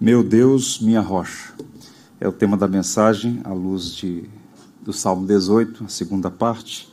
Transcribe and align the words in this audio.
Meu 0.00 0.24
Deus, 0.24 0.80
minha 0.80 1.02
rocha. 1.02 1.52
É 2.18 2.26
o 2.26 2.32
tema 2.32 2.56
da 2.56 2.66
mensagem 2.66 3.42
à 3.44 3.52
luz 3.52 3.94
de, 3.94 4.24
do 4.80 4.94
Salmo 4.94 5.26
18, 5.26 5.84
a 5.84 5.88
segunda 5.88 6.30
parte. 6.30 6.90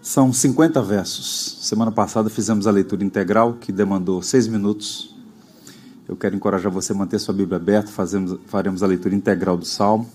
São 0.00 0.32
50 0.32 0.80
versos. 0.80 1.58
Semana 1.60 1.92
passada 1.92 2.30
fizemos 2.30 2.66
a 2.66 2.70
leitura 2.70 3.04
integral, 3.04 3.58
que 3.60 3.70
demandou 3.70 4.22
seis 4.22 4.48
minutos. 4.48 5.14
Eu 6.08 6.16
quero 6.16 6.34
encorajar 6.34 6.72
você 6.72 6.92
a 6.92 6.96
manter 6.96 7.18
sua 7.18 7.34
Bíblia 7.34 7.58
aberta, 7.58 7.90
fazemos, 7.90 8.40
faremos 8.46 8.82
a 8.82 8.86
leitura 8.86 9.14
integral 9.14 9.58
do 9.58 9.66
Salmo. 9.66 10.10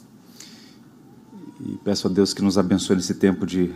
E 1.63 1.77
peço 1.83 2.07
a 2.07 2.09
Deus 2.09 2.33
que 2.33 2.41
nos 2.41 2.57
abençoe 2.57 2.95
nesse 2.95 3.13
tempo 3.13 3.45
de 3.45 3.75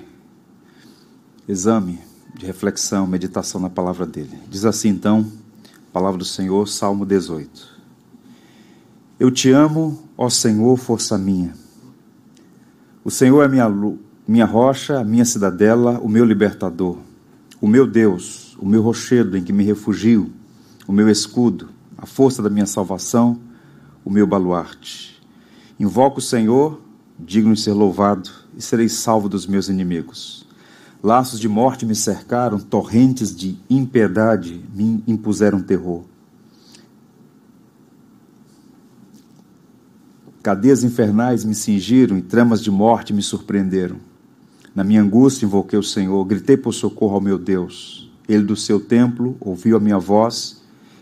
exame, 1.47 1.99
de 2.33 2.47
reflexão, 2.47 3.05
meditação 3.05 3.61
na 3.61 3.69
palavra 3.69 4.03
dele. 4.03 4.39
Diz 4.49 4.65
assim 4.65 4.89
então, 4.89 5.31
palavra 5.93 6.17
do 6.17 6.25
Senhor, 6.25 6.67
Salmo 6.67 7.05
18. 7.05 7.74
Eu 9.17 9.31
te 9.31 9.49
amo, 9.49 10.09
ó 10.17 10.29
Senhor, 10.29 10.75
força 10.75 11.17
minha. 11.17 11.53
O 13.01 13.09
Senhor 13.09 13.41
é 13.43 13.47
minha, 13.47 13.69
minha 14.27 14.45
rocha, 14.45 14.99
a 14.99 15.05
minha 15.05 15.23
cidadela, 15.23 16.01
o 16.01 16.09
meu 16.09 16.25
libertador, 16.25 16.97
o 17.61 17.67
meu 17.67 17.87
Deus, 17.87 18.57
o 18.59 18.65
meu 18.65 18.81
rochedo 18.81 19.37
em 19.37 19.43
que 19.43 19.53
me 19.53 19.63
refugio, 19.63 20.33
o 20.85 20.91
meu 20.91 21.09
escudo, 21.09 21.69
a 21.97 22.05
força 22.05 22.41
da 22.41 22.49
minha 22.49 22.65
salvação, 22.65 23.39
o 24.03 24.09
meu 24.09 24.27
baluarte. 24.27 25.23
Invoco 25.79 26.19
o 26.19 26.21
Senhor, 26.21 26.81
digno 27.17 27.53
de 27.53 27.61
ser 27.61 27.71
louvado, 27.71 28.29
e 28.57 28.61
serei 28.61 28.89
salvo 28.89 29.29
dos 29.29 29.47
meus 29.47 29.69
inimigos. 29.69 30.45
Laços 31.01 31.39
de 31.39 31.47
morte 31.47 31.85
me 31.85 31.95
cercaram, 31.95 32.59
torrentes 32.59 33.33
de 33.33 33.57
impiedade 33.69 34.61
me 34.73 35.01
impuseram 35.07 35.61
terror. 35.61 36.03
Cadeias 40.45 40.83
infernais 40.83 41.43
me 41.43 41.55
cingiram 41.55 42.19
e 42.19 42.21
tramas 42.21 42.61
de 42.61 42.69
morte 42.69 43.11
me 43.11 43.23
surpreenderam. 43.23 43.95
Na 44.75 44.83
minha 44.83 45.01
angústia 45.01 45.47
invoquei 45.47 45.79
o 45.79 45.81
Senhor, 45.81 46.23
gritei 46.23 46.55
por 46.55 46.71
socorro 46.71 47.15
ao 47.15 47.19
meu 47.19 47.39
Deus. 47.39 48.11
Ele 48.29 48.43
do 48.43 48.55
seu 48.55 48.79
templo 48.79 49.35
ouviu 49.39 49.75
a 49.75 49.79
minha 49.79 49.97
voz 49.97 50.61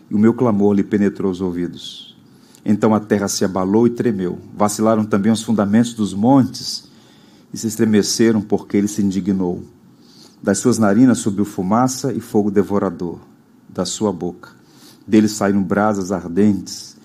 e 0.10 0.16
o 0.16 0.18
meu 0.18 0.34
clamor 0.34 0.74
lhe 0.74 0.82
penetrou 0.82 1.30
os 1.30 1.42
ouvidos. 1.42 2.16
Então 2.64 2.96
a 2.96 3.02
terra 3.02 3.28
se 3.28 3.44
abalou 3.44 3.86
e 3.86 3.90
tremeu. 3.90 4.40
Vacilaram 4.56 5.04
também 5.04 5.30
os 5.30 5.44
fundamentos 5.44 5.94
dos 5.94 6.14
montes 6.14 6.90
e 7.54 7.58
se 7.58 7.68
estremeceram 7.68 8.40
porque 8.40 8.78
ele 8.78 8.88
se 8.88 9.02
indignou. 9.02 9.62
Das 10.42 10.60
suas 10.60 10.78
narinas 10.78 11.18
subiu 11.18 11.44
fumaça 11.44 12.14
e 12.14 12.22
fogo 12.22 12.50
devorador, 12.50 13.20
da 13.68 13.84
sua 13.84 14.14
boca. 14.14 14.52
Dele 15.06 15.28
saíram 15.28 15.62
brasas 15.62 16.14
ardentes. 16.14 16.96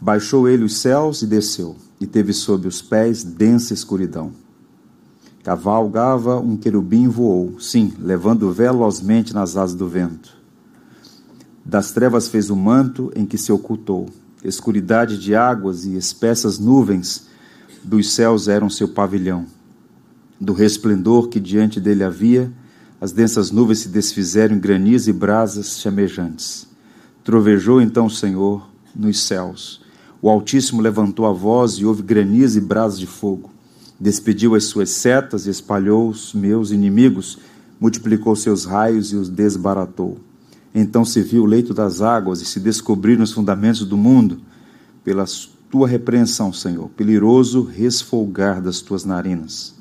Baixou 0.00 0.48
ele 0.48 0.62
os 0.62 0.76
céus 0.76 1.22
e 1.22 1.26
desceu 1.26 1.74
e 2.00 2.06
teve 2.06 2.32
sob 2.32 2.68
os 2.68 2.80
pés 2.80 3.24
densa 3.24 3.74
escuridão. 3.74 4.32
Cavalgava 5.42 6.38
um 6.38 6.56
querubim 6.56 7.08
voou, 7.08 7.58
sim, 7.58 7.92
levando 7.98 8.52
velozmente 8.52 9.32
nas 9.32 9.56
asas 9.56 9.74
do 9.74 9.88
vento. 9.88 10.36
Das 11.64 11.92
trevas 11.92 12.28
fez 12.28 12.50
o 12.50 12.56
manto 12.56 13.10
em 13.14 13.26
que 13.26 13.38
se 13.38 13.52
ocultou. 13.52 14.06
Escuridade 14.44 15.18
de 15.18 15.34
águas 15.34 15.84
e 15.84 15.96
espessas 15.96 16.58
nuvens 16.58 17.26
dos 17.82 18.12
céus 18.12 18.48
eram 18.48 18.70
seu 18.70 18.88
pavilhão. 18.88 19.46
Do 20.40 20.52
resplendor 20.52 21.28
que 21.28 21.40
diante 21.40 21.80
dele 21.80 22.04
havia, 22.04 22.52
as 23.00 23.12
densas 23.12 23.50
nuvens 23.50 23.80
se 23.80 23.88
desfizeram 23.88 24.56
em 24.56 24.60
granizo 24.60 25.10
e 25.10 25.12
brasas 25.12 25.78
chamejantes. 25.80 26.66
Trovejou 27.24 27.80
então 27.80 28.06
o 28.06 28.10
Senhor 28.10 28.68
nos 28.94 29.20
céus 29.20 29.80
o 30.20 30.28
Altíssimo 30.28 30.82
levantou 30.82 31.26
a 31.26 31.32
voz 31.32 31.74
e 31.74 31.84
houve 31.84 32.02
granizo 32.02 32.58
e 32.58 32.60
brasas 32.60 32.98
de 32.98 33.06
fogo. 33.06 33.50
Despediu 34.00 34.54
as 34.54 34.64
suas 34.64 34.90
setas 34.90 35.46
e 35.46 35.50
espalhou 35.50 36.08
os 36.08 36.34
meus 36.34 36.72
inimigos, 36.72 37.38
multiplicou 37.80 38.34
seus 38.34 38.64
raios 38.64 39.12
e 39.12 39.16
os 39.16 39.28
desbaratou. 39.28 40.18
Então 40.74 41.04
se 41.04 41.22
viu 41.22 41.44
o 41.44 41.46
leito 41.46 41.72
das 41.72 42.02
águas 42.02 42.40
e 42.40 42.44
se 42.44 42.58
descobriram 42.58 43.22
os 43.22 43.32
fundamentos 43.32 43.84
do 43.84 43.96
mundo. 43.96 44.40
Pela 45.04 45.24
tua 45.70 45.86
repreensão, 45.86 46.52
Senhor, 46.52 46.88
pelo 46.90 47.10
iroso 47.10 47.62
resfolgar 47.62 48.60
das 48.60 48.80
tuas 48.80 49.04
narinas. 49.04 49.74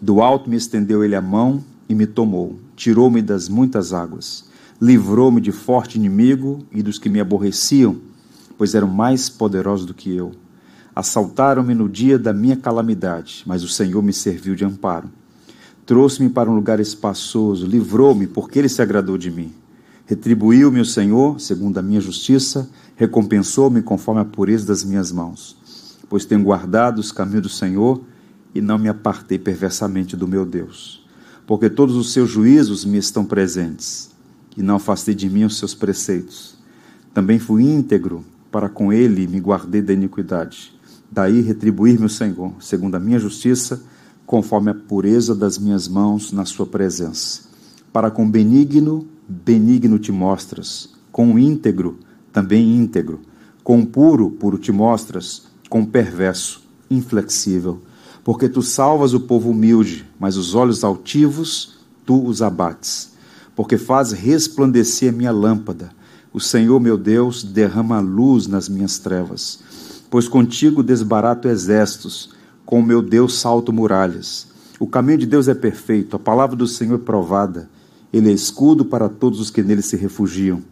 Do 0.00 0.20
alto 0.20 0.50
me 0.50 0.56
estendeu 0.56 1.04
ele 1.04 1.14
a 1.14 1.22
mão 1.22 1.62
e 1.88 1.94
me 1.94 2.06
tomou, 2.06 2.58
tirou-me 2.74 3.22
das 3.22 3.48
muitas 3.48 3.92
águas, 3.92 4.44
livrou-me 4.80 5.40
de 5.40 5.52
forte 5.52 5.96
inimigo 5.96 6.64
e 6.72 6.82
dos 6.82 6.98
que 6.98 7.08
me 7.08 7.20
aborreciam 7.20 8.09
pois 8.60 8.74
eram 8.74 8.88
mais 8.88 9.30
poderosos 9.30 9.86
do 9.86 9.94
que 9.94 10.14
eu. 10.14 10.32
Assaltaram-me 10.94 11.74
no 11.74 11.88
dia 11.88 12.18
da 12.18 12.30
minha 12.30 12.54
calamidade, 12.54 13.42
mas 13.46 13.64
o 13.64 13.68
Senhor 13.68 14.02
me 14.02 14.12
serviu 14.12 14.54
de 14.54 14.66
amparo. 14.66 15.10
Trouxe-me 15.86 16.28
para 16.28 16.50
um 16.50 16.54
lugar 16.54 16.78
espaçoso, 16.78 17.66
livrou-me, 17.66 18.26
porque 18.26 18.58
ele 18.58 18.68
se 18.68 18.82
agradou 18.82 19.16
de 19.16 19.30
mim. 19.30 19.50
Retribuiu-me 20.04 20.78
o 20.78 20.84
Senhor, 20.84 21.40
segundo 21.40 21.78
a 21.78 21.82
minha 21.82 22.02
justiça, 22.02 22.68
recompensou-me 22.96 23.80
conforme 23.80 24.20
a 24.20 24.26
pureza 24.26 24.66
das 24.66 24.84
minhas 24.84 25.10
mãos. 25.10 25.56
Pois 26.06 26.26
tenho 26.26 26.42
guardado 26.42 26.98
os 26.98 27.10
caminhos 27.10 27.44
do 27.44 27.48
Senhor 27.48 28.02
e 28.54 28.60
não 28.60 28.76
me 28.76 28.90
apartei 28.90 29.38
perversamente 29.38 30.18
do 30.18 30.28
meu 30.28 30.44
Deus. 30.44 31.02
Porque 31.46 31.70
todos 31.70 31.96
os 31.96 32.12
seus 32.12 32.28
juízos 32.28 32.84
me 32.84 32.98
estão 32.98 33.24
presentes, 33.24 34.10
e 34.54 34.62
não 34.62 34.74
afastei 34.74 35.14
de 35.14 35.30
mim 35.30 35.44
os 35.44 35.56
seus 35.56 35.74
preceitos. 35.74 36.58
Também 37.14 37.38
fui 37.38 37.62
íntegro 37.62 38.22
para 38.50 38.68
com 38.68 38.92
ele 38.92 39.26
me 39.26 39.40
guardei 39.40 39.82
da 39.82 39.92
iniquidade. 39.92 40.72
Daí 41.10 41.40
retribuir-me 41.40 42.06
o 42.06 42.08
Senhor, 42.08 42.52
segundo 42.60 42.94
a 42.94 43.00
minha 43.00 43.18
justiça, 43.18 43.82
conforme 44.26 44.70
a 44.70 44.74
pureza 44.74 45.34
das 45.34 45.58
minhas 45.58 45.88
mãos 45.88 46.32
na 46.32 46.44
sua 46.44 46.66
presença. 46.66 47.42
Para 47.92 48.10
com 48.10 48.30
benigno, 48.30 49.06
benigno 49.28 49.98
te 49.98 50.12
mostras, 50.12 50.90
com 51.10 51.38
íntegro, 51.38 51.98
também 52.32 52.76
íntegro, 52.76 53.20
com 53.64 53.84
puro, 53.84 54.30
puro 54.30 54.58
te 54.58 54.70
mostras, 54.70 55.44
com 55.68 55.84
perverso, 55.84 56.62
inflexível. 56.88 57.80
Porque 58.22 58.48
tu 58.48 58.62
salvas 58.62 59.14
o 59.14 59.20
povo 59.20 59.50
humilde, 59.50 60.06
mas 60.18 60.36
os 60.36 60.54
olhos 60.54 60.84
altivos 60.84 61.80
tu 62.06 62.24
os 62.24 62.42
abates. 62.42 63.12
Porque 63.56 63.76
faz 63.76 64.12
resplandecer 64.12 65.12
a 65.12 65.16
minha 65.16 65.32
lâmpada 65.32 65.90
o 66.32 66.38
Senhor 66.38 66.78
meu 66.78 66.96
Deus 66.96 67.42
derrama 67.42 67.98
luz 67.98 68.46
nas 68.46 68.68
minhas 68.68 68.98
trevas, 68.98 69.58
pois 70.08 70.28
contigo 70.28 70.82
desbarato 70.82 71.48
exércitos, 71.48 72.30
com 72.64 72.80
o 72.80 72.86
meu 72.86 73.02
Deus 73.02 73.38
salto 73.38 73.72
muralhas. 73.72 74.46
O 74.78 74.86
caminho 74.86 75.18
de 75.18 75.26
Deus 75.26 75.48
é 75.48 75.54
perfeito, 75.54 76.14
a 76.14 76.18
palavra 76.18 76.54
do 76.54 76.66
Senhor 76.66 76.94
é 76.94 76.98
provada. 76.98 77.68
Ele 78.12 78.30
é 78.30 78.32
escudo 78.32 78.84
para 78.84 79.08
todos 79.08 79.40
os 79.40 79.50
que 79.50 79.62
nele 79.62 79.82
se 79.82 79.96
refugiam. 79.96 80.62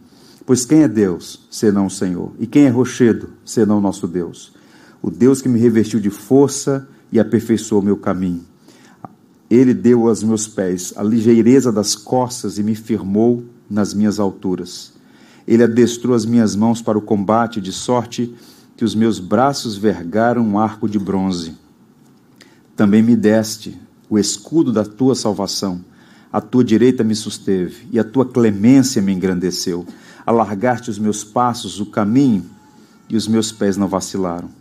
Pois 0.45 0.65
quem 0.65 0.83
é 0.83 0.87
Deus, 0.87 1.45
senão 1.49 1.87
o 1.87 1.91
Senhor? 1.91 2.31
E 2.39 2.47
quem 2.47 2.63
é 2.63 2.69
rochedo, 2.69 3.29
senão 3.45 3.81
nosso 3.81 4.07
Deus? 4.07 4.53
O 5.01 5.11
Deus 5.11 5.41
que 5.41 5.49
me 5.49 5.59
revestiu 5.59 5.99
de 5.99 6.09
força 6.09 6.87
e 7.11 7.19
aperfeiçoou 7.19 7.81
meu 7.81 7.97
caminho. 7.97 8.43
Ele 9.49 9.73
deu 9.73 10.07
aos 10.07 10.23
meus 10.23 10.47
pés 10.47 10.93
a 10.95 11.03
ligeireza 11.03 11.71
das 11.71 11.95
costas 11.95 12.57
e 12.57 12.63
me 12.63 12.75
firmou 12.75 13.43
nas 13.69 13.93
minhas 13.93 14.19
alturas. 14.19 14.93
Ele 15.49 15.63
adestrou 15.63 16.15
as 16.15 16.27
minhas 16.27 16.55
mãos 16.55 16.79
para 16.79 16.95
o 16.95 17.01
combate, 17.01 17.59
de 17.59 17.71
sorte 17.71 18.31
que 18.77 18.85
os 18.85 18.93
meus 18.93 19.17
braços 19.17 19.75
vergaram 19.75 20.43
um 20.43 20.59
arco 20.59 20.87
de 20.87 20.99
bronze. 20.99 21.55
Também 22.75 23.01
me 23.01 23.15
deste 23.15 23.75
o 24.07 24.19
escudo 24.19 24.71
da 24.71 24.85
tua 24.85 25.15
salvação. 25.15 25.83
A 26.31 26.39
tua 26.39 26.63
direita 26.63 27.03
me 27.03 27.15
susteve 27.15 27.87
e 27.91 27.97
a 27.97 28.03
tua 28.03 28.27
clemência 28.27 29.01
me 29.01 29.11
engrandeceu. 29.11 29.87
Alargaste 30.23 30.91
os 30.91 30.99
meus 30.99 31.23
passos, 31.23 31.79
o 31.79 31.87
caminho, 31.87 32.45
e 33.09 33.17
os 33.17 33.27
meus 33.27 33.51
pés 33.51 33.75
não 33.75 33.87
vacilaram. 33.87 34.51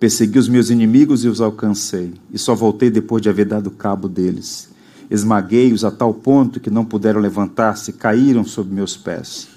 Persegui 0.00 0.40
os 0.40 0.48
meus 0.48 0.68
inimigos 0.68 1.24
e 1.24 1.28
os 1.28 1.40
alcancei, 1.40 2.12
e 2.32 2.36
só 2.40 2.56
voltei 2.56 2.90
depois 2.90 3.22
de 3.22 3.28
haver 3.28 3.46
dado 3.46 3.70
cabo 3.70 4.08
deles. 4.08 4.68
Esmaguei-os 5.08 5.84
a 5.84 5.92
tal 5.92 6.12
ponto 6.12 6.58
que 6.58 6.70
não 6.70 6.84
puderam 6.84 7.20
levantar-se, 7.20 7.92
caíram 7.92 8.44
sob 8.44 8.74
meus 8.74 8.96
pés 8.96 9.51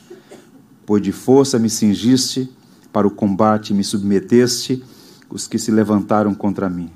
pois 0.85 1.01
de 1.01 1.11
força 1.11 1.57
me 1.57 1.69
cingiste 1.69 2.49
para 2.91 3.07
o 3.07 3.11
combate 3.11 3.73
me 3.73 3.83
submeteste 3.83 4.81
os 5.29 5.47
que 5.47 5.59
se 5.59 5.71
levantaram 5.71 6.33
contra 6.33 6.69
mim. 6.69 6.89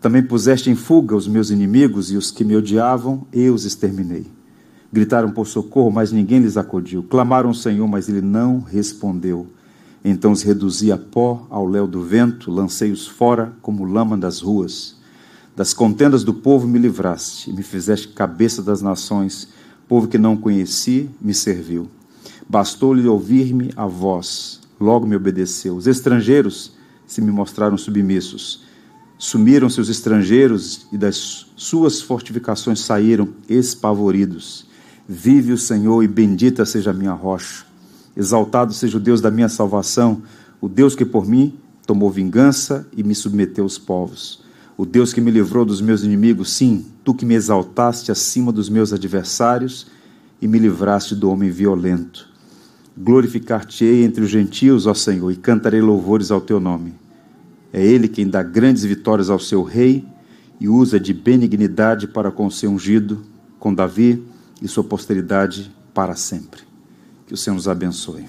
Também 0.00 0.22
puseste 0.22 0.70
em 0.70 0.74
fuga 0.74 1.16
os 1.16 1.26
meus 1.26 1.50
inimigos 1.50 2.10
e 2.12 2.16
os 2.16 2.30
que 2.30 2.44
me 2.44 2.54
odiavam, 2.54 3.26
eu 3.32 3.54
os 3.54 3.64
exterminei. 3.64 4.26
Gritaram 4.92 5.30
por 5.30 5.46
socorro, 5.46 5.90
mas 5.90 6.12
ninguém 6.12 6.40
lhes 6.40 6.56
acudiu. 6.56 7.02
Clamaram 7.02 7.48
ao 7.48 7.54
Senhor, 7.54 7.86
mas 7.88 8.08
ele 8.08 8.20
não 8.20 8.60
respondeu. 8.60 9.46
Então 10.04 10.32
os 10.32 10.42
reduzi 10.42 10.92
a 10.92 10.96
pó 10.96 11.46
ao 11.50 11.66
léu 11.66 11.86
do 11.86 12.02
vento, 12.02 12.50
lancei-os 12.50 13.06
fora 13.06 13.52
como 13.60 13.84
lama 13.84 14.16
das 14.16 14.40
ruas. 14.40 14.96
Das 15.56 15.74
contendas 15.74 16.22
do 16.22 16.32
povo 16.32 16.68
me 16.68 16.78
livraste, 16.78 17.50
e 17.50 17.52
me 17.52 17.62
fizeste 17.62 18.08
cabeça 18.08 18.62
das 18.62 18.80
nações. 18.80 19.48
Povo 19.88 20.06
que 20.06 20.16
não 20.16 20.36
conheci, 20.36 21.10
me 21.20 21.34
serviu. 21.34 21.88
Bastou-lhe 22.48 23.06
ouvir-me 23.06 23.70
a 23.76 23.86
voz, 23.86 24.60
logo 24.80 25.06
me 25.06 25.14
obedeceu. 25.14 25.76
Os 25.76 25.86
estrangeiros 25.86 26.72
se 27.06 27.20
me 27.20 27.30
mostraram 27.30 27.76
submissos. 27.76 28.62
Sumiram-se 29.18 29.80
os 29.80 29.90
estrangeiros 29.90 30.86
e 30.90 30.96
das 30.96 31.46
suas 31.56 32.00
fortificações 32.00 32.80
saíram 32.80 33.28
espavoridos. 33.48 34.66
Vive 35.06 35.52
o 35.52 35.58
Senhor 35.58 36.02
e 36.02 36.08
bendita 36.08 36.64
seja 36.64 36.90
a 36.90 36.94
minha 36.94 37.12
rocha. 37.12 37.66
Exaltado 38.16 38.72
seja 38.72 38.96
o 38.96 39.00
Deus 39.00 39.20
da 39.20 39.30
minha 39.30 39.48
salvação, 39.48 40.22
o 40.60 40.68
Deus 40.68 40.94
que 40.94 41.04
por 41.04 41.26
mim 41.26 41.54
tomou 41.86 42.10
vingança 42.10 42.86
e 42.96 43.02
me 43.02 43.14
submeteu 43.14 43.64
aos 43.64 43.76
povos. 43.76 44.42
O 44.76 44.86
Deus 44.86 45.12
que 45.12 45.20
me 45.20 45.30
livrou 45.30 45.64
dos 45.64 45.80
meus 45.80 46.02
inimigos, 46.02 46.52
sim, 46.52 46.86
tu 47.04 47.12
que 47.12 47.26
me 47.26 47.34
exaltaste 47.34 48.12
acima 48.12 48.52
dos 48.52 48.68
meus 48.68 48.92
adversários 48.92 49.86
e 50.40 50.46
me 50.46 50.58
livraste 50.58 51.14
do 51.14 51.30
homem 51.30 51.50
violento. 51.50 52.37
Glorificar-te-ei 53.00 54.04
entre 54.04 54.24
os 54.24 54.30
gentios, 54.30 54.86
ó 54.86 54.94
Senhor, 54.94 55.30
e 55.30 55.36
cantarei 55.36 55.80
louvores 55.80 56.30
ao 56.30 56.40
teu 56.40 56.58
nome. 56.58 56.94
É 57.72 57.84
ele 57.84 58.08
quem 58.08 58.28
dá 58.28 58.42
grandes 58.42 58.82
vitórias 58.82 59.30
ao 59.30 59.38
seu 59.38 59.62
rei 59.62 60.04
e 60.58 60.68
usa 60.68 60.98
de 60.98 61.14
benignidade 61.14 62.08
para 62.08 62.30
com 62.30 62.46
o 62.46 62.50
seu 62.50 62.70
ungido, 62.70 63.22
com 63.58 63.72
Davi 63.72 64.24
e 64.60 64.66
sua 64.66 64.82
posteridade 64.82 65.72
para 65.94 66.16
sempre. 66.16 66.62
Que 67.26 67.34
o 67.34 67.36
Senhor 67.36 67.54
nos 67.54 67.68
abençoe. 67.68 68.24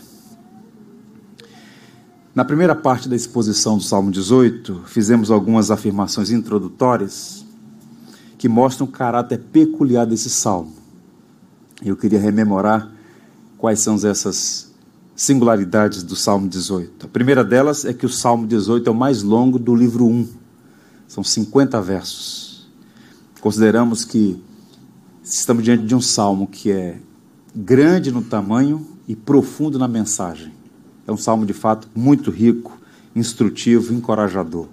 Na 2.36 2.46
primeira 2.46 2.76
parte 2.76 3.10
da 3.10 3.16
exposição 3.16 3.78
do 3.78 3.84
Salmo 3.84 4.12
18, 4.12 4.84
fizemos 4.86 5.32
algumas 5.32 5.72
afirmações 5.72 6.30
introdutórias 6.30 7.44
que 8.38 8.48
mostram 8.48 8.86
o 8.86 8.92
caráter 8.92 9.40
peculiar 9.52 10.06
desse 10.06 10.30
salmo. 10.30 10.74
Eu 11.84 11.98
queria 11.98 12.20
rememorar 12.20 12.99
quais 13.60 13.82
são 13.82 13.96
essas 13.96 14.72
singularidades 15.16 16.02
do 16.02 16.16
Salmo 16.16 16.48
18. 16.48 17.06
A 17.06 17.10
primeira 17.10 17.44
delas 17.44 17.84
é 17.84 17.94
que 17.94 18.06
o 18.06 18.10
Salmo 18.10 18.48
18 18.48 18.88
é 18.88 18.92
o 18.92 18.96
mais 18.96 19.22
longo 19.22 19.60
do 19.60 19.76
livro 19.76 20.08
1. 20.08 20.28
São 21.08 21.24
50 21.24 21.80
versos. 21.82 22.68
Consideramos 23.42 24.06
que 24.06 24.42
estamos 25.22 25.64
diante 25.64 25.84
de 25.86 25.94
um 25.94 26.00
salmo 26.00 26.48
que 26.48 26.72
é 26.72 27.00
grande 27.54 28.12
no 28.12 28.22
tamanho 28.22 28.88
e 29.08 29.16
profundo 29.16 29.78
na 29.78 29.90
mensagem. 29.90 30.54
É 31.06 31.12
um 31.12 31.18
salmo 31.18 31.46
de 31.46 31.54
fato 31.54 31.90
muito 31.94 32.32
rico, 32.32 32.80
instrutivo, 33.14 33.94
encorajador. 33.94 34.68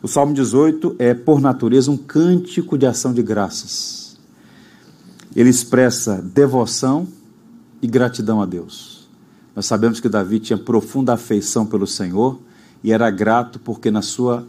O 0.00 0.06
Salmo 0.06 0.34
18 0.34 0.96
é, 0.98 1.14
por 1.14 1.40
natureza, 1.40 1.90
um 1.90 1.96
cântico 1.96 2.76
de 2.78 2.86
ação 2.86 3.12
de 3.12 3.22
graças. 3.22 4.16
Ele 5.34 5.48
expressa 5.48 6.20
devoção 6.20 7.08
e 7.82 7.86
gratidão 7.86 8.40
a 8.40 8.46
Deus. 8.46 9.08
Nós 9.54 9.66
sabemos 9.66 10.00
que 10.00 10.08
Davi 10.08 10.38
tinha 10.38 10.56
profunda 10.56 11.12
afeição 11.12 11.66
pelo 11.66 11.86
Senhor 11.86 12.40
e 12.82 12.92
era 12.92 13.10
grato 13.10 13.58
porque 13.58 13.90
na 13.90 14.00
sua 14.00 14.46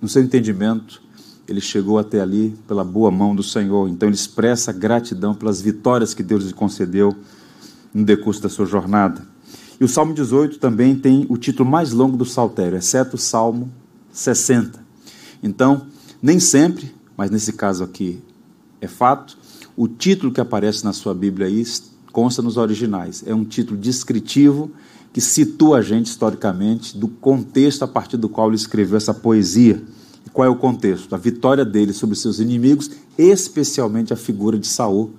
no 0.00 0.08
seu 0.08 0.22
entendimento 0.22 1.02
ele 1.46 1.60
chegou 1.60 1.98
até 1.98 2.20
ali 2.20 2.56
pela 2.66 2.84
boa 2.84 3.10
mão 3.10 3.34
do 3.34 3.42
Senhor. 3.42 3.88
Então 3.88 4.08
ele 4.08 4.14
expressa 4.14 4.72
gratidão 4.72 5.34
pelas 5.34 5.60
vitórias 5.60 6.14
que 6.14 6.22
Deus 6.22 6.44
lhe 6.44 6.52
concedeu 6.52 7.14
no 7.92 8.04
decurso 8.04 8.40
da 8.40 8.48
sua 8.48 8.64
jornada. 8.64 9.26
E 9.80 9.84
o 9.84 9.88
Salmo 9.88 10.14
18 10.14 10.58
também 10.58 10.94
tem 10.94 11.26
o 11.28 11.36
título 11.36 11.68
mais 11.68 11.90
longo 11.90 12.16
do 12.16 12.24
saltério, 12.24 12.78
exceto 12.78 13.16
o 13.16 13.18
Salmo 13.18 13.70
60. 14.12 14.78
Então, 15.42 15.86
nem 16.22 16.38
sempre, 16.38 16.94
mas 17.16 17.30
nesse 17.30 17.52
caso 17.52 17.82
aqui 17.82 18.22
é 18.80 18.86
fato, 18.86 19.36
o 19.76 19.88
título 19.88 20.32
que 20.32 20.40
aparece 20.40 20.84
na 20.84 20.92
sua 20.92 21.14
Bíblia 21.14 21.46
aí 21.46 21.60
consta 22.12 22.42
nos 22.42 22.56
originais. 22.56 23.22
É 23.26 23.34
um 23.34 23.44
título 23.44 23.78
descritivo 23.78 24.70
que 25.12 25.20
situa 25.20 25.78
a 25.78 25.82
gente 25.82 26.06
historicamente 26.06 26.96
do 26.96 27.08
contexto 27.08 27.82
a 27.82 27.88
partir 27.88 28.16
do 28.16 28.28
qual 28.28 28.48
ele 28.48 28.56
escreveu 28.56 28.96
essa 28.96 29.12
poesia. 29.12 29.82
E 30.24 30.30
qual 30.30 30.46
é 30.46 30.50
o 30.50 30.56
contexto? 30.56 31.14
A 31.14 31.18
vitória 31.18 31.64
dele 31.64 31.92
sobre 31.92 32.14
seus 32.14 32.38
inimigos, 32.38 32.90
especialmente 33.18 34.12
a 34.12 34.16
figura 34.16 34.58
de 34.58 34.66
Saul, 34.66 35.14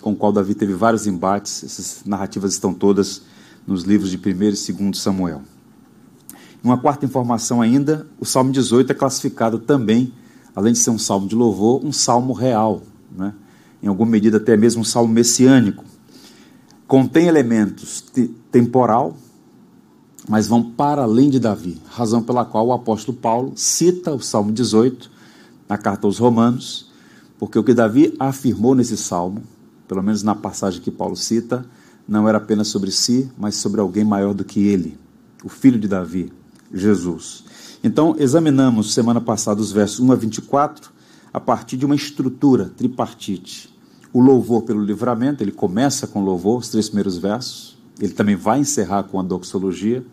com 0.00 0.12
o 0.12 0.16
qual 0.16 0.32
Davi 0.32 0.54
teve 0.54 0.74
vários 0.74 1.06
embates. 1.06 1.64
Essas 1.64 2.02
narrativas 2.04 2.52
estão 2.52 2.74
todas 2.74 3.22
nos 3.66 3.84
livros 3.84 4.10
de 4.10 4.16
1 4.16 4.20
e 4.20 4.72
2 4.72 4.98
Samuel. 4.98 5.42
Uma 6.62 6.78
quarta 6.78 7.04
informação 7.04 7.60
ainda, 7.60 8.06
o 8.20 8.24
Salmo 8.24 8.52
18 8.52 8.92
é 8.92 8.94
classificado 8.94 9.58
também, 9.58 10.12
além 10.54 10.72
de 10.72 10.78
ser 10.78 10.90
um 10.90 10.98
salmo 10.98 11.26
de 11.26 11.34
louvor, 11.34 11.84
um 11.84 11.92
salmo 11.92 12.32
real, 12.32 12.82
né? 13.16 13.34
em 13.82 13.88
alguma 13.88 14.10
medida 14.10 14.36
até 14.36 14.56
mesmo 14.56 14.82
um 14.82 14.84
salmo 14.84 15.12
messiânico 15.12 15.84
contém 16.92 17.26
elementos 17.26 18.04
temporal, 18.50 19.16
mas 20.28 20.46
vão 20.46 20.62
para 20.62 21.04
além 21.04 21.30
de 21.30 21.40
Davi, 21.40 21.80
razão 21.86 22.22
pela 22.22 22.44
qual 22.44 22.66
o 22.66 22.72
apóstolo 22.74 23.16
Paulo 23.16 23.54
cita 23.56 24.12
o 24.12 24.20
Salmo 24.20 24.52
18 24.52 25.10
na 25.66 25.78
carta 25.78 26.06
aos 26.06 26.18
Romanos, 26.18 26.92
porque 27.38 27.58
o 27.58 27.64
que 27.64 27.72
Davi 27.72 28.14
afirmou 28.20 28.74
nesse 28.74 28.98
salmo, 28.98 29.42
pelo 29.88 30.02
menos 30.02 30.22
na 30.22 30.34
passagem 30.34 30.82
que 30.82 30.90
Paulo 30.90 31.16
cita, 31.16 31.64
não 32.06 32.28
era 32.28 32.36
apenas 32.36 32.68
sobre 32.68 32.90
si, 32.90 33.32
mas 33.38 33.54
sobre 33.54 33.80
alguém 33.80 34.04
maior 34.04 34.34
do 34.34 34.44
que 34.44 34.60
ele, 34.60 34.98
o 35.42 35.48
filho 35.48 35.78
de 35.78 35.88
Davi, 35.88 36.30
Jesus. 36.74 37.42
Então, 37.82 38.14
examinamos 38.18 38.92
semana 38.92 39.18
passada 39.18 39.62
os 39.62 39.72
versos 39.72 39.98
1 39.98 40.12
a 40.12 40.14
24 40.14 40.90
a 41.32 41.40
partir 41.40 41.78
de 41.78 41.86
uma 41.86 41.94
estrutura 41.94 42.70
tripartite 42.76 43.71
o 44.12 44.20
louvor 44.20 44.62
pelo 44.62 44.84
livramento, 44.84 45.42
ele 45.42 45.52
começa 45.52 46.06
com 46.06 46.22
louvor, 46.22 46.58
os 46.58 46.68
três 46.68 46.88
primeiros 46.88 47.16
versos, 47.16 47.78
ele 48.00 48.12
também 48.12 48.36
vai 48.36 48.60
encerrar 48.60 49.04
com 49.04 49.18
a 49.18 49.22
doxologia, 49.22 50.04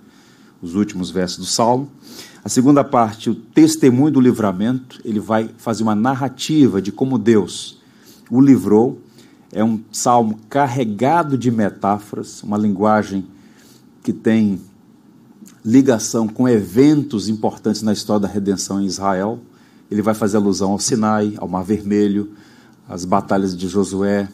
os 0.61 0.75
últimos 0.75 1.09
versos 1.09 1.37
do 1.37 1.45
salmo. 1.45 1.89
A 2.43 2.49
segunda 2.49 2.83
parte, 2.83 3.29
o 3.29 3.35
testemunho 3.35 4.11
do 4.11 4.21
livramento, 4.21 5.01
ele 5.03 5.19
vai 5.19 5.49
fazer 5.57 5.83
uma 5.83 5.95
narrativa 5.95 6.81
de 6.81 6.91
como 6.91 7.17
Deus 7.17 7.79
o 8.29 8.39
livrou. 8.39 8.99
É 9.51 9.63
um 9.63 9.81
salmo 9.91 10.39
carregado 10.49 11.37
de 11.37 11.49
metáforas, 11.49 12.43
uma 12.43 12.57
linguagem 12.57 13.25
que 14.03 14.13
tem 14.13 14.61
ligação 15.65 16.27
com 16.27 16.47
eventos 16.47 17.27
importantes 17.27 17.81
na 17.81 17.91
história 17.91 18.21
da 18.21 18.27
redenção 18.27 18.81
em 18.81 18.85
Israel. 18.85 19.39
Ele 19.89 20.01
vai 20.01 20.13
fazer 20.13 20.37
alusão 20.37 20.71
ao 20.71 20.79
Sinai, 20.79 21.33
ao 21.37 21.47
Mar 21.47 21.63
Vermelho, 21.63 22.31
as 22.89 23.05
batalhas 23.05 23.55
de 23.55 23.67
Josué, 23.67 24.27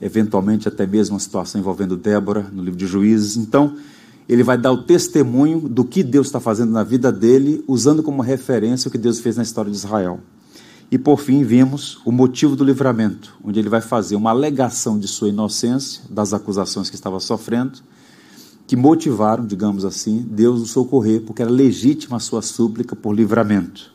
eventualmente 0.00 0.68
até 0.68 0.86
mesmo 0.86 1.16
a 1.16 1.18
situação 1.18 1.58
envolvendo 1.58 1.96
Débora 1.96 2.46
no 2.52 2.62
livro 2.62 2.78
de 2.78 2.86
Juízes. 2.86 3.38
Então, 3.38 3.74
ele 4.28 4.42
vai 4.42 4.58
dar 4.58 4.72
o 4.72 4.82
testemunho 4.82 5.60
do 5.60 5.82
que 5.82 6.02
Deus 6.02 6.26
está 6.26 6.38
fazendo 6.38 6.70
na 6.70 6.82
vida 6.82 7.10
dele, 7.10 7.64
usando 7.66 8.02
como 8.02 8.20
referência 8.20 8.88
o 8.88 8.92
que 8.92 8.98
Deus 8.98 9.18
fez 9.20 9.36
na 9.36 9.42
história 9.42 9.70
de 9.70 9.76
Israel. 9.76 10.20
E 10.90 10.98
por 10.98 11.18
fim, 11.18 11.42
vimos 11.42 11.98
o 12.04 12.12
motivo 12.12 12.54
do 12.54 12.62
livramento, 12.62 13.34
onde 13.42 13.58
ele 13.58 13.68
vai 13.68 13.80
fazer 13.80 14.14
uma 14.14 14.30
alegação 14.30 14.98
de 14.98 15.08
sua 15.08 15.30
inocência, 15.30 16.02
das 16.10 16.34
acusações 16.34 16.90
que 16.90 16.96
estava 16.96 17.18
sofrendo, 17.18 17.78
que 18.66 18.76
motivaram, 18.76 19.46
digamos 19.46 19.84
assim, 19.84 20.26
Deus 20.28 20.60
o 20.60 20.66
socorrer, 20.66 21.22
porque 21.22 21.40
era 21.40 21.50
legítima 21.50 22.18
a 22.18 22.20
sua 22.20 22.42
súplica 22.42 22.94
por 22.94 23.14
livramento. 23.14 23.90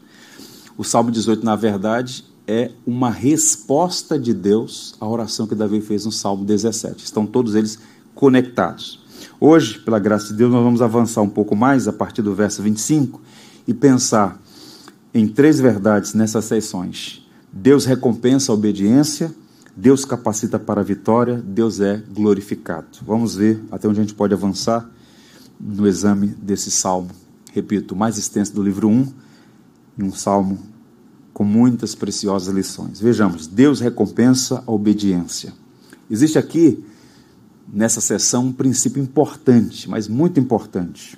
O 0.78 0.84
Salmo 0.84 1.12
18, 1.12 1.46
na 1.46 1.56
verdade, 1.56 2.26
é 2.48 2.72
uma 2.86 3.10
resposta 3.10 4.18
de 4.18 4.34
Deus 4.34 4.96
à 5.00 5.08
oração 5.08 5.48
que 5.48 5.56
Davi 5.56 5.82
fez 5.82 6.06
no 6.06 6.12
Salmo 6.12 6.44
17. 6.44 7.04
Estão 7.04 7.26
todos 7.26 7.56
eles 7.56 7.80
conectados. 8.16 9.00
Hoje, 9.40 9.80
pela 9.80 10.00
graça 10.00 10.28
de 10.28 10.34
Deus, 10.34 10.52
nós 10.52 10.64
vamos 10.64 10.82
avançar 10.82 11.22
um 11.22 11.30
pouco 11.30 11.56
mais 11.56 11.88
a 11.88 11.94
partir 11.94 12.22
do 12.22 12.34
verso 12.34 12.62
25 12.62 13.22
e 13.68 13.74
pensar 13.74 14.42
em 15.14 15.28
três 15.28 15.60
verdades 15.60 16.14
nessas 16.14 16.46
sessões. 16.46 17.26
Deus 17.52 17.86
recompensa 17.86 18.52
a 18.52 18.56
obediência, 18.56 19.34
Deus 19.76 20.06
capacita 20.06 20.60
para 20.60 20.82
a 20.82 20.84
vitória, 20.84 21.42
Deus 21.46 21.80
é 21.80 21.98
glorificado. 22.14 22.88
Vamos 23.06 23.36
ver 23.36 23.64
até 23.72 23.88
onde 23.88 24.00
a 24.00 24.04
gente 24.04 24.14
pode 24.14 24.34
avançar 24.34 24.90
no 25.60 25.88
exame 25.88 26.28
desse 26.28 26.72
salmo. 26.72 27.10
Repito, 27.54 27.96
mais 27.96 28.18
extenso 28.18 28.54
do 28.54 28.64
livro 28.64 28.88
1, 28.88 29.08
e 29.98 30.04
um 30.04 30.12
salmo 30.12 30.71
com 31.34 31.44
muitas 31.44 31.96
preciosas 31.96 32.54
lições. 32.54 33.00
Vejamos, 33.00 33.48
Deus 33.48 33.80
recompensa 33.80 34.64
a 34.66 34.72
obediência. 34.72 35.54
Existe 36.10 36.38
aqui, 36.38 36.84
nessa 37.72 38.02
sessão, 38.02 38.46
um 38.46 38.54
princípio 38.54 39.02
importante, 39.02 39.90
mas 39.90 40.08
muito 40.08 40.40
importante. 40.40 41.18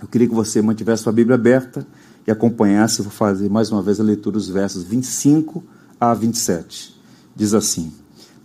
Eu 0.00 0.08
queria 0.08 0.28
que 0.28 0.34
você 0.34 0.60
mantivesse 0.60 1.04
sua 1.04 1.12
Bíblia 1.12 1.36
aberta 1.36 1.86
e 2.26 2.30
acompanhasse, 2.30 3.02
vou 3.02 3.10
fazer 3.10 3.48
mais 3.48 3.70
uma 3.70 3.82
vez 3.82 4.00
a 4.00 4.04
leitura 4.04 4.34
dos 4.34 4.48
versos 4.48 4.82
25 4.82 5.62
a 6.00 6.12
27. 6.14 6.94
Diz 7.34 7.54
assim: 7.54 7.92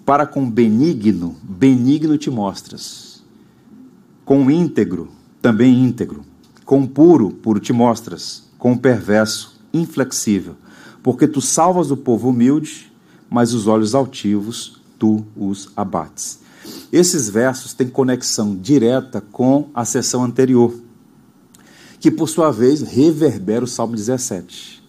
Para 0.06 0.26
com 0.26 0.50
benigno, 0.50 1.36
benigno 1.44 2.18
te 2.18 2.30
mostras, 2.30 3.24
com 4.24 4.50
íntegro, 4.50 5.10
também 5.42 5.84
íntegro, 5.84 6.24
com 6.66 6.86
puro, 6.88 7.32
puro 7.32 7.60
te 7.60 7.74
mostras, 7.74 8.44
com 8.58 8.78
perverso, 8.78 9.60
inflexível 9.74 10.56
porque 11.04 11.28
tu 11.28 11.42
salvas 11.42 11.92
o 11.92 11.98
povo 11.98 12.30
humilde, 12.30 12.92
mas 13.30 13.54
os 13.54 13.68
olhos 13.68 13.94
altivos 13.94 14.82
tu 14.98 15.26
os 15.36 15.70
abates. 15.76 16.40
Esses 16.92 17.30
versos 17.30 17.74
têm 17.74 17.90
conexão 17.90 18.56
direta 18.56 19.20
com 19.20 19.70
a 19.74 19.84
sessão 19.84 20.24
anterior, 20.24 20.74
que 22.00 22.10
por 22.10 22.30
sua 22.30 22.52
vez 22.52 22.82
reverbera 22.82 23.66
o 23.66 23.68
Salmo 23.68 23.96
17. 23.96 24.82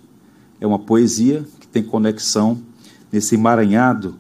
É 0.60 0.66
uma 0.66 0.78
poesia 0.78 1.44
que 1.58 1.66
tem 1.66 1.82
conexão 1.82 2.62
nesse 3.10 3.34
emaranhado 3.34 4.14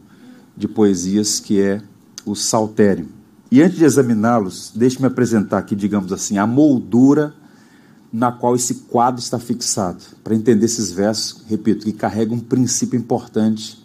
de 0.56 0.66
poesias 0.66 1.38
que 1.38 1.60
é 1.60 1.80
o 2.26 2.34
Saltério. 2.34 3.08
E 3.50 3.62
antes 3.62 3.78
de 3.78 3.84
examiná-los, 3.84 4.72
deixe-me 4.74 5.06
apresentar 5.06 5.58
aqui, 5.58 5.76
digamos 5.76 6.12
assim, 6.12 6.38
a 6.38 6.46
moldura 6.46 7.34
na 8.14 8.30
qual 8.30 8.54
esse 8.54 8.76
quadro 8.76 9.20
está 9.20 9.40
fixado, 9.40 9.98
para 10.22 10.36
entender 10.36 10.66
esses 10.66 10.92
versos, 10.92 11.42
repito, 11.48 11.84
que 11.84 11.92
carregam 11.92 12.36
um 12.36 12.40
princípio 12.40 12.96
importante, 12.96 13.84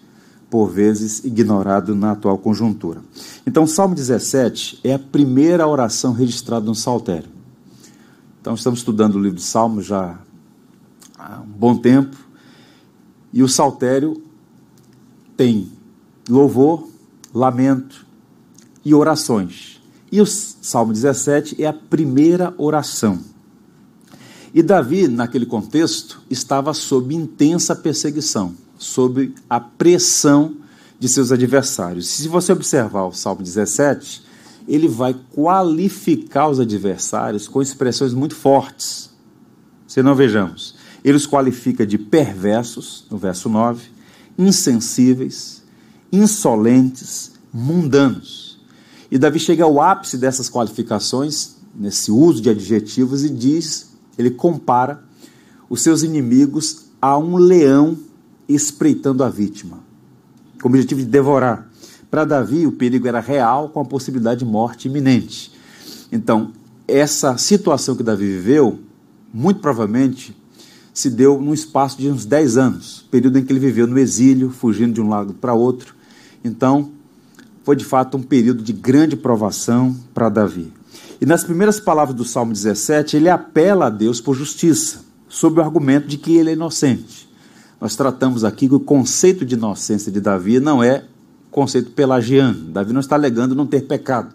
por 0.51 0.69
vezes 0.69 1.23
ignorado 1.25 1.95
na 1.95 2.11
atual 2.11 2.37
conjuntura. 2.37 3.01
Então, 3.43 3.65
Salmo 3.65 3.95
17 3.95 4.81
é 4.83 4.93
a 4.93 4.99
primeira 4.99 5.67
oração 5.67 6.13
registrada 6.13 6.67
no 6.67 6.75
Saltério. 6.75 7.27
Então, 8.39 8.53
estamos 8.53 8.81
estudando 8.81 9.15
o 9.15 9.19
livro 9.19 9.37
de 9.37 9.43
Salmos 9.43 9.87
já 9.87 10.19
há 11.17 11.39
um 11.39 11.47
bom 11.47 11.75
tempo, 11.75 12.15
e 13.33 13.41
o 13.41 13.49
Saltério 13.49 14.21
tem 15.35 15.71
louvor, 16.29 16.87
lamento 17.33 18.05
e 18.85 18.93
orações. 18.93 19.81
E 20.11 20.21
o 20.21 20.25
Salmo 20.27 20.93
17 20.93 21.63
é 21.63 21.65
a 21.65 21.73
primeira 21.73 22.53
oração. 22.59 23.38
E 24.53 24.63
Davi, 24.63 25.07
naquele 25.07 25.45
contexto, 25.45 26.21
estava 26.29 26.73
sob 26.73 27.13
intensa 27.13 27.75
perseguição, 27.75 28.55
sob 28.77 29.33
a 29.49 29.59
pressão 29.59 30.55
de 30.99 31.07
seus 31.07 31.31
adversários. 31.31 32.07
Se 32.07 32.27
você 32.27 32.51
observar 32.51 33.05
o 33.05 33.13
Salmo 33.13 33.43
17, 33.43 34.23
ele 34.67 34.87
vai 34.87 35.15
qualificar 35.31 36.49
os 36.49 36.59
adversários 36.59 37.47
com 37.47 37.61
expressões 37.61 38.13
muito 38.13 38.35
fortes. 38.35 39.09
Se 39.87 40.01
não 40.03 40.15
vejamos, 40.15 40.75
ele 41.03 41.17
os 41.17 41.27
qualifica 41.27 41.85
de 41.85 41.97
perversos, 41.97 43.05
no 43.09 43.17
verso 43.17 43.49
9, 43.49 43.89
insensíveis, 44.37 45.63
insolentes, 46.11 47.33
mundanos. 47.53 48.59
E 49.11 49.17
Davi 49.17 49.39
chega 49.39 49.63
ao 49.63 49.81
ápice 49.81 50.17
dessas 50.17 50.49
qualificações, 50.49 51.55
nesse 51.73 52.11
uso 52.11 52.41
de 52.41 52.49
adjetivos, 52.49 53.23
e 53.23 53.29
diz 53.29 53.88
ele 54.19 54.31
compara 54.31 55.01
os 55.69 55.81
seus 55.81 56.03
inimigos 56.03 56.89
a 57.01 57.17
um 57.17 57.37
leão 57.37 57.97
espreitando 58.49 59.23
a 59.23 59.29
vítima, 59.29 59.79
com 60.61 60.67
o 60.67 60.71
objetivo 60.71 60.99
de 60.99 61.07
devorar. 61.07 61.69
Para 62.11 62.25
Davi, 62.25 62.67
o 62.67 62.71
perigo 62.73 63.07
era 63.07 63.21
real, 63.21 63.69
com 63.69 63.79
a 63.79 63.85
possibilidade 63.85 64.39
de 64.39 64.45
morte 64.45 64.89
iminente. 64.89 65.53
Então, 66.11 66.51
essa 66.85 67.37
situação 67.37 67.95
que 67.95 68.03
Davi 68.03 68.25
viveu, 68.25 68.79
muito 69.33 69.61
provavelmente, 69.61 70.35
se 70.93 71.09
deu 71.09 71.39
num 71.39 71.53
espaço 71.53 71.97
de 71.97 72.09
uns 72.09 72.25
10 72.25 72.57
anos, 72.57 73.05
período 73.09 73.39
em 73.39 73.45
que 73.45 73.53
ele 73.53 73.59
viveu 73.59 73.87
no 73.87 73.97
exílio, 73.97 74.49
fugindo 74.49 74.93
de 74.93 75.01
um 75.01 75.07
lado 75.07 75.33
para 75.33 75.53
outro. 75.53 75.95
Então, 76.43 76.91
foi 77.63 77.75
de 77.75 77.85
fato 77.85 78.17
um 78.17 78.23
período 78.23 78.63
de 78.63 78.73
grande 78.73 79.15
provação 79.15 79.95
para 80.13 80.27
Davi. 80.27 80.73
E 81.21 81.25
nas 81.25 81.43
primeiras 81.43 81.79
palavras 81.79 82.15
do 82.15 82.23
Salmo 82.23 82.53
17, 82.53 83.17
ele 83.17 83.29
apela 83.29 83.87
a 83.87 83.89
Deus 83.89 84.21
por 84.21 84.35
justiça, 84.35 85.01
sob 85.27 85.59
o 85.59 85.63
argumento 85.63 86.07
de 86.07 86.17
que 86.17 86.37
ele 86.37 86.51
é 86.51 86.53
inocente. 86.53 87.29
Nós 87.79 87.95
tratamos 87.95 88.43
aqui 88.43 88.67
que 88.69 88.75
o 88.75 88.79
conceito 88.79 89.45
de 89.45 89.55
inocência 89.55 90.11
de 90.11 90.21
Davi 90.21 90.59
não 90.59 90.81
é 90.81 91.03
conceito 91.51 91.91
pelagiano. 91.91 92.71
Davi 92.71 92.93
não 92.93 93.01
está 93.01 93.15
alegando 93.15 93.55
não 93.55 93.67
ter 93.67 93.81
pecado. 93.81 94.33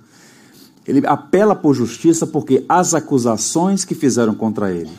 Ele 0.86 1.06
apela 1.06 1.54
por 1.54 1.74
justiça 1.74 2.26
porque 2.26 2.64
as 2.68 2.92
acusações 2.92 3.84
que 3.84 3.94
fizeram 3.94 4.34
contra 4.34 4.70
ele, 4.70 4.90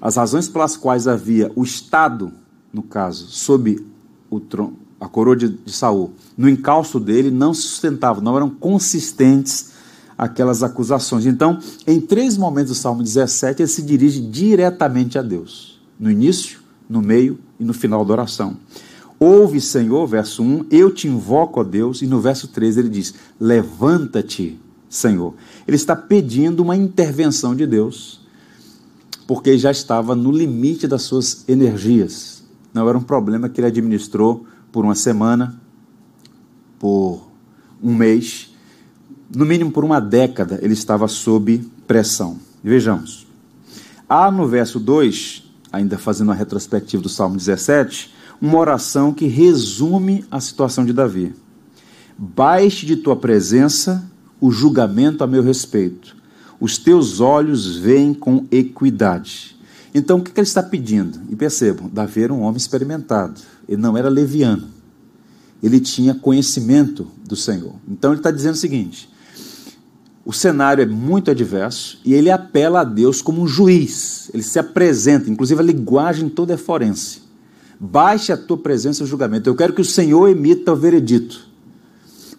as 0.00 0.16
razões 0.16 0.48
pelas 0.48 0.76
quais 0.76 1.06
havia 1.06 1.52
o 1.54 1.62
Estado, 1.62 2.32
no 2.72 2.82
caso, 2.82 3.26
sob 3.28 3.84
o 4.28 4.40
tron 4.40 4.72
a 5.00 5.08
coroa 5.08 5.34
de, 5.34 5.48
de 5.48 5.72
Saul, 5.72 6.12
no 6.38 6.48
encalço 6.48 7.00
dele, 7.00 7.28
não 7.28 7.52
se 7.52 7.62
sustentavam, 7.62 8.22
não 8.22 8.36
eram 8.36 8.48
consistentes 8.48 9.71
aquelas 10.22 10.62
acusações. 10.62 11.26
Então, 11.26 11.58
em 11.84 12.00
três 12.00 12.36
momentos 12.36 12.70
do 12.70 12.74
Salmo 12.76 13.02
17, 13.02 13.62
ele 13.62 13.68
se 13.68 13.82
dirige 13.82 14.20
diretamente 14.20 15.18
a 15.18 15.22
Deus: 15.22 15.80
no 15.98 16.10
início, 16.10 16.60
no 16.88 17.02
meio 17.02 17.38
e 17.58 17.64
no 17.64 17.74
final 17.74 18.04
da 18.04 18.12
oração. 18.12 18.56
Ouve, 19.18 19.60
Senhor, 19.60 20.06
verso 20.06 20.42
1, 20.42 20.66
eu 20.70 20.92
te 20.92 21.08
invoco 21.08 21.60
a 21.60 21.64
Deus, 21.64 22.02
e 22.02 22.06
no 22.06 22.20
verso 22.20 22.48
3 22.48 22.76
ele 22.76 22.88
diz: 22.88 23.14
Levanta-te, 23.38 24.60
Senhor. 24.88 25.34
Ele 25.66 25.76
está 25.76 25.96
pedindo 25.96 26.60
uma 26.60 26.76
intervenção 26.76 27.54
de 27.54 27.66
Deus, 27.66 28.20
porque 29.26 29.58
já 29.58 29.72
estava 29.72 30.14
no 30.14 30.30
limite 30.30 30.86
das 30.86 31.02
suas 31.02 31.44
energias. 31.48 32.44
Não 32.72 32.88
era 32.88 32.96
um 32.96 33.02
problema 33.02 33.48
que 33.48 33.60
ele 33.60 33.66
administrou 33.66 34.46
por 34.70 34.84
uma 34.84 34.94
semana, 34.94 35.60
por 36.78 37.28
um 37.82 37.94
mês, 37.94 38.51
no 39.34 39.44
mínimo 39.44 39.70
por 39.70 39.84
uma 39.84 40.00
década, 40.00 40.58
ele 40.62 40.74
estava 40.74 41.08
sob 41.08 41.64
pressão. 41.86 42.38
Vejamos. 42.62 43.26
Há 44.08 44.30
no 44.30 44.46
verso 44.46 44.78
2, 44.78 45.44
ainda 45.72 45.96
fazendo 45.96 46.30
a 46.32 46.34
retrospectiva 46.34 47.02
do 47.02 47.08
Salmo 47.08 47.36
17, 47.36 48.12
uma 48.40 48.58
oração 48.58 49.12
que 49.12 49.26
resume 49.26 50.24
a 50.30 50.40
situação 50.40 50.84
de 50.84 50.92
Davi. 50.92 51.34
Baixe 52.18 52.84
de 52.84 52.96
tua 52.96 53.16
presença 53.16 54.04
o 54.40 54.50
julgamento 54.50 55.24
a 55.24 55.26
meu 55.26 55.42
respeito. 55.42 56.16
Os 56.60 56.76
teus 56.76 57.20
olhos 57.20 57.76
veem 57.76 58.12
com 58.12 58.46
equidade. 58.50 59.56
Então, 59.94 60.18
o 60.18 60.22
que 60.22 60.30
ele 60.30 60.46
está 60.46 60.62
pedindo? 60.62 61.20
E 61.30 61.36
percebam, 61.36 61.88
Davi 61.92 62.22
era 62.22 62.34
um 62.34 62.42
homem 62.42 62.56
experimentado. 62.56 63.40
Ele 63.68 63.80
não 63.80 63.96
era 63.96 64.08
leviano. 64.08 64.68
Ele 65.62 65.80
tinha 65.80 66.14
conhecimento 66.14 67.06
do 67.26 67.36
Senhor. 67.36 67.74
Então, 67.88 68.10
ele 68.10 68.20
está 68.20 68.30
dizendo 68.30 68.54
o 68.54 68.58
seguinte: 68.58 69.08
o 70.24 70.32
cenário 70.32 70.82
é 70.82 70.86
muito 70.86 71.30
adverso 71.30 71.98
e 72.04 72.14
ele 72.14 72.30
apela 72.30 72.80
a 72.80 72.84
Deus 72.84 73.20
como 73.20 73.42
um 73.42 73.46
juiz. 73.46 74.30
Ele 74.32 74.42
se 74.42 74.58
apresenta, 74.58 75.28
inclusive 75.28 75.60
a 75.60 75.64
linguagem 75.64 76.28
toda 76.28 76.54
é 76.54 76.56
forense. 76.56 77.22
Baixe 77.78 78.32
a 78.32 78.36
tua 78.36 78.56
presença 78.56 79.02
o 79.02 79.06
julgamento. 79.06 79.50
Eu 79.50 79.56
quero 79.56 79.72
que 79.72 79.80
o 79.80 79.84
Senhor 79.84 80.28
emita 80.28 80.72
o 80.72 80.76
veredito, 80.76 81.48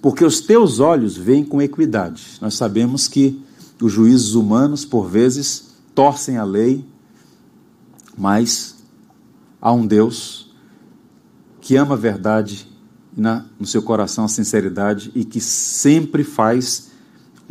porque 0.02 0.24
os 0.24 0.40
teus 0.40 0.80
olhos 0.80 1.18
veem 1.18 1.44
com 1.44 1.62
equidade. 1.62 2.38
Nós 2.40 2.54
sabemos 2.54 3.10
que 3.10 3.42
os 3.82 3.92
juízes 3.92 4.34
humanos, 4.34 4.86
por 4.86 5.10
vezes, 5.10 5.74
torcem 5.94 6.38
a 6.38 6.46
lei, 6.46 6.86
mas 8.18 8.76
há 9.62 9.74
um 9.74 9.86
Deus 9.86 10.50
que 11.60 11.76
ama 11.76 11.96
a 11.96 11.98
verdade 11.98 12.66
na, 13.16 13.46
no 13.60 13.66
seu 13.66 13.82
coração 13.82 14.24
a 14.24 14.30
sinceridade 14.30 15.12
e 15.14 15.26
que 15.26 15.42
sempre 15.42 16.24
faz 16.24 16.93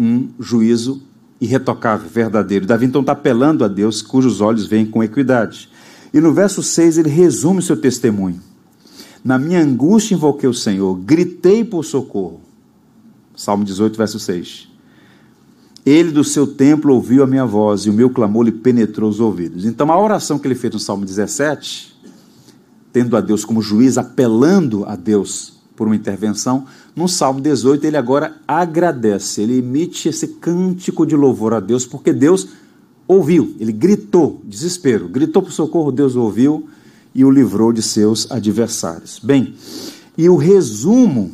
um 0.03 0.31
juízo 0.41 1.01
irretocável, 1.41 2.09
verdadeiro. 2.09 2.67
Davi 2.67 2.87
então 2.87 3.03
está 3.03 3.13
apelando 3.13 3.65
a 3.65 3.69
Deus, 3.69 4.03
cujos 4.03 4.41
olhos 4.41 4.67
veem 4.67 4.85
com 4.85 5.03
equidade. 5.03 5.69
E 6.13 6.21
no 6.21 6.35
verso 6.35 6.61
6 6.61 6.99
ele 6.99 7.09
resume 7.09 7.63
seu 7.63 7.77
testemunho. 7.77 8.41
Na 9.25 9.39
minha 9.39 9.63
angústia 9.63 10.17
invoquei 10.17 10.49
o 10.49 10.55
Senhor, 10.55 10.97
gritei 10.97 11.65
por 11.65 11.85
socorro. 11.85 12.41
Salmo 13.37 13.65
18, 13.65 13.97
verso 13.97 14.19
6. 14.19 14.69
Ele 15.87 16.11
do 16.11 16.25
seu 16.25 16.49
templo 16.49 16.93
ouviu 16.95 17.23
a 17.23 17.27
minha 17.27 17.47
voz 17.47 17.83
e 17.83 17.91
o 17.91 17.93
meu 17.93 18.11
clamor 18.11 18.45
lhe 18.45 18.53
penetrou 18.53 19.09
os 19.09 19.21
ouvidos. 19.21 19.65
Então 19.65 19.91
a 19.91 20.01
oração 20.01 20.39
que 20.39 20.49
ele 20.49 20.55
fez 20.57 20.73
no 20.73 20.81
Salmo 20.81 21.05
17, 21.05 21.97
tendo 22.93 23.17
a 23.17 23.21
Deus 23.21 23.45
como 23.45 23.63
juiz, 23.63 23.97
apelando 23.99 24.85
a 24.85 24.97
Deus 24.97 25.62
por 25.77 25.87
uma 25.87 25.97
intervenção, 25.97 26.67
no 26.95 27.09
Salmo 27.09 27.41
18, 27.41 27.87
ele 27.87 27.97
agora 27.97 28.37
agradece, 28.47 29.41
ele 29.41 29.59
emite 29.59 30.09
esse 30.09 30.29
cântico 30.29 31.07
de 31.07 31.17
louvor 31.17 31.55
a 31.55 31.61
Deus, 31.61 31.87
porque 31.87 32.13
Deus 32.13 32.49
ouviu, 33.09 33.55
ele 33.59 33.73
gritou, 33.73 34.41
desespero, 34.45 35.09
gritou 35.09 35.43
por 35.43 35.53
socorro, 35.53 35.91
Deus 35.91 36.17
ouviu 36.17 36.69
e 37.15 37.25
o 37.25 37.31
livrou 37.31 37.73
de 37.73 37.83
seus 37.83 38.31
adversários. 38.31 39.19
Bem, 39.23 39.55
e 40.17 40.29
o 40.29 40.37
resumo 40.37 41.33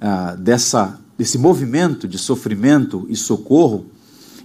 ah, 0.00 0.34
dessa, 0.36 0.98
desse 1.18 1.38
movimento 1.38 2.08
de 2.08 2.18
sofrimento 2.18 3.06
e 3.08 3.16
socorro 3.16 3.86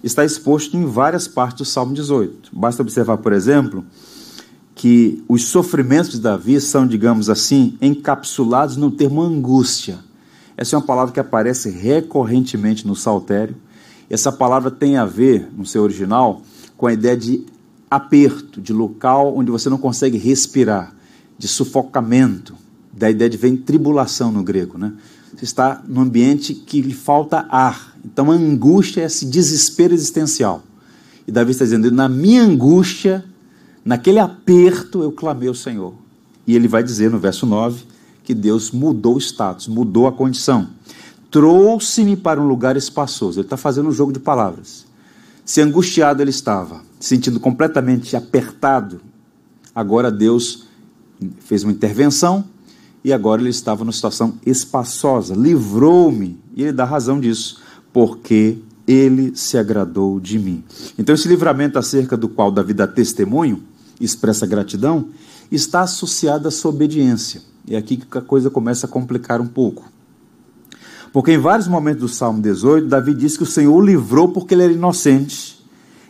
está 0.04 0.24
exposto 0.24 0.78
em 0.78 0.86
várias 0.86 1.28
partes 1.28 1.60
do 1.60 1.66
Salmo 1.66 1.94
18. 1.94 2.50
Basta 2.54 2.82
observar, 2.82 3.18
por 3.18 3.34
exemplo, 3.34 3.84
que 4.76 5.24
os 5.28 5.46
sofrimentos 5.46 6.12
de 6.12 6.20
Davi 6.20 6.60
são, 6.60 6.86
digamos 6.86 7.30
assim, 7.30 7.78
encapsulados 7.82 8.76
no 8.76 8.92
termo 8.92 9.22
angústia. 9.22 10.00
Essa 10.58 10.76
é 10.76 10.78
uma 10.78 10.86
palavra 10.86 11.14
que 11.14 11.20
aparece 11.20 11.70
recorrentemente 11.70 12.86
no 12.86 12.96
saltério. 12.96 13.56
Essa 14.10 14.32
palavra 14.32 14.70
tem 14.70 14.98
a 14.98 15.06
ver, 15.06 15.50
no 15.58 15.66
seu 15.66 15.82
original, 15.82 16.42
com 16.76 16.88
a 16.88 16.94
ideia 16.94 17.16
de 17.16 17.46
aperto, 17.90 18.62
de 18.62 18.74
local 18.74 19.36
onde 19.36 19.50
você 19.50 19.70
não 19.70 19.78
consegue 19.78 20.18
respirar, 20.18 20.94
de 21.38 21.48
sufocamento, 21.48 22.54
da 22.92 23.10
ideia 23.10 23.30
de 23.30 23.38
vem 23.38 23.56
tribulação 23.56 24.32
no 24.32 24.44
grego, 24.44 24.78
né? 24.78 24.94
você 25.36 25.46
está 25.46 25.82
num 25.88 26.02
ambiente 26.02 26.54
que 26.54 26.82
lhe 26.82 26.94
falta 26.94 27.46
ar. 27.50 27.96
Então 28.04 28.32
a 28.32 28.36
angústia 28.36 29.02
é 29.02 29.06
esse 29.06 29.26
desespero 29.26 29.94
existencial. 29.94 30.64
E 31.28 31.32
Davi 31.32 31.52
está 31.52 31.66
dizendo: 31.66 31.92
na 31.92 32.08
minha 32.08 32.44
angústia, 32.44 33.24
naquele 33.86 34.20
aperto, 34.20 35.02
eu 35.02 35.12
clamei 35.12 35.48
ao 35.48 35.54
Senhor. 35.56 35.94
E 36.48 36.56
ele 36.56 36.68
vai 36.68 36.84
dizer 36.84 37.10
no 37.10 37.20
verso 37.20 37.46
9 37.46 37.84
que 38.24 38.34
Deus 38.34 38.72
mudou 38.72 39.16
o 39.16 39.20
status, 39.20 39.68
mudou 39.68 40.08
a 40.08 40.12
condição. 40.12 40.68
Trouxe-me 41.30 42.16
para 42.16 42.42
um 42.42 42.48
lugar 42.48 42.76
espaçoso. 42.76 43.40
Ele 43.40 43.46
está 43.46 43.58
fazendo 43.58 43.90
um 43.90 43.92
jogo 43.92 44.12
de 44.12 44.20
palavras. 44.20 44.86
Se 45.46 45.62
angustiado 45.62 46.24
ele 46.24 46.32
estava, 46.32 46.82
sentindo 47.00 47.40
completamente 47.40 48.16
apertado, 48.16 49.00
agora 49.74 50.12
Deus 50.12 50.66
fez 51.40 51.64
uma 51.64 51.72
intervenção 51.72 52.44
e 53.04 53.14
agora 53.14 53.40
ele 53.40 53.52
estava 53.52 53.84
numa 53.84 53.94
situação 53.94 54.40
espaçosa. 54.44 55.36
Livrou-me, 55.36 56.40
e 56.56 56.64
ele 56.64 56.72
dá 56.72 56.84
razão 56.84 57.20
disso, 57.20 57.62
porque 57.94 58.58
ele 58.88 59.36
se 59.36 59.58
agradou 59.58 60.20
de 60.20 60.40
mim. 60.40 60.64
Então, 60.98 61.14
esse 61.14 61.28
livramento 61.28 61.78
acerca 61.78 62.18
do 62.18 62.28
qual 62.28 62.52
Davi 62.52 62.74
dá 62.74 62.88
testemunho, 62.88 63.62
expressa 64.00 64.46
gratidão, 64.46 65.10
está 65.52 65.82
associado 65.82 66.48
à 66.48 66.52
sua 66.52 66.72
obediência. 66.72 67.42
É 67.68 67.78
aqui 67.78 67.98
que 67.98 68.18
a 68.18 68.22
coisa 68.22 68.50
começa 68.50 68.86
a 68.86 68.90
complicar 68.90 69.42
um 69.42 69.48
pouco. 69.48 69.92
Porque 71.12 71.32
em 71.32 71.38
vários 71.38 71.68
momentos 71.68 72.02
do 72.02 72.08
Salmo 72.10 72.42
18, 72.42 72.88
Davi 72.88 73.14
diz 73.14 73.38
que 73.38 73.44
o 73.44 73.46
Senhor 73.46 73.74
o 73.74 73.82
livrou 73.82 74.30
porque 74.30 74.54
ele 74.54 74.64
era 74.64 74.74
inocente 74.74 75.66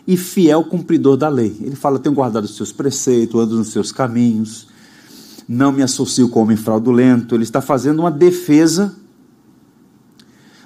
e 0.08 0.18
fiel 0.18 0.63
cumpridor 0.63 1.15
da 1.15 1.30
lei. 1.30 1.56
Ele 1.62 1.75
fala: 1.75 2.00
Tenho 2.00 2.15
guardado 2.15 2.46
os 2.46 2.56
seus 2.56 2.72
preceitos, 2.72 3.39
ando 3.39 3.56
nos 3.56 3.70
seus 3.70 3.92
caminhos, 3.92 4.68
não 5.48 5.72
me 5.72 5.84
associo 5.84 6.27
com 6.30 6.42
homem 6.42 6.58
fraudulento. 6.58 7.36
Ele 7.36 7.44
está 7.44 7.62
fazendo 7.62 8.00
uma 8.00 8.12
defesa 8.12 8.96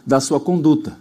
da 0.05 0.19
sua 0.19 0.39
conduta. 0.39 0.97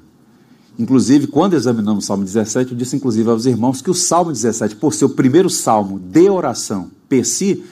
Inclusive, 0.79 1.27
quando 1.27 1.55
examinamos 1.55 2.05
o 2.05 2.07
Salmo 2.07 2.25
17, 2.25 2.71
eu 2.71 2.79
disse 2.79 2.95
inclusive 2.95 3.29
aos 3.29 3.47
irmãos 3.47 3.83
que 3.83 3.91
o 3.91 3.95
Salmo 3.95 4.31
17, 4.31 4.77
por 4.77 4.95
ser 4.95 5.07
o 5.07 5.11
primeiro 5.11 5.51
salmo 5.51 5.99
de 5.99 6.31
oração 6.31 6.89
per 7.09 7.27
si, 7.27 7.65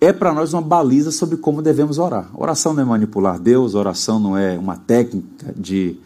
é 0.00 0.12
para 0.12 0.32
nós 0.32 0.52
uma 0.52 0.62
baliza 0.62 1.10
sobre 1.10 1.36
como 1.36 1.62
devemos 1.62 1.98
orar. 1.98 2.28
Oração 2.34 2.72
não 2.72 2.82
é 2.82 2.86
manipular 2.86 3.38
Deus, 3.38 3.74
oração 3.74 4.18
não 4.18 4.36
é 4.36 4.58
uma 4.58 4.76
técnica 4.76 5.54
de 5.56 5.96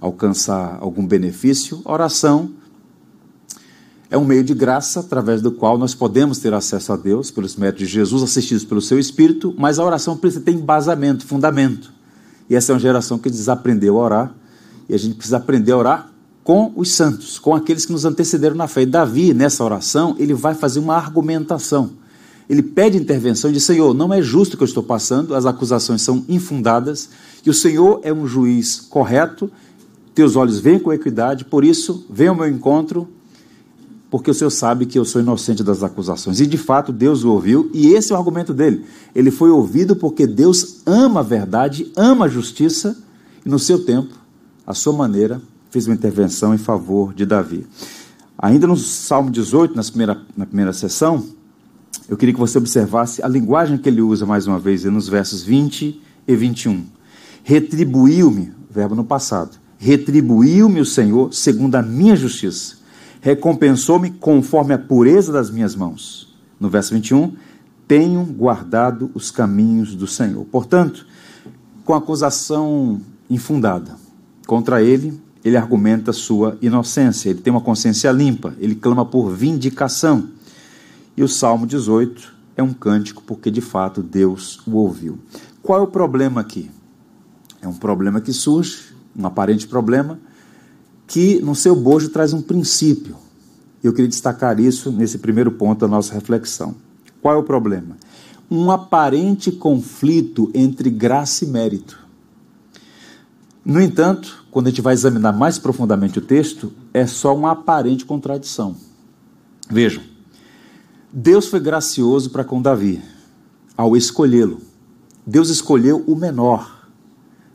alcançar 0.00 0.78
algum 0.80 1.06
benefício. 1.06 1.80
Oração 1.84 2.50
é 4.10 4.16
um 4.16 4.24
meio 4.24 4.42
de 4.42 4.54
graça 4.54 5.00
através 5.00 5.42
do 5.42 5.52
qual 5.52 5.76
nós 5.76 5.94
podemos 5.94 6.38
ter 6.38 6.52
acesso 6.54 6.92
a 6.92 6.96
Deus 6.96 7.30
pelos 7.30 7.56
méritos 7.56 7.86
de 7.86 7.92
Jesus, 7.92 8.22
assistidos 8.22 8.64
pelo 8.64 8.80
seu 8.80 8.98
Espírito, 8.98 9.54
mas 9.58 9.78
a 9.78 9.84
oração 9.84 10.16
precisa 10.16 10.42
ter 10.42 10.52
embasamento, 10.52 11.26
fundamento. 11.26 11.92
E 12.48 12.54
essa 12.54 12.72
é 12.72 12.74
uma 12.74 12.80
geração 12.80 13.18
que 13.18 13.28
desaprendeu 13.28 13.98
a 13.98 14.02
orar, 14.02 14.34
e 14.88 14.94
a 14.94 14.98
gente 14.98 15.14
precisa 15.14 15.36
aprender 15.36 15.72
a 15.72 15.76
orar 15.76 16.12
com 16.42 16.72
os 16.74 16.92
santos, 16.92 17.38
com 17.38 17.54
aqueles 17.54 17.84
que 17.84 17.92
nos 17.92 18.04
antecederam 18.04 18.56
na 18.56 18.66
fé. 18.66 18.82
E 18.82 18.86
Davi, 18.86 19.34
nessa 19.34 19.62
oração, 19.62 20.16
ele 20.18 20.34
vai 20.34 20.54
fazer 20.54 20.80
uma 20.80 20.96
argumentação 20.96 21.90
ele 22.48 22.62
pede 22.62 22.96
intervenção 22.96 23.50
e 23.50 23.52
diz: 23.52 23.64
Senhor, 23.64 23.92
não 23.92 24.12
é 24.12 24.22
justo 24.22 24.54
o 24.54 24.56
que 24.56 24.62
eu 24.62 24.68
estou 24.68 24.82
passando, 24.82 25.34
as 25.34 25.44
acusações 25.44 26.02
são 26.02 26.24
infundadas, 26.28 27.10
e 27.44 27.50
o 27.50 27.54
Senhor 27.54 28.00
é 28.02 28.12
um 28.12 28.26
juiz 28.26 28.80
correto, 28.80 29.50
teus 30.14 30.34
olhos 30.34 30.58
veem 30.58 30.78
com 30.78 30.92
equidade, 30.92 31.44
por 31.44 31.64
isso, 31.64 32.06
venha 32.08 32.30
ao 32.30 32.36
meu 32.36 32.48
encontro, 32.48 33.06
porque 34.10 34.30
o 34.30 34.34
Senhor 34.34 34.50
sabe 34.50 34.86
que 34.86 34.98
eu 34.98 35.04
sou 35.04 35.20
inocente 35.20 35.62
das 35.62 35.82
acusações. 35.82 36.40
E 36.40 36.46
de 36.46 36.56
fato, 36.56 36.90
Deus 36.90 37.22
o 37.22 37.30
ouviu, 37.30 37.70
e 37.74 37.88
esse 37.88 38.12
é 38.12 38.14
o 38.14 38.18
argumento 38.18 38.54
dele. 38.54 38.84
Ele 39.14 39.30
foi 39.30 39.50
ouvido 39.50 39.94
porque 39.94 40.26
Deus 40.26 40.78
ama 40.86 41.20
a 41.20 41.22
verdade, 41.22 41.92
ama 41.94 42.24
a 42.24 42.28
justiça, 42.28 42.96
e 43.44 43.48
no 43.48 43.58
seu 43.58 43.84
tempo, 43.84 44.14
à 44.68 44.74
sua 44.74 44.92
maneira, 44.92 45.40
fez 45.70 45.86
uma 45.86 45.94
intervenção 45.94 46.54
em 46.54 46.58
favor 46.58 47.14
de 47.14 47.24
Davi. 47.24 47.66
Ainda 48.38 48.66
no 48.66 48.76
Salmo 48.76 49.30
18, 49.30 49.74
na 49.74 49.82
primeira, 49.82 50.20
na 50.36 50.44
primeira 50.44 50.74
sessão, 50.74 51.24
eu 52.06 52.18
queria 52.18 52.34
que 52.34 52.40
você 52.40 52.58
observasse 52.58 53.22
a 53.22 53.28
linguagem 53.28 53.78
que 53.78 53.88
ele 53.88 54.02
usa 54.02 54.26
mais 54.26 54.46
uma 54.46 54.58
vez 54.58 54.84
nos 54.84 55.08
versos 55.08 55.42
20 55.42 56.02
e 56.28 56.36
21. 56.36 56.84
Retribuiu-me, 57.42 58.52
verbo 58.70 58.94
no 58.94 59.04
passado, 59.04 59.58
retribuiu-me 59.78 60.82
o 60.82 60.84
Senhor 60.84 61.32
segundo 61.32 61.74
a 61.76 61.82
minha 61.82 62.14
justiça, 62.14 62.76
recompensou-me 63.22 64.10
conforme 64.10 64.74
a 64.74 64.78
pureza 64.78 65.32
das 65.32 65.50
minhas 65.50 65.74
mãos. 65.74 66.36
No 66.60 66.68
verso 66.68 66.92
21, 66.92 67.32
tenho 67.86 68.22
guardado 68.22 69.10
os 69.14 69.30
caminhos 69.30 69.94
do 69.94 70.06
Senhor. 70.06 70.44
Portanto, 70.44 71.06
com 71.86 71.94
acusação 71.94 73.00
infundada 73.30 74.07
contra 74.48 74.82
ele, 74.82 75.20
ele 75.44 75.58
argumenta 75.58 76.10
sua 76.10 76.56
inocência, 76.62 77.28
ele 77.28 77.40
tem 77.40 77.50
uma 77.50 77.60
consciência 77.60 78.10
limpa, 78.10 78.54
ele 78.58 78.74
clama 78.74 79.04
por 79.04 79.28
vindicação. 79.28 80.30
E 81.14 81.22
o 81.22 81.28
Salmo 81.28 81.66
18 81.66 82.34
é 82.56 82.62
um 82.62 82.72
cântico 82.72 83.22
porque 83.22 83.50
de 83.50 83.60
fato 83.60 84.02
Deus 84.02 84.58
o 84.66 84.76
ouviu. 84.76 85.18
Qual 85.62 85.78
é 85.78 85.82
o 85.82 85.86
problema 85.86 86.40
aqui? 86.40 86.70
É 87.60 87.68
um 87.68 87.74
problema 87.74 88.22
que 88.22 88.32
surge, 88.32 88.86
um 89.14 89.26
aparente 89.26 89.68
problema, 89.68 90.18
que 91.06 91.42
no 91.42 91.54
seu 91.54 91.76
bojo 91.76 92.08
traz 92.08 92.32
um 92.32 92.40
princípio. 92.40 93.16
Eu 93.84 93.92
queria 93.92 94.08
destacar 94.08 94.58
isso 94.58 94.90
nesse 94.90 95.18
primeiro 95.18 95.52
ponto 95.52 95.80
da 95.80 95.88
nossa 95.88 96.14
reflexão. 96.14 96.74
Qual 97.20 97.34
é 97.34 97.36
o 97.36 97.44
problema? 97.44 97.98
Um 98.50 98.70
aparente 98.70 99.52
conflito 99.52 100.50
entre 100.54 100.88
graça 100.88 101.44
e 101.44 101.48
mérito. 101.48 102.07
No 103.68 103.82
entanto, 103.82 104.46
quando 104.50 104.68
a 104.68 104.70
gente 104.70 104.80
vai 104.80 104.94
examinar 104.94 105.30
mais 105.30 105.58
profundamente 105.58 106.18
o 106.18 106.22
texto, 106.22 106.72
é 106.94 107.06
só 107.06 107.36
uma 107.36 107.50
aparente 107.50 108.02
contradição. 108.02 108.74
Vejam, 109.68 110.02
Deus 111.12 111.48
foi 111.48 111.60
gracioso 111.60 112.30
para 112.30 112.44
com 112.44 112.62
Davi 112.62 113.02
ao 113.76 113.94
escolhê-lo. 113.94 114.62
Deus 115.26 115.50
escolheu 115.50 116.02
o 116.06 116.16
menor. 116.16 116.88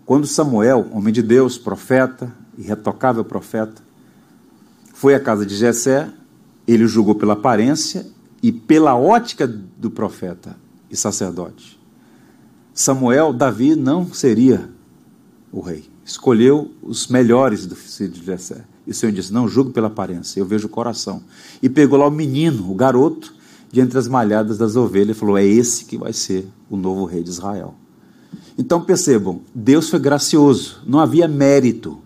Quando 0.06 0.28
Samuel, 0.28 0.88
homem 0.92 1.12
de 1.12 1.24
Deus, 1.24 1.58
profeta, 1.58 2.32
irretocável 2.60 3.26
profeta, 3.26 3.82
foi 4.94 5.16
à 5.16 5.20
casa 5.20 5.44
de 5.44 5.56
Jessé, 5.56 6.08
ele 6.68 6.84
o 6.84 6.88
julgou 6.88 7.16
pela 7.16 7.34
aparência 7.34 8.06
e 8.44 8.52
pela 8.52 8.96
ótica 8.96 9.48
do 9.48 9.90
profeta 9.90 10.56
e 10.92 10.96
sacerdote. 10.96 11.82
Samuel, 12.72 13.34
Davi 13.34 13.76
não 13.76 14.14
seria 14.14 14.70
o 15.52 15.60
rei. 15.60 15.93
Escolheu 16.06 16.72
os 16.82 17.08
melhores 17.08 17.66
do 17.66 17.76
filho 17.76 18.10
de 18.10 18.24
Jessé. 18.24 18.66
E 18.86 18.92
o 18.92 18.94
Senhor 18.94 19.12
disse: 19.12 19.32
Não 19.32 19.48
julgo 19.48 19.72
pela 19.72 19.88
aparência, 19.88 20.40
eu 20.40 20.46
vejo 20.46 20.68
o 20.68 20.70
coração. 20.70 21.24
E 21.62 21.70
pegou 21.70 21.98
lá 21.98 22.08
o 22.08 22.12
menino, 22.12 22.70
o 22.70 22.76
garoto, 22.76 23.34
de 23.72 23.82
entre 23.82 23.98
as 23.98 24.08
malhadas 24.08 24.58
das 24.58 24.76
ovelhas 24.76 25.16
e 25.16 25.20
falou: 25.20 25.38
É 25.38 25.46
esse 25.46 25.86
que 25.86 25.98
vai 25.98 26.14
ser 26.14 26.48
o 26.70 26.76
novo 26.76 27.06
rei 27.06 27.24
de 27.24 27.30
Israel. 27.30 27.76
Então 28.58 28.82
percebam, 28.82 29.42
Deus 29.54 29.90
foi 29.90 30.00
gracioso, 30.00 30.82
não 30.86 31.00
havia 31.00 31.28
mérito. 31.28 32.00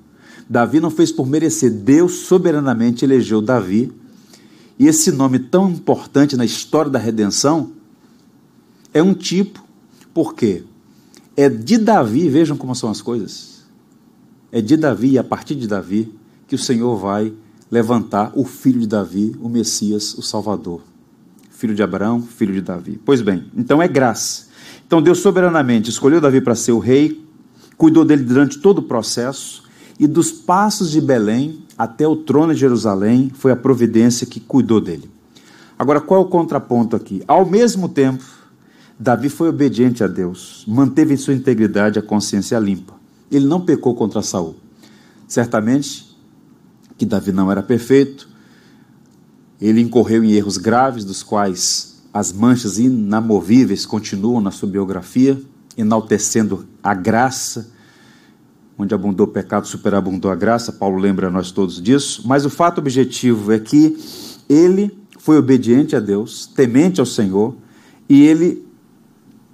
Davi 0.49 0.79
não 0.79 0.89
fez 0.89 1.11
por 1.11 1.27
merecer, 1.27 1.69
Deus 1.69 2.19
soberanamente 2.19 3.03
elegeu 3.03 3.41
Davi. 3.41 3.91
E 4.79 4.87
esse 4.87 5.11
nome 5.11 5.39
tão 5.39 5.69
importante 5.71 6.37
na 6.37 6.45
história 6.45 6.89
da 6.89 6.99
redenção 6.99 7.71
é 8.93 9.01
um 9.03 9.13
tipo, 9.13 9.63
porque 10.13 10.63
é 11.35 11.49
de 11.49 11.77
Davi, 11.77 12.29
vejam 12.29 12.55
como 12.55 12.75
são 12.75 12.89
as 12.89 13.01
coisas. 13.01 13.56
É 14.51 14.61
de 14.61 14.77
Davi 14.77 15.11
e 15.11 15.17
a 15.17 15.23
partir 15.23 15.55
de 15.55 15.67
Davi 15.67 16.13
que 16.47 16.55
o 16.55 16.59
Senhor 16.59 16.95
vai 16.95 17.33
levantar 17.69 18.31
o 18.35 18.45
filho 18.45 18.79
de 18.79 18.87
Davi, 18.87 19.35
o 19.41 19.49
Messias, 19.49 20.13
o 20.13 20.21
Salvador 20.21 20.81
filho 21.57 21.73
de 21.73 21.81
Abraão, 21.81 22.21
filho 22.21 22.53
de 22.53 22.61
Davi. 22.61 23.01
Pois 23.03 23.21
bem, 23.21 23.45
então 23.57 23.81
é 23.81 23.87
graça. 23.87 24.45
Então 24.85 25.01
Deus 25.01 25.19
soberanamente 25.19 25.89
escolheu 25.89 26.21
Davi 26.21 26.39
para 26.39 26.53
ser 26.53 26.71
o 26.71 26.79
rei, 26.79 27.25
cuidou 27.75 28.05
dele 28.05 28.23
durante 28.23 28.59
todo 28.59 28.77
o 28.77 28.83
processo, 28.83 29.63
e 29.99 30.05
dos 30.05 30.31
passos 30.31 30.91
de 30.91 31.01
Belém 31.01 31.63
até 31.75 32.07
o 32.07 32.15
trono 32.15 32.53
de 32.53 32.59
Jerusalém 32.59 33.31
foi 33.33 33.51
a 33.51 33.55
providência 33.55 34.27
que 34.27 34.39
cuidou 34.39 34.79
dele. 34.79 35.09
Agora, 35.79 35.99
qual 35.99 36.21
é 36.21 36.23
o 36.23 36.27
contraponto 36.27 36.95
aqui? 36.95 37.23
Ao 37.27 37.43
mesmo 37.43 37.89
tempo, 37.89 38.23
Davi 38.99 39.27
foi 39.27 39.49
obediente 39.49 40.03
a 40.03 40.07
Deus, 40.07 40.63
manteve 40.67 41.15
em 41.15 41.17
sua 41.17 41.33
integridade 41.33 41.97
a 41.97 42.03
consciência 42.03 42.57
limpa. 42.59 42.96
Ele 43.31 43.45
não 43.45 43.61
pecou 43.61 43.93
contra 43.95 44.21
Saul. 44.21 44.55
Certamente 45.27 46.07
que 46.97 47.05
Davi 47.05 47.31
não 47.31 47.51
era 47.51 47.61
perfeito, 47.61 48.27
ele 49.61 49.81
incorreu 49.81 50.23
em 50.23 50.31
erros 50.31 50.57
graves, 50.57 51.05
dos 51.05 51.23
quais 51.23 52.03
as 52.13 52.31
manchas 52.31 52.79
inamovíveis 52.79 53.85
continuam 53.85 54.41
na 54.41 54.51
sua 54.51 54.67
biografia, 54.67 55.39
enaltecendo 55.75 56.67
a 56.81 56.93
graça, 56.93 57.71
onde 58.77 58.93
abundou 58.93 59.25
o 59.27 59.29
pecado, 59.29 59.67
superabundou 59.67 60.31
a 60.31 60.35
graça. 60.35 60.71
Paulo 60.71 60.97
lembra 60.97 61.29
nós 61.29 61.51
todos 61.51 61.81
disso. 61.81 62.23
Mas 62.25 62.45
o 62.45 62.49
fato 62.49 62.79
objetivo 62.79 63.51
é 63.51 63.59
que 63.59 63.97
ele 64.47 64.97
foi 65.17 65.37
obediente 65.37 65.95
a 65.95 65.99
Deus, 65.99 66.45
temente 66.47 66.99
ao 66.99 67.05
Senhor, 67.05 67.55
e 68.07 68.23
ele 68.23 68.66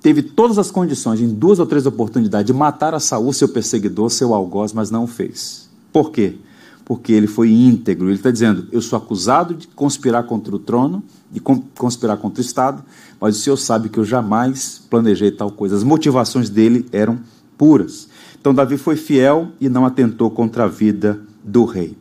teve 0.04 0.22
todas 0.22 0.60
as 0.60 0.70
condições, 0.70 1.22
em 1.22 1.30
duas 1.30 1.60
ou 1.60 1.66
três 1.66 1.86
oportunidades, 1.86 2.46
de 2.46 2.54
matar 2.54 2.94
a 2.94 3.00
Saul, 3.00 3.32
seu 3.32 3.48
perseguidor, 3.48 4.10
seu 4.10 4.34
algoz, 4.34 4.74
mas 4.74 4.92
não 4.92 5.06
o 5.06 5.08
fez. 5.08 5.70
Por 5.94 6.12
quê? 6.12 6.36
Porque 6.84 7.14
ele 7.14 7.26
foi 7.26 7.50
íntegro. 7.50 8.10
Ele 8.10 8.18
está 8.18 8.30
dizendo: 8.30 8.68
Eu 8.70 8.82
sou 8.82 8.98
acusado 8.98 9.54
de 9.56 9.66
conspirar 9.70 10.26
contra 10.26 10.54
o 10.54 10.60
trono, 10.60 11.02
de 11.32 11.40
conspirar 11.40 12.18
contra 12.18 12.42
o 12.42 12.46
Estado, 12.46 12.84
mas 13.20 13.38
o 13.38 13.40
Senhor 13.40 13.56
sabe 13.56 13.88
que 13.88 13.98
eu 13.98 14.04
jamais 14.04 14.82
planejei 14.90 15.32
tal 15.32 15.50
coisa. 15.50 15.78
As 15.78 15.84
motivações 15.84 16.50
dele 16.50 16.86
eram 16.92 17.20
puras. 17.58 18.10
Então, 18.40 18.54
Davi 18.54 18.78
foi 18.78 18.98
fiel 18.98 19.54
e 19.62 19.70
não 19.70 19.86
atentou 19.86 20.30
contra 20.30 20.66
a 20.66 20.68
vida 20.68 21.22
do 21.42 21.64
rei. 21.64 21.96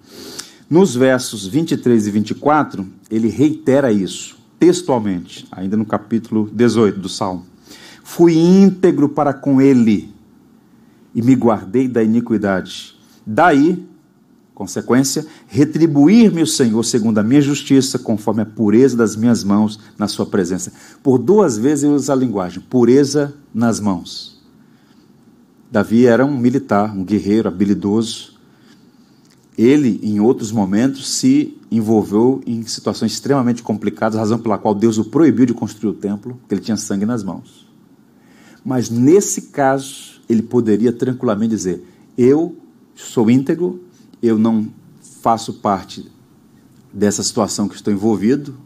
Nos 0.69 0.97
versos 0.97 1.47
23 1.47 2.09
e 2.09 2.11
24, 2.11 2.85
ele 3.09 3.29
reitera 3.29 3.93
isso, 3.93 4.37
textualmente, 4.59 5.47
ainda 5.53 5.77
no 5.77 5.85
capítulo 5.85 6.51
18 6.53 6.99
do 6.99 7.09
Salmo. 7.09 7.52
Fui 8.15 8.35
íntegro 8.37 9.09
para 9.09 9.33
com 9.33 9.59
ele 9.59 10.15
e 11.15 11.23
me 11.23 11.35
guardei 11.35 11.89
da 11.89 12.03
iniquidade. 12.03 12.95
Daí, 13.27 13.89
consequência, 14.55 15.27
retribuir-me 15.49 16.43
o 16.43 16.47
Senhor 16.47 16.83
segundo 16.85 17.17
a 17.17 17.23
minha 17.23 17.41
justiça, 17.41 17.99
conforme 17.99 18.43
a 18.43 18.45
pureza 18.45 18.99
das 18.99 19.17
minhas 19.17 19.43
mãos 19.43 19.81
na 19.97 20.09
sua 20.09 20.27
presença. 20.27 20.75
Por 21.03 21.17
duas 21.17 21.57
vezes 21.57 21.85
ele 21.85 21.95
usa 21.95 22.13
a 22.13 22.17
linguagem, 22.17 22.61
pureza 22.61 23.33
nas 23.55 23.81
mãos. 23.81 24.39
Davi 25.71 26.05
era 26.05 26.27
um 26.27 26.37
militar, 26.37 26.95
um 26.95 27.03
guerreiro 27.03 27.49
habilidoso. 27.49 28.35
Ele, 29.57 29.99
em 30.03 30.21
outros 30.21 30.53
momentos, 30.53 31.09
se 31.09 31.57
envolveu 31.71 32.43
em 32.47 32.63
situações 32.67 33.13
extremamente 33.13 33.63
complicadas, 33.63 34.19
razão 34.19 34.39
pela 34.39 34.59
qual 34.59 34.75
Deus 34.75 34.99
o 34.99 35.07
proibiu 35.07 35.47
de 35.47 35.55
construir 35.55 35.93
o 35.93 35.95
templo, 35.95 36.37
porque 36.43 36.55
ele 36.55 36.61
tinha 36.61 36.77
sangue 36.77 37.07
nas 37.07 37.25
mãos. 37.25 37.62
Mas 38.65 38.89
nesse 38.89 39.43
caso, 39.43 40.21
ele 40.29 40.43
poderia 40.43 40.93
tranquilamente 40.93 41.51
dizer: 41.51 41.85
Eu 42.17 42.57
sou 42.95 43.31
íntegro, 43.31 43.83
eu 44.23 44.39
não 44.39 44.69
faço 45.21 45.55
parte 45.55 46.11
dessa 46.93 47.23
situação 47.23 47.69
que 47.69 47.75
estou 47.75 47.93
envolvido, 47.93 48.57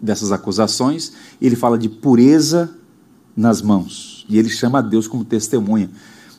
dessas 0.00 0.32
acusações. 0.32 1.12
Ele 1.40 1.56
fala 1.56 1.78
de 1.78 1.88
pureza 1.88 2.74
nas 3.36 3.62
mãos. 3.62 4.26
E 4.28 4.38
ele 4.38 4.48
chama 4.48 4.78
a 4.78 4.82
Deus 4.82 5.06
como 5.06 5.24
testemunha 5.24 5.90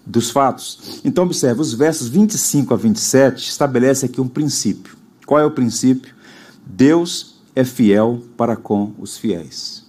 dos 0.05 0.29
fatos. 0.29 1.01
Então, 1.03 1.23
observe, 1.23 1.61
os 1.61 1.73
versos 1.73 2.07
25 2.07 2.73
a 2.73 2.77
27 2.77 3.49
estabelece 3.49 4.05
aqui 4.05 4.21
um 4.21 4.27
princípio. 4.27 4.95
Qual 5.25 5.39
é 5.39 5.45
o 5.45 5.51
princípio? 5.51 6.13
Deus 6.65 7.35
é 7.55 7.63
fiel 7.63 8.21
para 8.37 8.55
com 8.55 8.93
os 8.99 9.17
fiéis. 9.17 9.84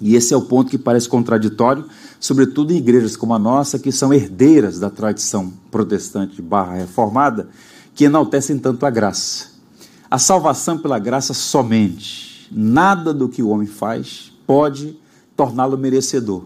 E 0.00 0.14
esse 0.14 0.32
é 0.32 0.36
o 0.36 0.42
ponto 0.42 0.70
que 0.70 0.78
parece 0.78 1.08
contraditório, 1.08 1.84
sobretudo 2.20 2.72
em 2.72 2.76
igrejas 2.76 3.16
como 3.16 3.34
a 3.34 3.38
nossa, 3.38 3.78
que 3.78 3.90
são 3.90 4.12
herdeiras 4.12 4.78
da 4.78 4.90
tradição 4.90 5.52
protestante 5.70 6.40
barra 6.40 6.74
reformada, 6.74 7.48
que 7.94 8.04
enaltecem 8.04 8.58
tanto 8.58 8.86
a 8.86 8.90
graça. 8.90 9.48
A 10.10 10.18
salvação 10.18 10.78
pela 10.78 10.98
graça 10.98 11.34
somente. 11.34 12.48
Nada 12.50 13.12
do 13.12 13.28
que 13.28 13.42
o 13.42 13.48
homem 13.48 13.66
faz 13.66 14.32
pode 14.46 14.96
torná-lo 15.36 15.76
merecedor. 15.76 16.44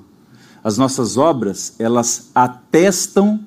As 0.64 0.78
nossas 0.78 1.16
obras, 1.16 1.74
elas 1.78 2.30
atestam, 2.34 3.40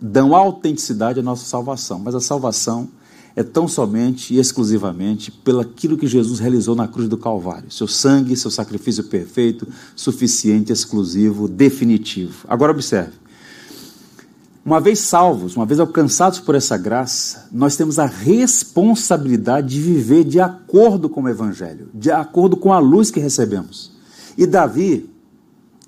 dão 0.00 0.34
autenticidade 0.34 1.20
à 1.20 1.22
nossa 1.22 1.44
salvação, 1.44 1.98
mas 1.98 2.14
a 2.14 2.20
salvação 2.20 2.88
é 3.34 3.42
tão 3.42 3.66
somente 3.66 4.34
e 4.34 4.38
exclusivamente 4.38 5.30
pelaquilo 5.30 5.96
que 5.96 6.06
Jesus 6.06 6.38
realizou 6.38 6.74
na 6.74 6.86
cruz 6.86 7.08
do 7.08 7.16
Calvário. 7.16 7.70
Seu 7.70 7.88
sangue, 7.88 8.36
seu 8.36 8.50
sacrifício 8.50 9.04
perfeito, 9.04 9.66
suficiente, 9.96 10.72
exclusivo, 10.72 11.48
definitivo. 11.48 12.46
Agora 12.48 12.72
observe. 12.72 13.22
Uma 14.64 14.80
vez 14.80 15.00
salvos, 15.00 15.56
uma 15.56 15.66
vez 15.66 15.80
alcançados 15.80 16.38
por 16.38 16.54
essa 16.54 16.76
graça, 16.76 17.48
nós 17.50 17.76
temos 17.76 17.98
a 17.98 18.06
responsabilidade 18.06 19.68
de 19.74 19.80
viver 19.80 20.22
de 20.22 20.38
acordo 20.38 21.08
com 21.08 21.22
o 21.22 21.28
Evangelho, 21.28 21.88
de 21.92 22.12
acordo 22.12 22.56
com 22.56 22.72
a 22.72 22.78
luz 22.78 23.10
que 23.10 23.18
recebemos. 23.18 23.90
E 24.38 24.46
Davi, 24.46 25.10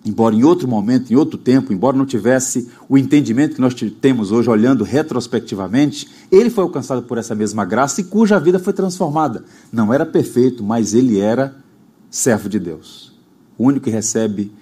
embora 0.04 0.34
em 0.34 0.44
outro 0.44 0.68
momento, 0.68 1.12
em 1.12 1.16
outro 1.16 1.38
tempo, 1.38 1.72
embora 1.72 1.96
não 1.96 2.04
tivesse 2.04 2.68
o 2.88 2.98
entendimento 2.98 3.54
que 3.54 3.60
nós 3.60 3.74
temos 4.00 4.30
hoje 4.30 4.50
olhando 4.50 4.84
retrospectivamente, 4.84 6.08
ele 6.30 6.50
foi 6.50 6.62
alcançado 6.62 7.02
por 7.02 7.16
essa 7.16 7.34
mesma 7.34 7.64
graça 7.64 8.00
e 8.00 8.04
cuja 8.04 8.38
vida 8.38 8.58
foi 8.58 8.72
transformada. 8.72 9.44
Não 9.72 9.92
era 9.92 10.04
perfeito, 10.04 10.62
mas 10.62 10.92
ele 10.92 11.18
era 11.18 11.56
servo 12.10 12.48
de 12.48 12.58
Deus. 12.58 13.12
O 13.56 13.64
único 13.64 13.84
que 13.84 13.90
recebe 13.90 14.52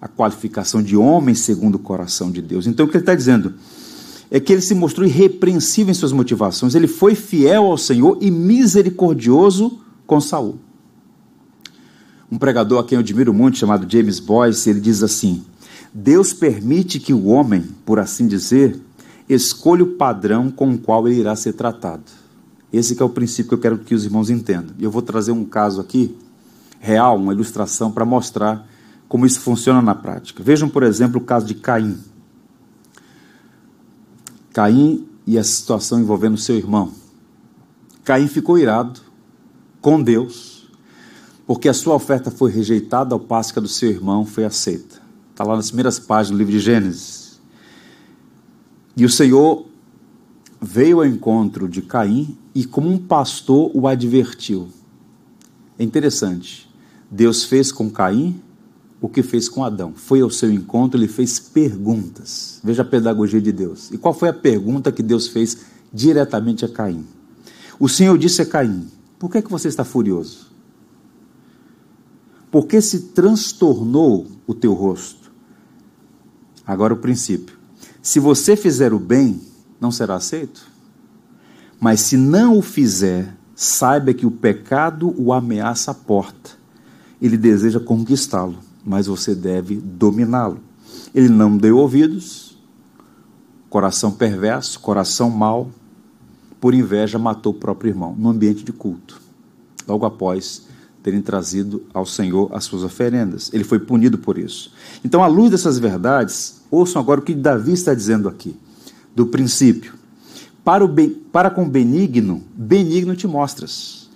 a 0.00 0.08
qualificação 0.08 0.82
de 0.82 0.96
homem 0.96 1.34
segundo 1.34 1.74
o 1.74 1.78
coração 1.78 2.30
de 2.30 2.40
Deus. 2.40 2.66
Então 2.66 2.86
o 2.86 2.88
que 2.88 2.96
ele 2.96 3.02
está 3.02 3.14
dizendo 3.14 3.52
é 4.30 4.40
que 4.40 4.52
ele 4.52 4.62
se 4.62 4.74
mostrou 4.74 5.06
irrepreensível 5.06 5.90
em 5.90 5.94
suas 5.94 6.12
motivações, 6.12 6.74
ele 6.74 6.86
foi 6.86 7.14
fiel 7.14 7.64
ao 7.64 7.76
Senhor 7.76 8.16
e 8.20 8.30
misericordioso 8.30 9.80
com 10.06 10.20
Saul 10.20 10.58
um 12.30 12.38
pregador 12.38 12.78
a 12.78 12.84
quem 12.84 12.96
eu 12.96 13.00
admiro 13.00 13.34
muito, 13.34 13.58
chamado 13.58 13.90
James 13.90 14.20
Boyce, 14.20 14.70
ele 14.70 14.80
diz 14.80 15.02
assim: 15.02 15.44
Deus 15.92 16.32
permite 16.32 17.00
que 17.00 17.12
o 17.12 17.26
homem, 17.26 17.62
por 17.84 17.98
assim 17.98 18.26
dizer, 18.26 18.80
escolha 19.28 19.82
o 19.82 19.94
padrão 19.94 20.50
com 20.50 20.70
o 20.70 20.78
qual 20.78 21.08
ele 21.08 21.20
irá 21.20 21.34
ser 21.34 21.54
tratado. 21.54 22.04
Esse 22.72 23.00
é 23.00 23.04
o 23.04 23.08
princípio 23.08 23.48
que 23.48 23.54
eu 23.54 23.58
quero 23.58 23.78
que 23.78 23.94
os 23.94 24.04
irmãos 24.04 24.30
entendam. 24.30 24.74
E 24.78 24.84
eu 24.84 24.90
vou 24.90 25.02
trazer 25.02 25.32
um 25.32 25.44
caso 25.44 25.80
aqui, 25.80 26.16
real, 26.78 27.16
uma 27.16 27.32
ilustração, 27.32 27.90
para 27.90 28.04
mostrar 28.04 28.64
como 29.08 29.26
isso 29.26 29.40
funciona 29.40 29.82
na 29.82 29.94
prática. 29.94 30.40
Vejam, 30.40 30.68
por 30.68 30.84
exemplo, 30.84 31.20
o 31.20 31.24
caso 31.24 31.46
de 31.46 31.54
Caim. 31.54 31.98
Caim 34.52 35.04
e 35.26 35.36
a 35.36 35.42
situação 35.42 35.98
envolvendo 35.98 36.36
seu 36.38 36.56
irmão. 36.56 36.92
Caim 38.04 38.28
ficou 38.28 38.56
irado 38.56 39.00
com 39.80 40.00
Deus 40.00 40.49
porque 41.50 41.68
a 41.68 41.74
sua 41.74 41.96
oferta 41.96 42.30
foi 42.30 42.48
rejeitada 42.52 43.12
ao 43.12 43.18
passo 43.18 43.52
que 43.52 43.58
a 43.58 43.62
do 43.62 43.66
seu 43.66 43.90
irmão 43.90 44.24
foi 44.24 44.44
aceita. 44.44 45.02
Está 45.32 45.42
lá 45.42 45.56
nas 45.56 45.66
primeiras 45.66 45.98
páginas 45.98 46.30
do 46.30 46.38
livro 46.38 46.52
de 46.52 46.60
Gênesis. 46.60 47.40
E 48.96 49.04
o 49.04 49.10
Senhor 49.10 49.66
veio 50.62 50.98
ao 50.98 51.06
encontro 51.06 51.68
de 51.68 51.82
Caim 51.82 52.38
e, 52.54 52.64
como 52.64 52.88
um 52.88 52.96
pastor, 52.96 53.68
o 53.74 53.88
advertiu. 53.88 54.68
É 55.76 55.82
interessante. 55.82 56.70
Deus 57.10 57.42
fez 57.42 57.72
com 57.72 57.90
Caim 57.90 58.40
o 59.00 59.08
que 59.08 59.20
fez 59.20 59.48
com 59.48 59.64
Adão. 59.64 59.92
Foi 59.96 60.20
ao 60.20 60.30
seu 60.30 60.52
encontro, 60.52 61.00
ele 61.00 61.08
fez 61.08 61.40
perguntas. 61.40 62.60
Veja 62.62 62.82
a 62.82 62.84
pedagogia 62.84 63.40
de 63.40 63.50
Deus. 63.50 63.90
E 63.90 63.98
qual 63.98 64.14
foi 64.14 64.28
a 64.28 64.32
pergunta 64.32 64.92
que 64.92 65.02
Deus 65.02 65.26
fez 65.26 65.58
diretamente 65.92 66.64
a 66.64 66.68
Caim? 66.68 67.04
O 67.80 67.88
Senhor 67.88 68.16
disse 68.16 68.40
a 68.40 68.46
Caim: 68.46 68.86
Por 69.18 69.28
que, 69.28 69.38
é 69.38 69.42
que 69.42 69.50
você 69.50 69.66
está 69.66 69.82
furioso? 69.82 70.49
Por 72.50 72.66
que 72.66 72.80
se 72.80 73.00
transtornou 73.12 74.26
o 74.46 74.54
teu 74.54 74.74
rosto? 74.74 75.30
Agora 76.66 76.94
o 76.94 76.98
princípio. 76.98 77.58
Se 78.02 78.18
você 78.18 78.56
fizer 78.56 78.92
o 78.92 78.98
bem, 78.98 79.40
não 79.80 79.90
será 79.90 80.16
aceito? 80.16 80.66
Mas 81.80 82.00
se 82.00 82.16
não 82.16 82.58
o 82.58 82.62
fizer, 82.62 83.36
saiba 83.54 84.12
que 84.12 84.26
o 84.26 84.30
pecado 84.30 85.14
o 85.16 85.32
ameaça 85.32 85.90
à 85.90 85.94
porta. 85.94 86.50
Ele 87.20 87.36
deseja 87.36 87.78
conquistá-lo, 87.78 88.58
mas 88.84 89.06
você 89.06 89.34
deve 89.34 89.76
dominá-lo. 89.76 90.60
Ele 91.14 91.28
não 91.28 91.56
deu 91.56 91.78
ouvidos, 91.78 92.58
coração 93.68 94.10
perverso, 94.10 94.80
coração 94.80 95.30
mau, 95.30 95.70
por 96.60 96.74
inveja 96.74 97.18
matou 97.18 97.52
o 97.52 97.58
próprio 97.58 97.90
irmão, 97.90 98.14
no 98.18 98.28
ambiente 98.28 98.64
de 98.64 98.72
culto. 98.72 99.20
Logo 99.86 100.04
após 100.04 100.66
terem 101.02 101.22
trazido 101.22 101.82
ao 101.92 102.04
Senhor 102.04 102.50
as 102.52 102.64
suas 102.64 102.82
oferendas. 102.82 103.50
Ele 103.52 103.64
foi 103.64 103.78
punido 103.78 104.18
por 104.18 104.38
isso. 104.38 104.72
Então, 105.04 105.22
à 105.22 105.26
luz 105.26 105.50
dessas 105.50 105.78
verdades, 105.78 106.60
ouçam 106.70 107.00
agora 107.00 107.20
o 107.20 107.22
que 107.22 107.34
Davi 107.34 107.72
está 107.72 107.94
dizendo 107.94 108.28
aqui, 108.28 108.56
do 109.14 109.26
princípio. 109.26 109.94
Para, 110.64 110.84
o 110.84 111.10
para 111.32 111.50
com 111.50 111.68
benigno, 111.68 112.42
benigno 112.54 113.16
te 113.16 113.26
mostras. 113.26 114.08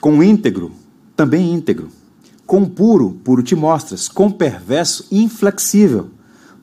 Com 0.00 0.22
íntegro, 0.22 0.72
também 1.14 1.52
íntegro. 1.52 1.88
Com 2.46 2.64
puro, 2.64 3.18
puro 3.24 3.42
te 3.42 3.54
mostras. 3.54 4.08
Com 4.08 4.30
perverso, 4.30 5.06
inflexível. 5.10 6.10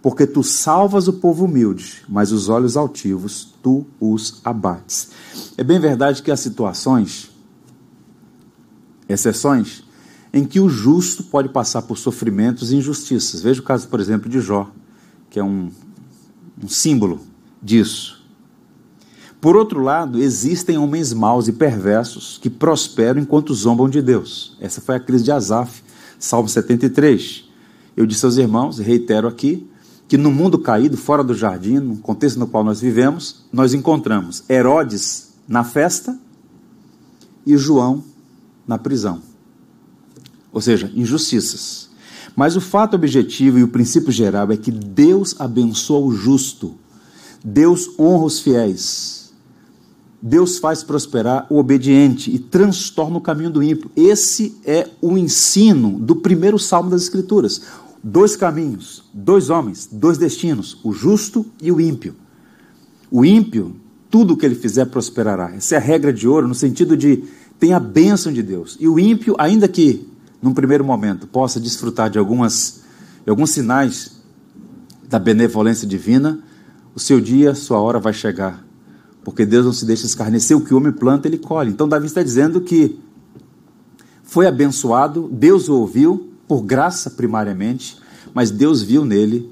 Porque 0.01 0.25
tu 0.25 0.43
salvas 0.43 1.07
o 1.07 1.13
povo 1.13 1.45
humilde, 1.45 2.03
mas 2.09 2.31
os 2.31 2.49
olhos 2.49 2.75
altivos 2.75 3.53
tu 3.63 3.85
os 3.99 4.41
abates. 4.43 5.09
É 5.57 5.63
bem 5.63 5.79
verdade 5.79 6.21
que 6.21 6.29
há 6.29 6.35
situações 6.35 7.31
exceções 9.07 9.83
em 10.33 10.43
que 10.43 10.59
o 10.59 10.67
justo 10.67 11.23
pode 11.23 11.49
passar 11.49 11.83
por 11.83 11.97
sofrimentos 11.97 12.71
e 12.71 12.75
injustiças. 12.75 13.41
Veja 13.41 13.61
o 13.61 13.63
caso, 13.63 13.87
por 13.87 13.99
exemplo, 13.99 14.27
de 14.27 14.41
Jó, 14.41 14.69
que 15.29 15.39
é 15.39 15.43
um, 15.43 15.69
um 16.61 16.67
símbolo 16.67 17.21
disso. 17.61 18.23
Por 19.39 19.55
outro 19.55 19.81
lado, 19.81 20.19
existem 20.19 20.77
homens 20.77 21.13
maus 21.13 21.47
e 21.47 21.51
perversos 21.51 22.39
que 22.41 22.49
prosperam 22.49 23.21
enquanto 23.21 23.53
zombam 23.53 23.87
de 23.87 24.01
Deus. 24.01 24.57
Essa 24.59 24.81
foi 24.81 24.95
a 24.95 24.99
crise 24.99 25.25
de 25.25 25.31
Asaf, 25.31 25.83
Salmo 26.17 26.49
73. 26.49 27.43
Eu 27.95 28.05
disse 28.07 28.25
aos 28.25 28.37
irmãos, 28.37 28.79
e 28.79 28.83
reitero 28.83 29.27
aqui, 29.27 29.69
que 30.07 30.17
no 30.17 30.31
mundo 30.31 30.57
caído, 30.57 30.97
fora 30.97 31.23
do 31.23 31.35
jardim, 31.35 31.79
no 31.79 31.97
contexto 31.97 32.39
no 32.39 32.47
qual 32.47 32.63
nós 32.63 32.79
vivemos, 32.79 33.43
nós 33.51 33.73
encontramos 33.73 34.43
Herodes 34.49 35.33
na 35.47 35.63
festa 35.63 36.17
e 37.45 37.57
João 37.57 38.03
na 38.67 38.77
prisão. 38.77 39.21
Ou 40.51 40.61
seja, 40.61 40.91
injustiças. 40.95 41.89
Mas 42.35 42.55
o 42.55 42.61
fato 42.61 42.95
objetivo 42.95 43.59
e 43.59 43.63
o 43.63 43.67
princípio 43.67 44.11
geral 44.11 44.51
é 44.51 44.57
que 44.57 44.71
Deus 44.71 45.35
abençoa 45.39 45.99
o 45.99 46.11
justo, 46.11 46.75
Deus 47.43 47.89
honra 47.99 48.25
os 48.25 48.39
fiéis, 48.39 49.23
Deus 50.25 50.57
faz 50.57 50.83
prosperar 50.83 51.45
o 51.49 51.57
obediente 51.57 52.33
e 52.33 52.39
transtorna 52.39 53.17
o 53.17 53.21
caminho 53.21 53.49
do 53.51 53.61
ímpio. 53.61 53.91
Esse 53.93 54.57
é 54.65 54.89
o 55.01 55.17
ensino 55.17 55.99
do 55.99 56.15
primeiro 56.15 56.57
salmo 56.57 56.89
das 56.89 57.03
Escrituras. 57.03 57.61
Dois 58.01 58.33
caminhos, 58.35 59.03
dois 59.13 59.49
homens, 59.49 59.87
dois 59.91 60.17
destinos, 60.17 60.77
o 60.81 60.93
justo 60.93 61.45
e 61.61 61.73
o 61.73 61.81
ímpio. 61.81 62.15
O 63.11 63.25
ímpio, 63.25 63.75
tudo 64.09 64.33
o 64.33 64.37
que 64.37 64.45
ele 64.45 64.55
fizer 64.55 64.85
prosperará. 64.85 65.53
Essa 65.55 65.75
é 65.75 65.77
a 65.77 65.81
regra 65.81 66.13
de 66.13 66.25
ouro, 66.25 66.47
no 66.47 66.55
sentido 66.55 66.95
de 66.95 67.23
tem 67.63 67.71
a 67.71 67.79
bênção 67.79 68.33
de 68.33 68.43
Deus. 68.43 68.75
E 68.77 68.89
o 68.89 68.99
ímpio, 68.99 69.37
ainda 69.39 69.69
que 69.69 70.05
num 70.41 70.53
primeiro 70.53 70.83
momento, 70.83 71.25
possa 71.25 71.61
desfrutar 71.61 72.09
de, 72.09 72.19
algumas, 72.19 72.81
de 73.23 73.29
alguns 73.29 73.51
sinais 73.51 74.17
da 75.07 75.17
benevolência 75.17 75.87
divina, 75.87 76.39
o 76.93 76.99
seu 76.99 77.21
dia, 77.21 77.55
sua 77.55 77.79
hora 77.79 78.01
vai 78.01 78.11
chegar. 78.11 78.61
Porque 79.23 79.45
Deus 79.45 79.65
não 79.65 79.71
se 79.71 79.85
deixa 79.85 80.05
escarnecer, 80.05 80.57
o 80.57 80.59
que 80.59 80.73
o 80.73 80.77
homem 80.77 80.91
planta, 80.91 81.25
ele 81.25 81.37
colhe. 81.37 81.71
Então, 81.71 81.87
Davi 81.87 82.05
está 82.05 82.21
dizendo 82.21 82.59
que 82.59 82.99
foi 84.21 84.45
abençoado, 84.45 85.29
Deus 85.31 85.69
o 85.69 85.75
ouviu, 85.75 86.33
por 86.45 86.63
graça 86.63 87.11
primariamente, 87.11 87.97
mas 88.33 88.51
Deus 88.51 88.81
viu 88.81 89.05
nele 89.05 89.49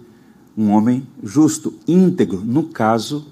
um 0.58 0.72
homem 0.72 1.08
justo, 1.24 1.74
íntegro, 1.88 2.42
no 2.44 2.64
caso 2.64 3.26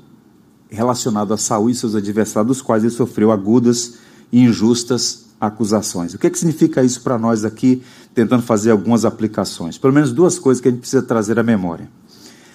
relacionado 0.70 1.34
a 1.34 1.38
Saul 1.38 1.70
e 1.70 1.76
seus 1.76 1.96
adversários, 1.96 2.48
dos 2.48 2.62
quais 2.62 2.82
ele 2.82 2.94
sofreu 2.94 3.30
agudas 3.30 4.08
injustas 4.32 5.26
acusações. 5.40 6.14
O 6.14 6.20
que, 6.20 6.28
é 6.28 6.30
que 6.30 6.38
significa 6.38 6.84
isso 6.84 7.02
para 7.02 7.18
nós 7.18 7.46
aqui, 7.46 7.82
tentando 8.14 8.44
fazer 8.44 8.72
algumas 8.72 9.06
aplicações? 9.06 9.78
Pelo 9.78 9.94
menos 9.94 10.12
duas 10.12 10.38
coisas 10.38 10.62
que 10.62 10.68
a 10.68 10.72
gente 10.72 10.82
precisa 10.82 11.02
trazer 11.02 11.40
à 11.40 11.44
memória. 11.44 11.90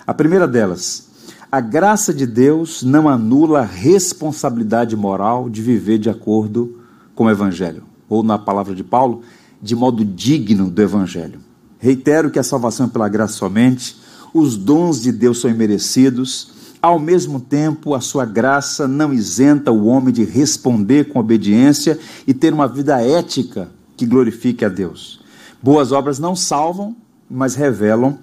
A 0.06 0.12
primeira 0.12 0.46
delas, 0.46 1.08
a 1.50 1.60
graça 1.60 2.12
de 2.12 2.26
Deus 2.26 2.82
não 2.82 3.08
anula 3.08 3.60
a 3.60 3.64
responsabilidade 3.64 4.96
moral 4.96 5.48
de 5.48 5.62
viver 5.62 5.98
de 5.98 6.10
acordo 6.10 6.78
com 7.14 7.24
o 7.24 7.30
Evangelho, 7.30 7.84
ou 8.08 8.22
na 8.22 8.36
palavra 8.36 8.74
de 8.74 8.84
Paulo, 8.84 9.22
de 9.62 9.74
modo 9.74 10.04
digno 10.04 10.70
do 10.70 10.82
Evangelho. 10.82 11.40
Reitero 11.78 12.30
que 12.30 12.38
a 12.38 12.42
salvação 12.42 12.86
é 12.86 12.88
pela 12.88 13.08
graça 13.08 13.34
somente, 13.34 13.96
os 14.34 14.56
dons 14.56 15.00
de 15.00 15.12
Deus 15.12 15.40
são 15.40 15.50
imerecidos, 15.50 16.53
ao 16.84 16.98
mesmo 16.98 17.40
tempo, 17.40 17.94
a 17.94 18.00
sua 18.02 18.26
graça 18.26 18.86
não 18.86 19.10
isenta 19.10 19.72
o 19.72 19.86
homem 19.86 20.12
de 20.12 20.22
responder 20.22 21.04
com 21.04 21.18
obediência 21.18 21.98
e 22.26 22.34
ter 22.34 22.52
uma 22.52 22.68
vida 22.68 23.00
ética 23.00 23.70
que 23.96 24.04
glorifique 24.04 24.66
a 24.66 24.68
Deus. 24.68 25.18
Boas 25.62 25.92
obras 25.92 26.18
não 26.18 26.36
salvam, 26.36 26.94
mas 27.30 27.54
revelam 27.54 28.18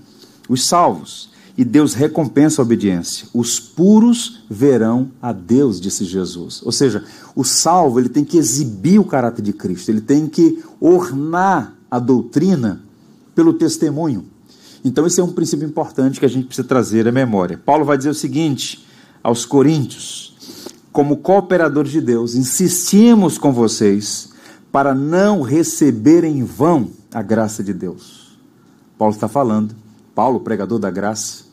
os 0.48 0.64
salvos. 0.64 1.32
E 1.58 1.66
Deus 1.66 1.96
recompensa 1.96 2.62
a 2.62 2.64
obediência. 2.64 3.28
Os 3.34 3.60
puros 3.60 4.44
verão 4.48 5.10
a 5.20 5.34
Deus, 5.34 5.82
disse 5.82 6.06
Jesus. 6.06 6.62
Ou 6.64 6.72
seja, 6.72 7.04
o 7.36 7.44
salvo 7.44 8.00
ele 8.00 8.10
tem 8.10 8.24
que 8.24 8.38
exibir 8.38 9.00
o 9.00 9.06
caráter 9.06 9.42
de 9.42 9.54
Cristo, 9.54 9.90
ele 9.90 10.02
tem 10.02 10.28
que 10.28 10.64
ornar 10.80 11.74
a 11.90 11.98
doutrina 11.98 12.84
pelo 13.34 13.54
testemunho. 13.54 14.31
Então, 14.84 15.06
esse 15.06 15.20
é 15.20 15.24
um 15.24 15.32
princípio 15.32 15.68
importante 15.68 16.20
que 16.20 16.26
a 16.26 16.30
gente 16.30 16.48
precisa 16.48 16.68
trazer 16.68 17.08
à 17.08 17.12
memória. 17.12 17.58
Paulo 17.58 17.86
vai 17.86 17.98
dizer 17.98 18.10
o 18.10 18.16
seguinte 18.16 18.86
aos 19.24 19.46
Coríntios: 19.46 20.68
como 20.92 21.18
cooperadores 21.18 21.92
de 21.92 22.02
Deus, 22.02 22.36
insistimos 22.36 23.38
com 23.38 23.54
vocês 23.54 24.32
para 24.72 24.96
não 24.96 25.42
receber 25.42 26.24
em 26.24 26.44
vão 26.44 26.90
a 27.14 27.22
graça 27.22 27.64
de 27.64 27.74
Deus. 27.74 28.40
Paulo 28.98 29.14
está 29.14 29.28
falando, 29.28 29.76
Paulo, 30.16 30.40
pregador 30.40 30.80
da 30.80 30.90
graça, 30.90 31.44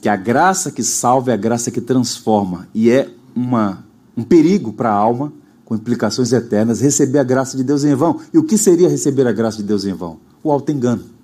que 0.00 0.08
a 0.08 0.16
graça 0.16 0.70
que 0.70 0.82
salva 0.82 1.30
é 1.30 1.34
a 1.34 1.36
graça 1.36 1.70
que 1.70 1.80
transforma 1.80 2.68
e 2.74 2.90
é 2.90 3.10
uma, 3.34 3.84
um 4.16 4.22
perigo 4.22 4.72
para 4.72 4.90
a 4.90 4.94
alma, 4.94 5.32
com 5.64 5.74
implicações 5.74 6.32
eternas, 6.32 6.80
receber 6.80 7.18
a 7.18 7.24
graça 7.24 7.56
de 7.56 7.62
Deus 7.62 7.84
em 7.84 7.94
vão. 7.94 8.20
E 8.34 8.38
o 8.38 8.42
que 8.42 8.58
seria 8.58 8.88
receber 8.88 9.26
a 9.26 9.32
graça 9.32 9.58
de 9.58 9.62
Deus 9.62 9.84
em 9.84 9.92
vão? 9.92 10.18
O 10.42 10.50
alto 10.50 10.72
engano 10.72 11.19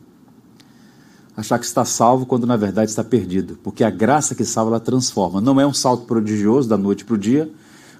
achar 1.36 1.58
que 1.58 1.66
está 1.66 1.84
salvo 1.84 2.24
quando 2.24 2.46
na 2.46 2.56
verdade 2.56 2.90
está 2.90 3.04
perdido, 3.04 3.58
porque 3.62 3.84
a 3.84 3.90
graça 3.90 4.34
que 4.34 4.44
salva 4.44 4.70
ela 4.70 4.80
transforma. 4.80 5.40
Não 5.40 5.60
é 5.60 5.66
um 5.66 5.74
salto 5.74 6.06
prodigioso 6.06 6.68
da 6.68 6.78
noite 6.78 7.04
para 7.04 7.14
o 7.14 7.18
dia, 7.18 7.50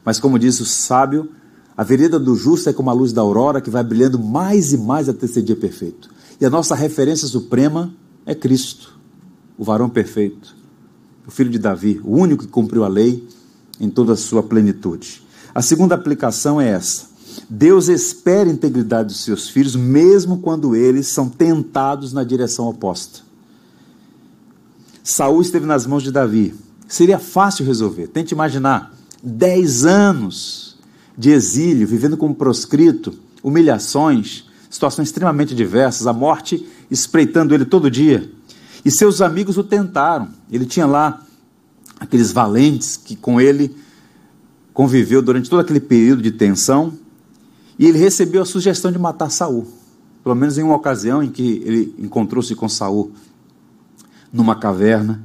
mas 0.05 0.18
como 0.18 0.38
diz 0.38 0.59
o 0.61 0.64
sábio, 0.64 1.29
a 1.77 1.85
vereda 1.85 2.18
do 2.18 2.35
justo 2.35 2.70
é 2.70 2.72
como 2.72 2.88
a 2.88 2.94
luz 2.94 3.12
da 3.12 3.20
aurora 3.20 3.61
que 3.61 3.68
vai 3.68 3.85
brilhando 3.85 4.18
mais 4.18 4.72
e 4.72 4.79
mais 4.79 5.09
até 5.09 5.27
ser 5.27 5.42
dia 5.42 5.57
perfeito. 5.57 6.09
E 6.40 6.46
a 6.46 6.51
nossa 6.51 6.75
referência 6.75 7.29
suprema 7.29 7.92
é 8.25 8.35
Cristo, 8.35 8.99
o 9.59 9.64
varão 9.64 9.88
perfeito, 9.88 10.57
o 11.27 11.31
filho 11.31 11.51
de 11.51 11.59
Davi, 11.59 12.01
o 12.03 12.16
único 12.16 12.44
que 12.44 12.51
cumpriu 12.51 12.85
a 12.85 12.88
lei 12.88 13.27
em 13.79 13.90
toda 13.90 14.14
a 14.14 14.16
sua 14.16 14.42
plenitude. 14.42 15.22
A 15.55 15.61
segunda 15.61 15.94
aplicação 15.94 16.61
é 16.61 16.70
essa. 16.70 17.16
Deus 17.51 17.88
espera 17.88 18.49
a 18.49 18.53
integridade 18.53 19.09
dos 19.09 19.22
seus 19.22 19.49
filhos, 19.49 19.77
mesmo 19.77 20.38
quando 20.38 20.75
eles 20.75 21.09
são 21.09 21.29
tentados 21.29 22.12
na 22.12 22.25
direção 22.25 22.66
oposta. 22.66 23.26
Saul 25.07 25.40
esteve 25.40 25.66
nas 25.66 25.87
mãos 25.87 26.03
de 26.03 26.11
Davi. 26.11 26.53
Seria 26.88 27.21
fácil 27.21 27.64
resolver. 27.64 28.09
Tente 28.09 28.35
imaginar 28.35 28.92
dez 29.23 29.85
anos 29.85 30.77
de 31.16 31.31
exílio, 31.31 31.87
vivendo 31.87 32.16
como 32.16 32.35
proscrito, 32.35 33.16
humilhações, 33.40 34.47
situações 34.69 35.07
extremamente 35.07 35.55
diversas, 35.55 36.09
a 36.09 36.12
morte 36.12 36.66
espreitando 36.90 37.55
ele 37.55 37.64
todo 37.64 37.88
dia. 37.88 38.29
E 38.85 38.90
seus 38.90 39.21
amigos 39.21 39.57
o 39.57 39.62
tentaram. 39.62 40.29
Ele 40.51 40.66
tinha 40.66 40.87
lá 40.87 41.25
aqueles 42.01 42.33
valentes 42.33 42.97
que 42.97 43.14
com 43.14 43.40
ele 43.40 43.77
conviveu 44.75 45.23
durante 45.23 45.49
todo 45.49 45.61
aquele 45.61 45.79
período 45.79 46.21
de 46.21 46.33
tensão, 46.33 46.92
e 47.79 47.87
ele 47.87 47.97
recebeu 47.97 48.42
a 48.42 48.45
sugestão 48.45 48.90
de 48.90 48.99
matar 48.99 49.31
Saul. 49.31 49.69
Pelo 50.25 50.35
menos 50.35 50.59
em 50.59 50.64
uma 50.64 50.75
ocasião 50.75 51.23
em 51.23 51.31
que 51.31 51.62
ele 51.64 51.95
encontrou-se 51.97 52.53
com 52.57 52.69
Saul 52.69 53.12
numa 54.37 54.55
caverna. 54.55 55.22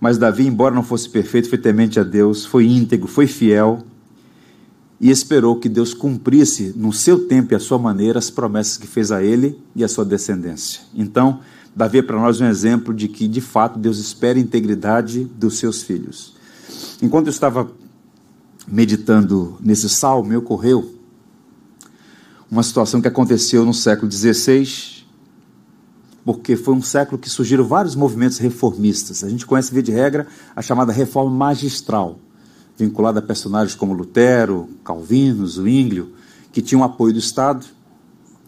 Mas 0.00 0.18
Davi, 0.18 0.46
embora 0.46 0.74
não 0.74 0.82
fosse 0.82 1.08
perfeito, 1.08 1.48
foi 1.48 1.58
temente 1.58 2.00
a 2.00 2.02
Deus, 2.02 2.44
foi 2.44 2.66
íntegro, 2.66 3.06
foi 3.06 3.26
fiel 3.26 3.84
e 5.00 5.10
esperou 5.10 5.56
que 5.56 5.68
Deus 5.68 5.94
cumprisse 5.94 6.74
no 6.76 6.92
seu 6.92 7.26
tempo 7.26 7.54
e 7.54 7.56
a 7.56 7.60
sua 7.60 7.78
maneira 7.78 8.18
as 8.18 8.30
promessas 8.30 8.76
que 8.76 8.86
fez 8.86 9.10
a 9.10 9.22
ele 9.22 9.58
e 9.74 9.82
a 9.82 9.88
sua 9.88 10.04
descendência. 10.04 10.82
Então, 10.94 11.40
Davi 11.74 11.98
é 11.98 12.02
para 12.02 12.20
nós 12.20 12.40
um 12.40 12.46
exemplo 12.46 12.92
de 12.92 13.08
que, 13.08 13.26
de 13.26 13.40
fato, 13.40 13.78
Deus 13.78 13.98
espera 13.98 14.38
a 14.38 14.42
integridade 14.42 15.24
dos 15.24 15.58
seus 15.58 15.82
filhos. 15.82 16.34
Enquanto 17.00 17.28
eu 17.28 17.30
estava 17.30 17.70
meditando 18.68 19.56
nesse 19.60 19.88
salmo, 19.88 20.28
me 20.28 20.36
ocorreu 20.36 20.94
uma 22.50 22.62
situação 22.62 23.00
que 23.00 23.08
aconteceu 23.08 23.64
no 23.64 23.72
século 23.72 24.10
XVI, 24.10 24.99
porque 26.24 26.56
foi 26.56 26.74
um 26.74 26.82
século 26.82 27.18
que 27.18 27.28
surgiram 27.28 27.64
vários 27.64 27.94
movimentos 27.94 28.38
reformistas. 28.38 29.24
A 29.24 29.28
gente 29.28 29.46
conhece, 29.46 29.72
via 29.72 29.82
de 29.82 29.92
regra, 29.92 30.26
a 30.54 30.62
chamada 30.62 30.92
reforma 30.92 31.30
magistral, 31.30 32.18
vinculada 32.76 33.18
a 33.18 33.22
personagens 33.22 33.74
como 33.74 33.92
Lutero, 33.92 34.68
Calvino, 34.84 35.46
Zwinglio, 35.46 36.12
que 36.52 36.62
tinham 36.62 36.84
apoio 36.84 37.12
do 37.12 37.18
Estado, 37.18 37.64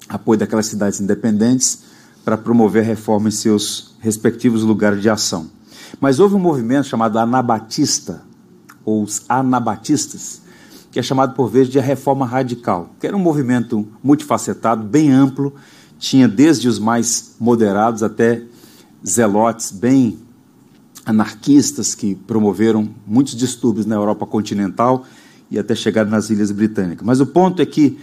apoio 0.09 0.39
daquelas 0.39 0.67
cidades 0.67 1.01
independentes, 1.01 1.85
para 2.25 2.37
promover 2.37 2.83
a 2.83 2.87
reforma 2.87 3.29
em 3.29 3.33
seus 3.33 3.95
respectivos 4.01 4.63
lugares 4.63 5.01
de 5.01 5.09
ação. 5.09 5.51
Mas 6.01 6.21
houve 6.21 6.35
um 6.35 6.39
movimento 6.39 6.87
chamado 6.87 7.19
Anabatista, 7.19 8.23
ou 8.85 9.03
os 9.03 9.25
Anabatistas, 9.29 10.43
que 10.91 10.99
é 10.99 11.03
chamado 11.03 11.35
por 11.35 11.49
vezes 11.49 11.71
de 11.71 11.79
a 11.79 11.83
reforma 11.83 12.27
radical, 12.27 12.91
que 13.01 13.07
era 13.07 13.17
um 13.17 13.21
movimento 13.21 13.87
multifacetado, 14.03 14.85
bem 14.85 15.11
amplo, 15.11 15.55
tinha 16.03 16.27
desde 16.27 16.67
os 16.67 16.81
mais 16.81 17.37
moderados 17.38 18.03
até 18.03 18.43
zelotes 19.07 19.71
bem 19.71 20.19
anarquistas 21.07 21.95
que 21.95 22.17
promoveram 22.17 22.88
muitos 23.07 23.37
distúrbios 23.37 23.87
na 23.87 23.95
Europa 23.95 24.27
continental 24.27 25.07
e 25.49 25.61
até 25.61 25.77
chegar 25.77 26.05
nas 26.05 26.29
Ilhas 26.29 26.51
Britânicas. 26.51 27.07
Mas 27.07 27.21
o 27.21 27.27
ponto 27.27 27.62
é 27.62 27.67
que 27.67 28.01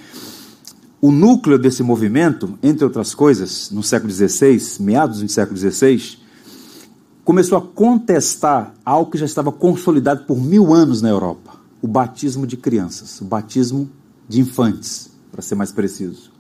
o 1.02 1.12
núcleo 1.12 1.60
desse 1.60 1.84
movimento, 1.84 2.58
entre 2.64 2.86
outras 2.86 3.14
coisas, 3.14 3.70
no 3.70 3.84
século 3.84 4.14
XVI, 4.14 4.62
meados 4.80 5.20
do 5.20 5.28
século 5.28 5.58
XVI, 5.60 6.20
começou 7.26 7.58
a 7.58 7.62
contestar 7.62 8.74
algo 8.86 9.12
que 9.12 9.18
já 9.18 9.26
estava 9.26 9.52
consolidado 9.52 10.24
por 10.24 10.40
mil 10.40 10.74
anos 10.74 11.02
na 11.02 11.10
Europa: 11.10 11.60
o 11.82 11.88
batismo 11.88 12.48
de 12.48 12.56
crianças, 12.56 13.20
o 13.20 13.26
batismo 13.26 13.90
de 14.28 14.40
infantes, 14.40 15.12
para 15.34 15.42
ser 15.42 15.56
mais 15.56 15.74
preciso. 15.74 16.39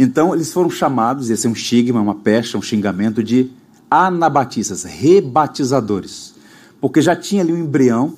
Então 0.00 0.32
eles 0.32 0.52
foram 0.52 0.70
chamados, 0.70 1.28
esse 1.28 1.44
é 1.44 1.50
um 1.50 1.54
estigma, 1.54 2.00
uma 2.00 2.14
pecha, 2.14 2.56
um 2.56 2.62
xingamento 2.62 3.20
de 3.20 3.50
anabatistas, 3.90 4.84
rebatizadores, 4.84 6.36
porque 6.80 7.02
já 7.02 7.16
tinha 7.16 7.42
ali 7.42 7.52
um 7.52 7.58
embrião, 7.58 8.14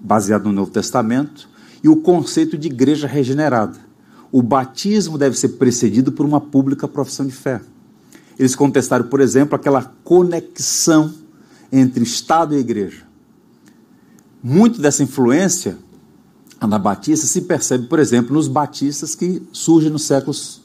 baseado 0.00 0.46
no 0.46 0.52
Novo 0.52 0.72
Testamento, 0.72 1.48
e 1.84 1.88
o 1.88 1.94
conceito 1.94 2.58
de 2.58 2.66
igreja 2.66 3.06
regenerada. 3.06 3.78
O 4.32 4.42
batismo 4.42 5.16
deve 5.16 5.38
ser 5.38 5.50
precedido 5.50 6.10
por 6.10 6.26
uma 6.26 6.40
pública 6.40 6.88
profissão 6.88 7.24
de 7.24 7.32
fé. 7.32 7.60
Eles 8.36 8.56
contestaram, 8.56 9.04
por 9.04 9.20
exemplo, 9.20 9.54
aquela 9.54 9.84
conexão 10.02 11.14
entre 11.70 12.02
Estado 12.02 12.56
e 12.56 12.58
igreja. 12.58 13.04
Muito 14.42 14.80
dessa 14.80 15.04
influência 15.04 15.78
anabatista 16.60 17.24
se 17.24 17.42
percebe, 17.42 17.86
por 17.86 18.00
exemplo, 18.00 18.34
nos 18.34 18.48
batistas 18.48 19.14
que 19.14 19.40
surgem 19.52 19.90
nos 19.90 20.02
séculos 20.02 20.59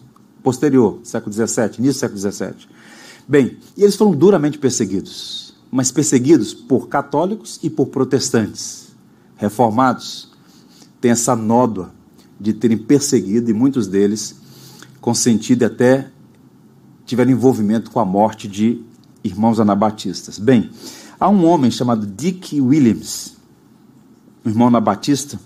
posterior, 0.45 0.99
século 1.01 1.34
XVII, 1.34 1.79
início 1.79 2.08
do 2.08 2.19
século 2.19 2.19
XVII. 2.19 2.67
Bem, 3.27 3.58
e 3.75 3.81
eles 3.81 3.95
foram 3.95 4.12
duramente 4.12 4.60
perseguidos, 4.60 5.55
mas 5.71 5.91
perseguidos 5.91 6.53
por 6.53 6.88
católicos 6.88 7.60
e 7.63 7.69
por 7.69 7.88
protestantes. 7.88 8.89
Reformados 9.36 10.31
têm 11.01 11.10
essa 11.10 11.36
nódoa 11.36 11.91
de 12.39 12.53
terem 12.53 12.77
perseguido, 12.77 13.49
e 13.49 13.53
muitos 13.55 13.88
deles 13.88 14.36
consentido 15.01 15.63
e 15.63 15.65
até 15.65 16.12
tiveram 17.08 17.31
envolvimento 17.31 17.89
com 17.89 17.99
a 17.99 18.05
morte 18.05 18.47
de 18.47 18.84
irmãos 19.23 19.60
anabatistas. 19.60 20.38
Bem, 20.38 20.69
há 21.19 21.27
um 21.27 21.43
homem 21.45 21.71
chamado 21.71 22.05
Dick 22.05 22.62
Williams, 22.62 23.36
um 24.45 24.49
irmão 24.49 24.67
anabatista, 24.67 25.39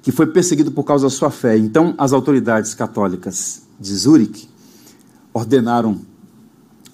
que 0.00 0.12
foi 0.12 0.26
perseguido 0.28 0.70
por 0.70 0.84
causa 0.84 1.06
da 1.06 1.10
sua 1.10 1.30
fé. 1.30 1.56
Então, 1.58 1.94
as 1.98 2.12
autoridades 2.12 2.72
católicas 2.72 3.63
de 3.78 3.94
Zurique 3.94 4.48
ordenaram 5.32 6.00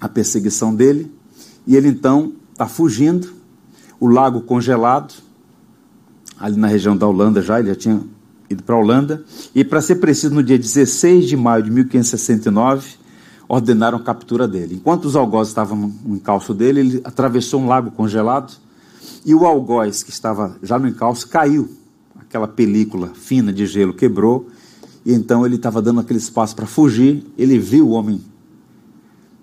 a 0.01 0.09
perseguição 0.09 0.75
dele 0.75 1.13
e 1.67 1.77
ele 1.77 1.89
então 1.89 2.33
está 2.53 2.67
fugindo, 2.67 3.33
o 3.99 4.07
lago 4.07 4.41
congelado, 4.41 5.15
ali 6.39 6.57
na 6.57 6.67
região 6.67 6.97
da 6.97 7.07
Holanda 7.07 7.43
já, 7.43 7.59
ele 7.59 7.69
já 7.69 7.75
tinha 7.75 8.03
ido 8.49 8.63
para 8.63 8.75
a 8.75 8.79
Holanda, 8.79 9.25
e 9.55 9.65
para 9.65 9.81
ser 9.81 9.97
preciso, 9.97 10.35
no 10.35 10.43
dia 10.43 10.59
16 10.59 11.27
de 11.27 11.37
maio 11.37 11.63
de 11.63 11.71
1569, 11.71 12.97
ordenaram 13.49 13.99
a 13.99 14.03
captura 14.03 14.49
dele. 14.49 14.77
Enquanto 14.77 15.05
os 15.05 15.17
algozes 15.17 15.51
estavam 15.51 15.93
no 16.05 16.17
encalço 16.17 16.55
dele, 16.55 16.81
ele 16.81 17.01
atravessou 17.05 17.61
um 17.61 17.67
lago 17.67 17.91
congelado 17.91 18.53
e 19.25 19.35
o 19.35 19.45
algoz 19.45 20.03
que 20.03 20.11
estava 20.11 20.57
já 20.63 20.79
no 20.79 20.89
encalço 20.89 21.29
caiu. 21.29 21.69
Aquela 22.19 22.47
película 22.47 23.09
fina 23.15 23.53
de 23.53 23.67
gelo 23.67 23.93
quebrou 23.93 24.49
e 25.05 25.13
então 25.13 25.47
ele 25.47 25.57
estava 25.57 25.81
dando 25.81 26.01
aquele 26.01 26.19
espaço 26.19 26.55
para 26.55 26.67
fugir. 26.67 27.25
Ele 27.39 27.59
viu 27.59 27.89
o 27.89 27.91
homem 27.91 28.21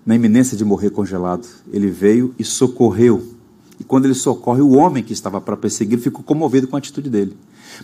na 0.06 0.14
iminência 0.14 0.56
de 0.56 0.64
morrer 0.64 0.90
congelado. 0.90 1.46
Ele 1.72 1.90
veio 1.90 2.34
e 2.38 2.44
socorreu. 2.44 3.34
E 3.78 3.84
quando 3.84 4.04
ele 4.04 4.14
socorre, 4.14 4.60
o 4.60 4.72
homem 4.72 5.02
que 5.02 5.12
estava 5.12 5.40
para 5.40 5.56
perseguir 5.56 5.98
ficou 5.98 6.22
comovido 6.22 6.66
com 6.66 6.76
a 6.76 6.78
atitude 6.78 7.10
dele. 7.10 7.36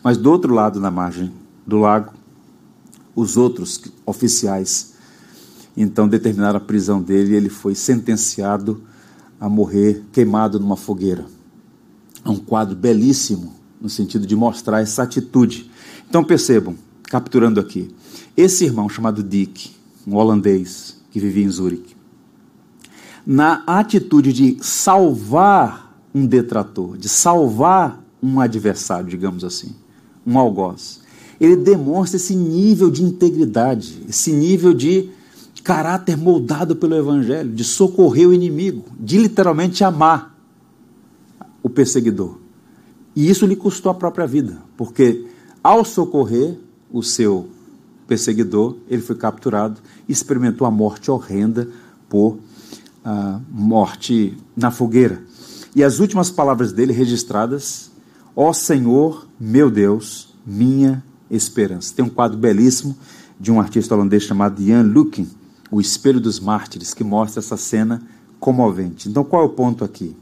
Mas 0.02 0.16
do 0.16 0.30
outro 0.30 0.52
lado, 0.54 0.80
na 0.80 0.90
margem 0.90 1.32
do 1.66 1.78
lago, 1.78 2.12
os 3.14 3.36
outros 3.36 3.80
oficiais 4.04 4.94
então 5.76 6.06
determinaram 6.06 6.58
a 6.58 6.60
prisão 6.60 7.02
dele 7.02 7.32
e 7.32 7.36
ele 7.36 7.48
foi 7.48 7.74
sentenciado 7.74 8.82
a 9.40 9.48
morrer 9.48 10.04
queimado 10.12 10.58
numa 10.60 10.76
fogueira. 10.76 11.26
É 12.24 12.28
um 12.28 12.36
quadro 12.36 12.76
belíssimo 12.76 13.52
no 13.80 13.88
sentido 13.88 14.26
de 14.26 14.36
mostrar 14.36 14.80
essa 14.80 15.02
atitude. 15.02 15.70
Então 16.08 16.24
percebam, 16.24 16.76
capturando 17.04 17.60
aqui. 17.60 17.90
Esse 18.36 18.64
irmão 18.64 18.88
chamado 18.88 19.22
Dick, 19.22 19.72
um 20.06 20.16
holandês 20.16 20.96
que 21.10 21.20
vivia 21.20 21.44
em 21.44 21.50
Zurique, 21.50 21.94
na 23.26 23.62
atitude 23.66 24.32
de 24.32 24.58
salvar 24.60 25.96
um 26.14 26.26
detrator, 26.26 26.96
de 26.98 27.08
salvar 27.08 28.02
um 28.22 28.40
adversário, 28.40 29.08
digamos 29.08 29.44
assim, 29.44 29.74
um 30.26 30.38
algoz, 30.38 31.00
ele 31.40 31.56
demonstra 31.56 32.16
esse 32.16 32.34
nível 32.34 32.90
de 32.90 33.02
integridade, 33.02 34.04
esse 34.08 34.32
nível 34.32 34.72
de 34.72 35.10
caráter 35.62 36.16
moldado 36.16 36.76
pelo 36.76 36.94
Evangelho, 36.94 37.50
de 37.50 37.64
socorrer 37.64 38.28
o 38.28 38.34
inimigo, 38.34 38.84
de 39.00 39.18
literalmente 39.18 39.82
amar 39.82 40.38
o 41.62 41.70
perseguidor. 41.70 42.38
E 43.16 43.30
isso 43.30 43.46
lhe 43.46 43.56
custou 43.56 43.90
a 43.90 43.94
própria 43.94 44.26
vida, 44.26 44.58
porque 44.76 45.26
ao 45.62 45.84
socorrer, 45.84 46.58
o 46.94 47.02
seu 47.02 47.48
perseguidor, 48.06 48.76
ele 48.88 49.02
foi 49.02 49.16
capturado 49.16 49.80
e 50.08 50.12
experimentou 50.12 50.64
a 50.64 50.70
morte 50.70 51.10
horrenda 51.10 51.68
por 52.08 52.34
uh, 53.04 53.42
morte 53.50 54.38
na 54.56 54.70
fogueira. 54.70 55.20
E 55.74 55.82
as 55.82 55.98
últimas 55.98 56.30
palavras 56.30 56.72
dele 56.72 56.92
registradas: 56.92 57.90
Ó 58.36 58.52
Senhor, 58.52 59.26
meu 59.40 59.68
Deus, 59.68 60.32
minha 60.46 61.02
esperança. 61.28 61.92
Tem 61.92 62.04
um 62.04 62.08
quadro 62.08 62.38
belíssimo 62.38 62.96
de 63.40 63.50
um 63.50 63.58
artista 63.60 63.96
holandês 63.96 64.22
chamado 64.22 64.64
Jan 64.64 64.82
Lukin, 64.82 65.28
O 65.72 65.80
Espelho 65.80 66.20
dos 66.20 66.38
Mártires, 66.38 66.94
que 66.94 67.02
mostra 67.02 67.40
essa 67.40 67.56
cena 67.56 68.00
comovente. 68.38 69.08
Então, 69.08 69.24
qual 69.24 69.42
é 69.42 69.46
o 69.46 69.50
ponto 69.50 69.82
aqui? 69.82 70.14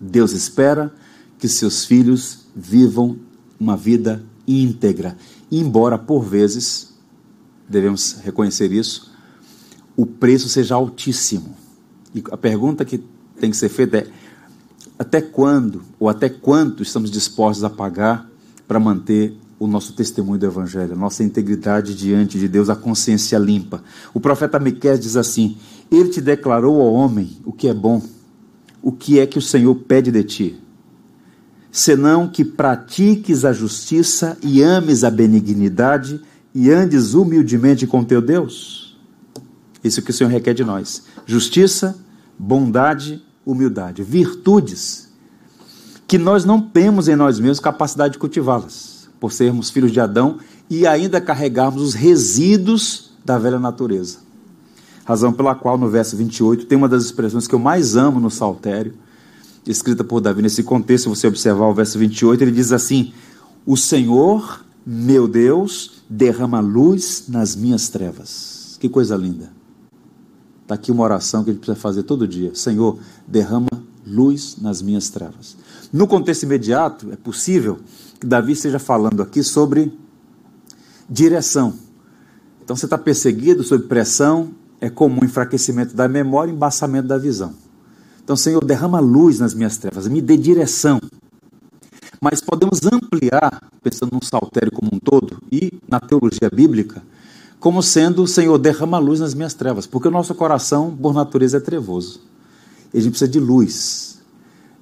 Deus 0.00 0.30
espera 0.30 0.94
que 1.40 1.48
seus 1.48 1.84
filhos 1.84 2.46
vivam 2.54 3.16
uma 3.58 3.76
vida 3.76 4.24
íntegra, 4.46 5.16
embora 5.60 5.98
por 5.98 6.22
vezes, 6.22 6.94
devemos 7.68 8.18
reconhecer 8.22 8.72
isso, 8.72 9.12
o 9.94 10.06
preço 10.06 10.48
seja 10.48 10.74
altíssimo. 10.74 11.54
E 12.14 12.22
a 12.30 12.36
pergunta 12.36 12.84
que 12.84 13.04
tem 13.38 13.50
que 13.50 13.56
ser 13.56 13.68
feita 13.68 13.98
é: 13.98 14.06
até 14.98 15.20
quando 15.20 15.82
ou 16.00 16.08
até 16.08 16.28
quanto 16.28 16.82
estamos 16.82 17.10
dispostos 17.10 17.64
a 17.64 17.70
pagar 17.70 18.30
para 18.66 18.80
manter 18.80 19.36
o 19.58 19.66
nosso 19.66 19.92
testemunho 19.92 20.38
do 20.38 20.46
Evangelho, 20.46 20.94
a 20.94 20.96
nossa 20.96 21.22
integridade 21.22 21.94
diante 21.94 22.38
de 22.38 22.48
Deus, 22.48 22.70
a 22.70 22.76
consciência 22.76 23.38
limpa? 23.38 23.82
O 24.14 24.20
profeta 24.20 24.58
Miquel 24.58 24.96
diz 24.96 25.16
assim: 25.16 25.56
Ele 25.90 26.08
te 26.08 26.20
declarou 26.20 26.80
ao 26.80 26.92
homem 26.92 27.38
o 27.44 27.52
que 27.52 27.68
é 27.68 27.74
bom, 27.74 28.02
o 28.82 28.90
que 28.90 29.18
é 29.18 29.26
que 29.26 29.38
o 29.38 29.42
Senhor 29.42 29.74
pede 29.74 30.10
de 30.10 30.24
ti 30.24 30.62
senão 31.72 32.28
que 32.28 32.44
pratiques 32.44 33.46
a 33.46 33.52
justiça 33.52 34.36
e 34.42 34.62
ames 34.62 35.02
a 35.02 35.10
benignidade 35.10 36.20
e 36.54 36.70
andes 36.70 37.14
humildemente 37.14 37.86
com 37.86 38.04
teu 38.04 38.20
Deus. 38.20 38.98
Isso 39.82 40.02
que 40.02 40.10
o 40.10 40.14
Senhor 40.14 40.30
requer 40.30 40.52
de 40.52 40.62
nós: 40.62 41.02
justiça, 41.26 41.98
bondade, 42.38 43.22
humildade, 43.44 44.02
virtudes 44.02 45.10
que 46.06 46.18
nós 46.18 46.44
não 46.44 46.60
temos 46.60 47.08
em 47.08 47.16
nós 47.16 47.40
mesmos 47.40 47.58
capacidade 47.58 48.12
de 48.12 48.18
cultivá-las, 48.18 49.08
por 49.18 49.32
sermos 49.32 49.70
filhos 49.70 49.90
de 49.90 49.98
Adão 49.98 50.36
e 50.68 50.86
ainda 50.86 51.22
carregarmos 51.22 51.80
os 51.80 51.94
resíduos 51.94 53.12
da 53.24 53.38
velha 53.38 53.58
natureza. 53.58 54.18
Razão 55.06 55.32
pela 55.32 55.54
qual 55.54 55.78
no 55.78 55.88
verso 55.88 56.14
28 56.14 56.66
tem 56.66 56.76
uma 56.76 56.88
das 56.88 57.02
expressões 57.02 57.48
que 57.48 57.54
eu 57.54 57.58
mais 57.58 57.96
amo 57.96 58.20
no 58.20 58.30
saltério, 58.30 58.92
escrita 59.66 60.02
por 60.02 60.20
Davi 60.20 60.42
nesse 60.42 60.62
contexto, 60.62 61.08
você 61.08 61.26
observar 61.26 61.66
o 61.66 61.74
verso 61.74 61.98
28, 61.98 62.42
ele 62.42 62.52
diz 62.52 62.72
assim: 62.72 63.12
O 63.64 63.76
Senhor, 63.76 64.64
meu 64.84 65.28
Deus, 65.28 66.02
derrama 66.08 66.60
luz 66.60 67.24
nas 67.28 67.54
minhas 67.54 67.88
trevas. 67.88 68.76
Que 68.80 68.88
coisa 68.88 69.16
linda. 69.16 69.50
Está 70.62 70.74
aqui 70.74 70.90
uma 70.90 71.04
oração 71.04 71.44
que 71.44 71.50
a 71.50 71.52
gente 71.52 71.60
precisa 71.62 71.80
fazer 71.80 72.02
todo 72.02 72.26
dia: 72.26 72.54
Senhor, 72.54 72.98
derrama 73.26 73.68
luz 74.06 74.56
nas 74.60 74.82
minhas 74.82 75.10
trevas. 75.10 75.56
No 75.92 76.06
contexto 76.06 76.44
imediato, 76.44 77.12
é 77.12 77.16
possível 77.16 77.78
que 78.18 78.26
Davi 78.26 78.52
esteja 78.52 78.78
falando 78.78 79.22
aqui 79.22 79.42
sobre 79.42 79.92
direção. 81.08 81.74
Então 82.64 82.74
você 82.74 82.86
está 82.86 82.96
perseguido, 82.96 83.62
sob 83.62 83.84
pressão, 83.84 84.50
é 84.80 84.88
comum 84.88 85.24
enfraquecimento 85.24 85.94
da 85.94 86.08
memória 86.08 86.50
e 86.50 86.54
embaçamento 86.54 87.06
da 87.06 87.18
visão. 87.18 87.54
Então, 88.32 88.36
Senhor, 88.38 88.64
derrama 88.64 88.98
luz 88.98 89.40
nas 89.40 89.52
minhas 89.52 89.76
trevas, 89.76 90.08
me 90.08 90.22
dê 90.22 90.38
direção. 90.38 90.98
Mas 92.18 92.40
podemos 92.40 92.80
ampliar, 92.90 93.60
pensando 93.82 94.12
num 94.14 94.22
saltério 94.22 94.72
como 94.72 94.88
um 94.90 94.98
todo, 94.98 95.36
e 95.52 95.70
na 95.86 96.00
teologia 96.00 96.48
bíblica, 96.48 97.02
como 97.60 97.82
sendo, 97.82 98.26
Senhor, 98.26 98.56
derrama 98.56 98.98
luz 98.98 99.20
nas 99.20 99.34
minhas 99.34 99.52
trevas, 99.52 99.86
porque 99.86 100.08
o 100.08 100.10
nosso 100.10 100.34
coração, 100.34 100.96
por 100.96 101.12
natureza, 101.12 101.58
é 101.58 101.60
trevoso. 101.60 102.22
E 102.94 102.96
a 102.96 103.00
gente 103.02 103.10
precisa 103.10 103.30
de 103.30 103.38
luz, 103.38 104.22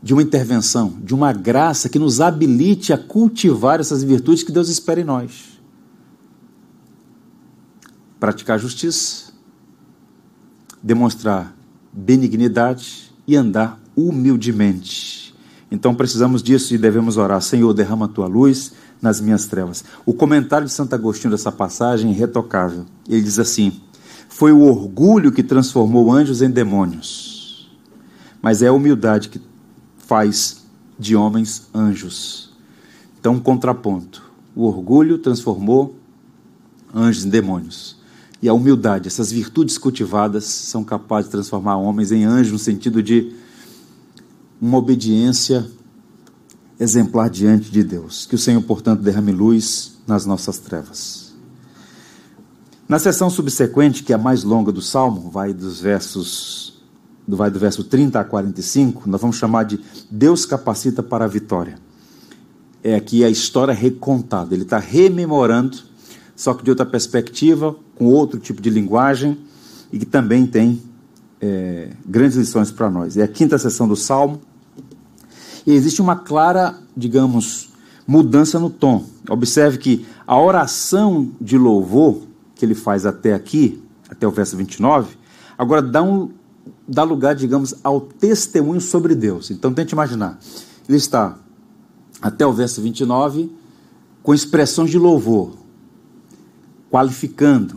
de 0.01 0.13
uma 0.13 0.23
intervenção, 0.23 0.95
de 1.03 1.13
uma 1.13 1.33
graça 1.33 1.89
que 1.89 1.99
nos 1.99 2.21
habilite 2.21 2.93
a 2.93 2.99
cultivar 2.99 3.81
essas 3.81 4.05
virtudes 4.05 4.45
que 4.45 4.53
Deus 4.53 4.69
espera 4.69 5.01
em 5.01 5.05
nós. 5.05 5.61
Praticar 8.21 8.61
justiça, 8.61 9.33
demonstrar 10.81 11.53
benignidade, 11.93 13.10
e 13.27 13.37
andar 13.37 13.81
humildemente. 13.97 15.35
Então 15.71 15.95
precisamos 15.95 16.43
disso 16.43 16.75
e 16.75 16.79
devemos 16.79 17.17
orar. 17.17 17.41
Senhor, 17.41 17.73
derrama 17.73 18.07
a 18.07 18.09
tua 18.09 18.27
luz 18.27 18.73
nas 19.01 19.21
minhas 19.21 19.47
trevas. 19.47 19.85
O 20.05 20.13
comentário 20.13 20.67
de 20.67 20.73
Santo 20.73 20.95
Agostinho 20.95 21.31
dessa 21.31 21.53
passagem 21.53 22.11
é 22.11 22.15
retocável. 22.15 22.85
Ele 23.09 23.23
diz 23.23 23.39
assim: 23.39 23.81
Foi 24.29 24.53
o 24.53 24.63
orgulho 24.63 25.33
que 25.33 25.43
transformou 25.43 26.13
anjos 26.13 26.43
em 26.43 26.51
demônios, 26.51 27.71
mas 28.43 28.63
é 28.63 28.69
a 28.69 28.73
humildade 28.73 29.29
que 29.29 29.41
faz 29.99 30.65
de 30.99 31.15
homens 31.15 31.69
anjos. 31.75 32.53
Então, 33.19 33.35
um 33.35 33.41
contraponto. 33.41 34.31
O 34.57 34.65
orgulho 34.65 35.19
transformou 35.19 35.97
anjos 36.95 37.25
em 37.25 37.29
demônios. 37.29 38.00
E 38.43 38.49
a 38.49 38.55
humildade, 38.55 39.07
essas 39.07 39.31
virtudes 39.31 39.77
cultivadas, 39.77 40.45
são 40.45 40.83
capazes 40.83 41.27
de 41.27 41.33
transformar 41.33 41.77
homens 41.77 42.11
em 42.11 42.25
anjos, 42.25 42.53
no 42.53 42.59
sentido 42.59 43.03
de 43.03 43.35
uma 44.61 44.79
obediência 44.79 45.71
exemplar 46.79 47.29
diante 47.29 47.71
de 47.71 47.85
Deus. 47.85 48.27
Que 48.27 48.35
o 48.35 48.39
Senhor, 48.39 48.63
portanto, 48.63 49.03
derrame 49.03 49.33
luz 49.33 49.99
nas 50.07 50.25
nossas 50.25 50.59
trevas. 50.59 51.35
Na 52.89 52.99
sessão 52.99 53.31
subsequente, 53.31 54.03
que 54.03 54.13
é 54.13 54.17
a 54.17 54.19
mais 54.19 54.43
longa 54.43 54.73
do 54.73 54.83
Salmo, 54.83 55.31
vai 55.31 55.53
dos 55.53 55.81
versos 55.81 56.71
vai 57.37 57.51
do 57.51 57.59
verso 57.59 57.85
30 57.85 58.19
a 58.19 58.25
45, 58.25 59.09
nós 59.09 59.21
vamos 59.21 59.37
chamar 59.37 59.65
de 59.65 59.81
Deus 60.11 60.45
capacita 60.45 61.03
para 61.03 61.25
a 61.25 61.29
vitória. 61.29 61.79
É 62.83 62.95
aqui 62.95 63.25
a 63.25 63.31
história 63.31 63.75
recontada. 63.75 64.55
Ele 64.55 64.63
está 64.63 64.79
rememorando, 64.79 65.79
só 66.41 66.55
que 66.55 66.65
de 66.65 66.71
outra 66.71 66.87
perspectiva, 66.87 67.77
com 67.97 68.07
outro 68.07 68.41
tipo 68.41 68.63
de 68.63 68.71
linguagem 68.71 69.37
e 69.93 69.99
que 69.99 70.07
também 70.07 70.47
tem 70.47 70.81
é, 71.39 71.91
grandes 72.07 72.39
lições 72.39 72.71
para 72.71 72.89
nós. 72.89 73.19
É 73.19 73.23
a 73.23 73.29
quinta 73.29 73.59
sessão 73.59 73.87
do 73.87 73.95
Salmo, 73.95 74.41
e 75.67 75.75
existe 75.75 76.01
uma 76.01 76.17
clara, 76.17 76.79
digamos, 76.97 77.69
mudança 78.07 78.59
no 78.59 78.71
tom. 78.71 79.05
Observe 79.29 79.77
que 79.77 80.07
a 80.27 80.41
oração 80.41 81.31
de 81.39 81.59
louvor 81.59 82.23
que 82.55 82.65
ele 82.65 82.75
faz 82.75 83.05
até 83.05 83.35
aqui, 83.35 83.85
até 84.09 84.27
o 84.27 84.31
verso 84.31 84.57
29, 84.57 85.19
agora 85.59 85.83
dá, 85.83 86.03
um, 86.03 86.31
dá 86.89 87.03
lugar, 87.03 87.35
digamos, 87.35 87.75
ao 87.85 88.01
testemunho 88.01 88.81
sobre 88.81 89.15
Deus. 89.15 89.51
Então 89.51 89.75
tente 89.75 89.93
imaginar. 89.93 90.39
Ele 90.89 90.97
está 90.97 91.37
até 92.23 92.47
o 92.47 92.53
verso 92.55 92.81
29 92.81 93.53
com 94.23 94.33
expressões 94.33 94.91
de 94.91 94.99
louvor, 94.99 95.60
qualificando, 96.91 97.77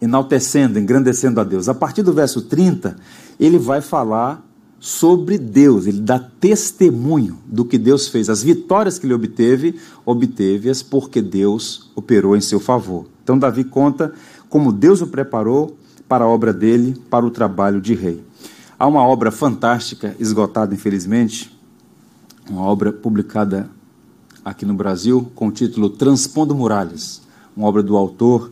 enaltecendo, 0.00 0.78
engrandecendo 0.78 1.40
a 1.40 1.44
Deus. 1.44 1.68
A 1.68 1.74
partir 1.74 2.02
do 2.02 2.12
verso 2.12 2.42
30, 2.42 2.96
ele 3.38 3.58
vai 3.58 3.80
falar 3.80 4.46
sobre 4.78 5.36
Deus, 5.36 5.86
ele 5.86 6.00
dá 6.00 6.18
testemunho 6.18 7.38
do 7.44 7.66
que 7.66 7.76
Deus 7.76 8.08
fez. 8.08 8.30
As 8.30 8.42
vitórias 8.42 8.98
que 8.98 9.06
ele 9.06 9.12
obteve, 9.12 9.78
obteve-as 10.06 10.82
porque 10.82 11.20
Deus 11.20 11.90
operou 11.94 12.34
em 12.34 12.40
seu 12.40 12.58
favor. 12.58 13.06
Então, 13.22 13.38
Davi 13.38 13.62
conta 13.62 14.12
como 14.48 14.72
Deus 14.72 15.02
o 15.02 15.06
preparou 15.06 15.76
para 16.08 16.24
a 16.24 16.28
obra 16.28 16.52
dele, 16.52 17.00
para 17.10 17.26
o 17.26 17.30
trabalho 17.30 17.80
de 17.80 17.94
rei. 17.94 18.24
Há 18.78 18.86
uma 18.86 19.02
obra 19.06 19.30
fantástica, 19.30 20.16
esgotada 20.18 20.74
infelizmente, 20.74 21.54
uma 22.48 22.62
obra 22.62 22.90
publicada 22.90 23.70
aqui 24.42 24.64
no 24.64 24.74
Brasil 24.74 25.30
com 25.34 25.48
o 25.48 25.52
título 25.52 25.90
Transpondo 25.90 26.54
Muralhas, 26.54 27.20
uma 27.60 27.68
obra 27.68 27.82
do 27.82 27.94
autor 27.94 28.50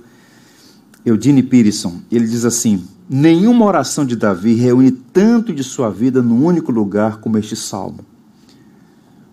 Eudine 1.04 1.42
Pearson. 1.42 2.00
Ele 2.12 2.26
diz 2.26 2.44
assim: 2.44 2.84
Nenhuma 3.08 3.64
oração 3.64 4.04
de 4.04 4.14
Davi 4.14 4.54
reúne 4.54 4.90
tanto 4.90 5.54
de 5.54 5.64
sua 5.64 5.88
vida 5.88 6.22
num 6.22 6.44
único 6.44 6.70
lugar 6.70 7.18
como 7.18 7.38
este 7.38 7.56
salmo. 7.56 8.00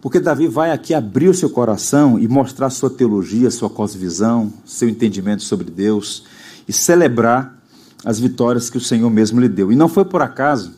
Porque 0.02 0.20
Davi 0.20 0.48
vai 0.48 0.72
aqui 0.72 0.94
abrir 0.94 1.28
o 1.28 1.34
seu 1.34 1.50
coração 1.50 2.18
e 2.18 2.28
mostrar 2.28 2.70
sua 2.70 2.90
teologia, 2.90 3.52
sua 3.52 3.70
cosvisão, 3.70 4.54
seu 4.64 4.88
entendimento 4.88 5.44
sobre 5.44 5.70
Deus 5.70 6.24
e 6.68 6.72
celebrar 6.72 7.60
as 8.06 8.20
vitórias 8.20 8.70
que 8.70 8.78
o 8.78 8.82
Senhor 8.82 9.10
mesmo 9.10 9.42
lhe 9.42 9.50
deu. 9.50 9.72
E 9.72 9.76
não 9.76 9.90
foi 9.90 10.06
por 10.06 10.22
acaso, 10.22 10.74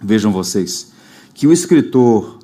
vejam 0.00 0.30
vocês, 0.30 0.92
que 1.34 1.46
o 1.46 1.52
escritor, 1.52 2.38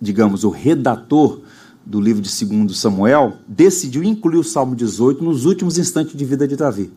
digamos, 0.00 0.44
o 0.44 0.50
redator 0.50 1.40
do 1.88 2.02
livro 2.02 2.20
de 2.20 2.44
2 2.44 2.78
Samuel, 2.78 3.38
decidiu 3.48 4.04
incluir 4.04 4.36
o 4.36 4.44
Salmo 4.44 4.76
18 4.76 5.24
nos 5.24 5.46
últimos 5.46 5.78
instantes 5.78 6.14
de 6.14 6.22
vida 6.22 6.46
de 6.46 6.54
Davi. 6.54 6.92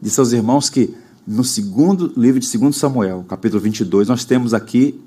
Disse 0.00 0.18
aos 0.18 0.32
irmãos 0.32 0.70
que 0.70 0.94
no 1.26 1.44
segundo 1.44 2.10
livro 2.16 2.40
de 2.40 2.58
2 2.58 2.74
Samuel, 2.74 3.26
capítulo 3.28 3.60
22, 3.60 4.08
nós 4.08 4.24
temos 4.24 4.54
aqui 4.54 4.98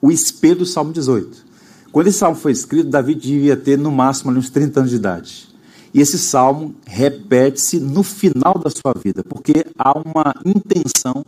o 0.00 0.10
espelho 0.10 0.60
do 0.60 0.66
Salmo 0.66 0.94
18. 0.94 1.44
Quando 1.92 2.06
esse 2.06 2.18
salmo 2.18 2.36
foi 2.36 2.52
escrito, 2.52 2.88
Davi 2.88 3.14
devia 3.14 3.54
ter 3.54 3.76
no 3.76 3.92
máximo 3.92 4.32
uns 4.32 4.48
30 4.48 4.80
anos 4.80 4.90
de 4.90 4.96
idade. 4.96 5.48
E 5.92 6.00
esse 6.00 6.18
salmo 6.18 6.74
repete-se 6.86 7.78
no 7.78 8.02
final 8.02 8.58
da 8.58 8.70
sua 8.70 8.94
vida, 8.94 9.22
porque 9.22 9.66
há 9.78 9.92
uma 9.98 10.34
intenção 10.42 11.22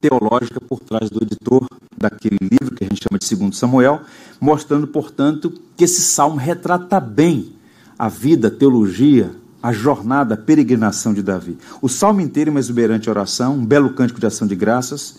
teológica 0.00 0.60
por 0.60 0.78
trás 0.78 1.10
do 1.10 1.20
editor 1.20 1.66
daquele 1.96 2.38
livro 2.40 2.76
que 2.76 2.84
a 2.84 2.86
gente 2.86 3.02
chama 3.02 3.18
de 3.18 3.34
2 3.34 3.56
Samuel, 3.56 4.02
mostrando, 4.40 4.86
portanto, 4.86 5.52
que 5.76 5.84
esse 5.84 6.02
salmo 6.02 6.36
retrata 6.36 7.00
bem 7.00 7.52
a 7.98 8.08
vida, 8.08 8.48
a 8.48 8.50
teologia, 8.50 9.30
a 9.62 9.72
jornada, 9.72 10.34
a 10.34 10.36
peregrinação 10.36 11.12
de 11.12 11.22
Davi. 11.22 11.58
O 11.82 11.88
salmo 11.88 12.20
inteiro 12.20 12.50
é 12.50 12.52
uma 12.52 12.60
exuberante 12.60 13.10
oração, 13.10 13.56
um 13.56 13.66
belo 13.66 13.90
cântico 13.90 14.20
de 14.20 14.26
ação 14.26 14.46
de 14.46 14.54
graças. 14.54 15.16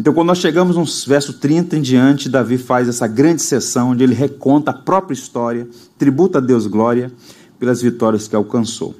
Então, 0.00 0.14
quando 0.14 0.28
nós 0.28 0.38
chegamos 0.38 0.76
no 0.76 0.84
verso 1.06 1.34
30 1.34 1.76
em 1.76 1.82
diante, 1.82 2.28
Davi 2.28 2.56
faz 2.56 2.88
essa 2.88 3.06
grande 3.06 3.42
sessão 3.42 3.90
onde 3.90 4.02
ele 4.02 4.14
reconta 4.14 4.70
a 4.70 4.74
própria 4.74 5.14
história, 5.14 5.68
tributa 5.98 6.38
a 6.38 6.40
Deus 6.40 6.66
glória 6.66 7.12
pelas 7.58 7.82
vitórias 7.82 8.26
que 8.26 8.34
alcançou. 8.34 8.94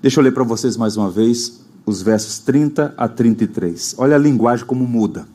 Deixa 0.00 0.18
eu 0.18 0.24
ler 0.24 0.32
para 0.32 0.44
vocês 0.44 0.76
mais 0.76 0.96
uma 0.96 1.10
vez 1.10 1.60
os 1.84 2.00
versos 2.00 2.38
30 2.38 2.94
a 2.96 3.08
33. 3.08 3.96
Olha 3.98 4.16
a 4.16 4.18
linguagem 4.18 4.64
como 4.64 4.86
muda. 4.86 5.26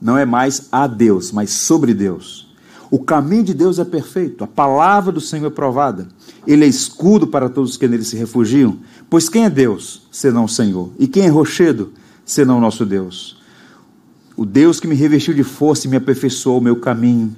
Não 0.00 0.16
é 0.16 0.24
mais 0.24 0.68
a 0.70 0.86
Deus, 0.86 1.32
mas 1.32 1.50
sobre 1.50 1.94
Deus. 1.94 2.47
O 2.90 2.98
caminho 2.98 3.44
de 3.44 3.54
Deus 3.54 3.78
é 3.78 3.84
perfeito, 3.84 4.44
a 4.44 4.46
palavra 4.46 5.12
do 5.12 5.20
Senhor 5.20 5.46
é 5.46 5.50
provada. 5.50 6.08
Ele 6.46 6.64
é 6.64 6.68
escudo 6.68 7.26
para 7.26 7.48
todos 7.48 7.72
os 7.72 7.76
que 7.76 7.86
nele 7.86 8.04
se 8.04 8.16
refugiam. 8.16 8.78
Pois 9.10 9.28
quem 9.28 9.44
é 9.44 9.50
Deus, 9.50 10.08
senão 10.10 10.44
o 10.44 10.48
Senhor? 10.48 10.90
E 10.98 11.06
quem 11.06 11.24
é 11.24 11.28
rochedo, 11.28 11.92
senão 12.24 12.56
o 12.56 12.60
nosso 12.60 12.86
Deus? 12.86 13.38
O 14.36 14.46
Deus 14.46 14.80
que 14.80 14.86
me 14.86 14.94
revestiu 14.94 15.34
de 15.34 15.42
força 15.42 15.86
e 15.86 15.90
me 15.90 15.96
aperfeiçoou 15.96 16.58
o 16.58 16.62
meu 16.62 16.76
caminho. 16.76 17.34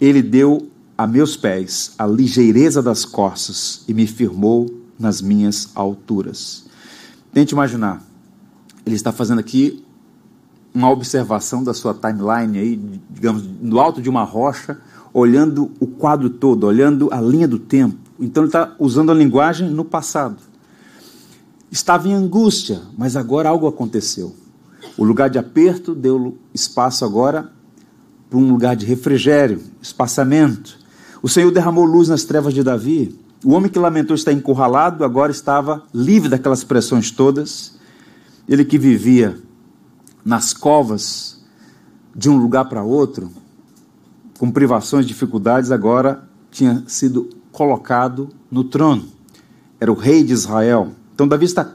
Ele 0.00 0.22
deu 0.22 0.68
a 0.96 1.06
meus 1.06 1.36
pés 1.36 1.92
a 1.96 2.04
ligeireza 2.04 2.82
das 2.82 3.04
costas 3.04 3.84
e 3.86 3.94
me 3.94 4.06
firmou 4.06 4.68
nas 4.98 5.22
minhas 5.22 5.68
alturas. 5.76 6.64
Tente 7.32 7.52
imaginar. 7.54 8.02
Ele 8.84 8.96
está 8.96 9.12
fazendo 9.12 9.38
aqui 9.38 9.84
uma 10.74 10.90
observação 10.90 11.64
da 11.64 11.74
sua 11.74 11.94
timeline 11.94 12.58
aí, 12.58 13.00
digamos, 13.10 13.44
no 13.60 13.80
alto 13.80 14.00
de 14.00 14.08
uma 14.08 14.22
rocha, 14.22 14.78
olhando 15.12 15.70
o 15.80 15.86
quadro 15.86 16.30
todo, 16.30 16.64
olhando 16.64 17.08
a 17.12 17.20
linha 17.20 17.48
do 17.48 17.58
tempo. 17.58 17.96
Então 18.20 18.42
ele 18.42 18.48
está 18.48 18.74
usando 18.78 19.10
a 19.10 19.14
linguagem 19.14 19.70
no 19.70 19.84
passado. 19.84 20.36
Estava 21.70 22.08
em 22.08 22.12
angústia, 22.12 22.80
mas 22.96 23.16
agora 23.16 23.48
algo 23.48 23.66
aconteceu. 23.66 24.34
O 24.96 25.04
lugar 25.04 25.30
de 25.30 25.38
aperto 25.38 25.94
deu 25.94 26.36
espaço 26.52 27.04
agora 27.04 27.50
para 28.28 28.38
um 28.38 28.50
lugar 28.50 28.76
de 28.76 28.84
refrigério, 28.86 29.60
espaçamento. 29.80 30.78
O 31.22 31.28
Senhor 31.28 31.50
derramou 31.50 31.84
luz 31.84 32.08
nas 32.08 32.24
trevas 32.24 32.54
de 32.54 32.62
Davi. 32.62 33.18
O 33.44 33.52
homem 33.52 33.70
que 33.70 33.78
lamentou 33.78 34.14
estar 34.14 34.32
encurralado 34.32 35.04
agora 35.04 35.30
estava 35.30 35.82
livre 35.94 36.28
daquelas 36.28 36.64
pressões 36.64 37.10
todas. 37.10 37.76
Ele 38.48 38.64
que 38.64 38.78
vivia 38.78 39.36
nas 40.24 40.52
covas 40.52 41.40
de 42.14 42.28
um 42.28 42.36
lugar 42.36 42.68
para 42.68 42.82
outro, 42.82 43.30
com 44.38 44.50
privações, 44.50 45.06
dificuldades, 45.06 45.70
agora 45.70 46.28
tinha 46.50 46.84
sido 46.86 47.28
colocado 47.52 48.28
no 48.50 48.64
trono. 48.64 49.04
Era 49.80 49.90
o 49.90 49.94
rei 49.94 50.22
de 50.22 50.32
Israel. 50.32 50.92
Então 51.14 51.26
Davi 51.26 51.44
está 51.44 51.74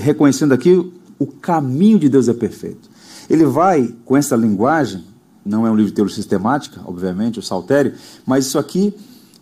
reconhecendo 0.00 0.52
aqui 0.52 0.92
o 1.18 1.26
caminho 1.26 1.98
de 1.98 2.08
Deus 2.08 2.28
é 2.28 2.32
perfeito. 2.32 2.88
Ele 3.28 3.44
vai 3.44 3.94
com 4.04 4.16
essa 4.16 4.34
linguagem, 4.34 5.04
não 5.44 5.66
é 5.66 5.70
um 5.70 5.76
livro 5.76 5.90
de 5.90 5.94
teologia 5.94 6.16
sistemática, 6.16 6.80
obviamente, 6.84 7.38
o 7.38 7.42
saltério, 7.42 7.94
mas 8.26 8.46
isso 8.46 8.58
aqui 8.58 8.94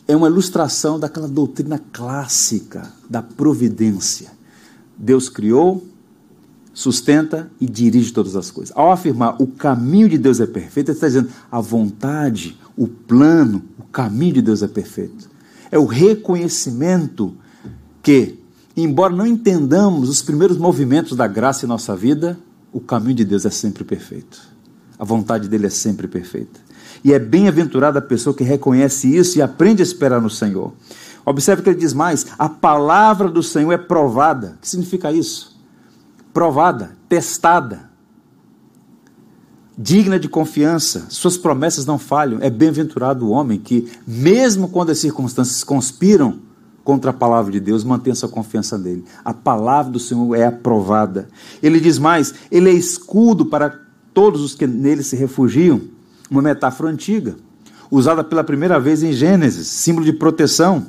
é 0.07 0.17
uma 0.17 0.27
ilustração 0.27 0.99
daquela 0.99 1.29
doutrina 1.29 1.81
clássica 1.93 2.93
da 3.09 3.23
providência. 3.23 4.31
Deus 4.97 5.29
criou, 5.29 5.87
sustenta 6.79 7.51
e 7.61 7.67
dirige 7.67 8.13
todas 8.13 8.37
as 8.37 8.53
coisas. 8.53 8.73
Ao 8.77 8.93
afirmar 8.93 9.43
o 9.43 9.49
caminho 9.49 10.09
de 10.09 10.17
Deus 10.17 10.39
é 10.39 10.47
perfeito, 10.47 10.91
ele 10.91 10.97
está 10.97 11.09
dizendo 11.09 11.29
a 11.51 11.61
vontade, 11.61 12.57
o 12.77 12.87
plano, 12.87 13.65
o 13.77 13.83
caminho 13.83 14.35
de 14.35 14.43
Deus 14.43 14.63
é 14.63 14.69
perfeito. 14.69 15.29
É 15.73 15.79
o 15.79 15.87
reconhecimento 15.87 17.35
que, 18.01 18.39
embora 18.77 19.13
não 19.13 19.27
entendamos 19.27 20.09
os 20.09 20.23
primeiros 20.23 20.57
movimentos 20.57 21.17
da 21.17 21.27
graça 21.27 21.67
em 21.67 21.69
nossa 21.69 21.97
vida, 21.97 22.39
o 22.73 22.79
caminho 22.79 23.17
de 23.17 23.25
Deus 23.25 23.45
é 23.45 23.51
sempre 23.51 23.83
perfeito. 23.83 24.41
A 24.97 25.05
vontade 25.05 25.49
dele 25.49 25.67
é 25.67 25.71
sempre 25.71 26.07
perfeita. 26.07 26.61
E 27.03 27.13
é 27.13 27.19
bem-aventurada 27.19 27.99
a 27.99 28.03
pessoa 28.03 28.33
que 28.33 28.45
reconhece 28.45 29.13
isso 29.17 29.37
e 29.37 29.43
aprende 29.43 29.83
a 29.83 29.85
esperar 29.85 30.23
no 30.23 30.31
Senhor. 30.31 30.73
Observe 31.27 31.61
que 31.61 31.71
ele 31.71 31.81
diz 31.81 31.93
mais: 31.93 32.27
a 32.39 32.49
palavra 32.49 33.29
do 33.29 33.43
Senhor 33.43 33.73
é 33.73 33.79
provada. 33.79 34.55
O 34.59 34.61
que 34.61 34.69
significa 34.69 35.11
isso? 35.11 35.58
Provada, 36.39 36.93
testada, 37.09 37.91
digna 39.77 40.21
de 40.21 40.29
confiança, 40.29 41.07
suas 41.09 41.37
promessas 41.37 41.85
não 41.85 41.99
falham. 41.99 42.39
É 42.41 42.49
bem-aventurado 42.49 43.27
o 43.27 43.31
homem 43.31 43.59
que, 43.59 43.91
mesmo 44.07 44.69
quando 44.69 44.91
as 44.91 45.01
circunstâncias 45.01 45.65
conspiram 45.65 46.39
contra 46.85 47.11
a 47.11 47.13
palavra 47.13 47.51
de 47.51 47.59
Deus, 47.59 47.83
mantenha 47.83 48.15
sua 48.15 48.29
confiança 48.29 48.79
nele. 48.79 49.05
A 49.25 49.35
palavra 49.35 49.91
do 49.91 49.99
Senhor 49.99 50.33
é 50.37 50.47
aprovada. 50.47 51.29
Ele 51.61 51.81
diz 51.81 51.99
mais: 51.99 52.33
ele 52.53 52.71
é 52.71 52.73
escudo 52.73 53.47
para 53.47 53.77
todos 54.15 54.41
os 54.41 54.55
que 54.55 54.65
nele 54.65 55.03
se 55.03 55.17
refugiam. 55.17 55.81
Uma 56.31 56.41
metáfora 56.41 56.89
antiga, 56.89 57.35
usada 57.91 58.23
pela 58.23 58.45
primeira 58.45 58.79
vez 58.79 59.03
em 59.03 59.13
Gênesis, 59.13 59.67
símbolo 59.67 60.07
de 60.07 60.13
proteção. 60.13 60.87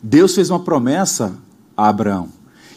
Deus 0.00 0.32
fez 0.32 0.48
uma 0.48 0.60
promessa 0.60 1.32
a 1.76 1.88
Abraão. 1.88 2.35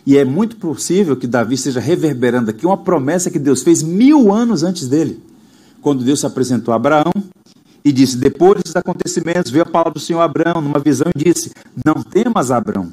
E 0.09 0.17
é 0.17 0.25
muito 0.25 0.55
possível 0.55 1.15
que 1.15 1.27
Davi 1.27 1.53
esteja 1.53 1.79
reverberando 1.79 2.49
aqui 2.49 2.65
uma 2.65 2.77
promessa 2.77 3.29
que 3.29 3.37
Deus 3.37 3.61
fez 3.61 3.83
mil 3.83 4.33
anos 4.33 4.63
antes 4.63 4.87
dele. 4.87 5.21
Quando 5.83 6.03
Deus 6.03 6.21
se 6.21 6.25
apresentou 6.25 6.71
a 6.71 6.77
Abraão 6.77 7.13
e 7.85 7.91
disse: 7.91 8.17
Depois 8.17 8.55
desses 8.55 8.75
acontecimentos, 8.75 9.51
veio 9.51 9.65
a 9.65 9.69
palavra 9.69 9.93
do 9.93 9.99
Senhor 9.99 10.19
a 10.19 10.23
Abraão 10.23 10.61
numa 10.61 10.79
visão 10.79 11.05
e 11.15 11.23
disse: 11.23 11.51
Não 11.85 12.01
temas, 12.01 12.49
Abraão, 12.49 12.91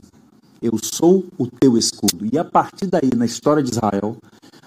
eu 0.61 0.73
sou 0.77 1.25
o 1.39 1.47
teu 1.47 1.79
escudo. 1.79 2.29
E 2.31 2.37
a 2.37 2.45
partir 2.45 2.87
daí, 2.87 3.11
na 3.17 3.25
história 3.25 3.63
de 3.63 3.71
Israel, 3.71 4.19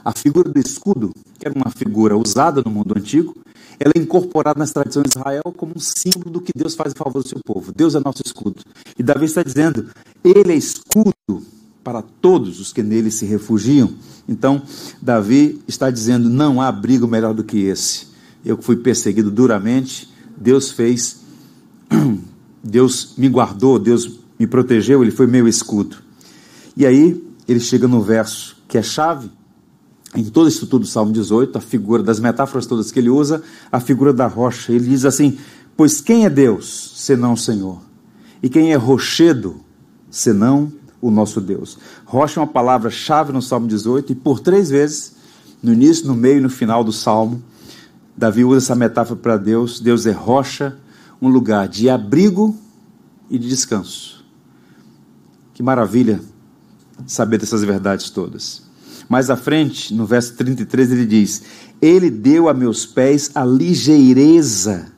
a 0.04 0.12
figura 0.12 0.50
do 0.50 0.60
escudo, 0.60 1.14
que 1.38 1.48
era 1.48 1.54
uma 1.56 1.70
figura 1.70 2.18
usada 2.18 2.64
no 2.66 2.72
mundo 2.72 2.96
antigo, 2.98 3.36
ela 3.80 3.94
é 3.96 4.00
incorporada 4.00 4.58
nas 4.58 4.72
tradições 4.72 5.04
de 5.04 5.20
Israel 5.20 5.44
como 5.56 5.74
um 5.76 5.80
símbolo 5.80 6.32
do 6.32 6.42
que 6.42 6.52
Deus 6.56 6.74
faz 6.74 6.94
em 6.94 6.98
favor 6.98 7.22
do 7.22 7.30
seu 7.30 7.42
povo. 7.46 7.72
Deus 7.72 7.94
é 7.94 8.00
nosso 8.00 8.24
escudo. 8.26 8.60
E 8.98 9.04
Davi 9.04 9.26
está 9.26 9.44
dizendo: 9.44 9.92
Ele 10.24 10.52
é 10.52 10.56
escudo 10.56 11.14
para 11.84 12.02
todos 12.02 12.60
os 12.60 12.74
que 12.74 12.84
nele 12.84 13.12
se 13.12 13.26
refugiam. 13.26 13.92
Então, 14.28 14.62
Davi 15.02 15.62
está 15.68 15.90
dizendo: 15.90 16.30
Não 16.30 16.62
há 16.62 16.68
abrigo 16.68 17.08
melhor 17.08 17.34
do 17.34 17.44
que 17.44 17.60
esse. 17.60 18.08
Eu 18.44 18.62
fui 18.62 18.78
perseguido 18.78 19.30
duramente, 19.30 20.10
Deus 20.38 20.72
fez, 20.72 21.22
Deus 22.64 23.14
me 23.18 23.28
guardou, 23.28 23.78
Deus 23.78 24.20
me 24.40 24.48
protegeu, 24.48 25.02
Ele 25.02 25.12
foi 25.12 25.28
meu 25.28 25.48
escudo. 25.48 25.98
E 26.78 26.86
aí, 26.86 27.22
ele 27.48 27.60
chega 27.60 27.88
no 27.88 28.02
verso 28.02 28.58
que 28.68 28.78
é 28.78 28.84
chave, 28.84 29.30
em 30.16 30.24
todo 30.24 30.48
isso 30.48 30.68
tudo 30.68 30.82
do 30.82 30.88
Salmo 30.88 31.12
18, 31.12 31.58
a 31.58 31.62
figura 31.62 32.02
das 32.02 32.20
metáforas 32.20 32.66
todas 32.66 32.92
que 32.92 33.00
ele 33.00 33.10
usa, 33.10 33.44
a 33.72 33.80
figura 33.80 34.14
da 34.14 34.28
rocha. 34.28 34.72
Ele 34.72 34.88
diz 34.88 35.06
assim: 35.06 35.38
Pois 35.76 36.00
quem 36.02 36.26
é 36.26 36.30
Deus, 36.30 36.94
senão 36.96 37.34
o 37.34 37.38
Senhor? 37.38 37.82
E 38.42 38.50
quem 38.50 38.72
é 38.72 38.76
rochedo, 38.76 39.58
senão 40.10 40.72
o 41.02 41.12
nosso 41.12 41.40
Deus? 41.40 41.78
Rocha 42.06 42.40
é 42.40 42.44
uma 42.44 42.48
palavra-chave 42.48 43.32
no 43.32 43.42
Salmo 43.42 43.68
18, 43.68 44.12
e 44.12 44.16
por 44.16 44.40
três 44.40 44.70
vezes, 44.70 45.16
no 45.62 45.74
início, 45.74 46.08
no 46.08 46.16
meio 46.16 46.38
e 46.38 46.42
no 46.42 46.50
final 46.50 46.84
do 46.84 46.92
Salmo, 46.92 47.44
Davi 48.16 48.44
usa 48.44 48.58
essa 48.58 48.76
metáfora 48.76 49.20
para 49.20 49.38
Deus. 49.38 49.80
Deus 49.80 50.06
é 50.06 50.12
rocha, 50.12 50.78
um 51.22 51.30
lugar 51.30 51.70
de 51.70 51.90
abrigo 51.90 52.54
e 53.30 53.40
de 53.40 53.48
descanso. 53.48 54.26
Que 55.54 55.64
maravilha 55.64 56.22
saber 57.08 57.38
dessas 57.38 57.64
verdades 57.64 58.10
todas. 58.10 58.62
Mais 59.08 59.30
à 59.30 59.36
frente, 59.36 59.94
no 59.94 60.06
verso 60.06 60.36
33, 60.36 60.92
ele 60.92 61.06
diz: 61.06 61.44
Ele 61.82 62.10
deu 62.10 62.50
a 62.50 62.54
meus 62.54 62.86
pés 62.86 63.32
a 63.34 63.44
ligeireza 63.46 64.92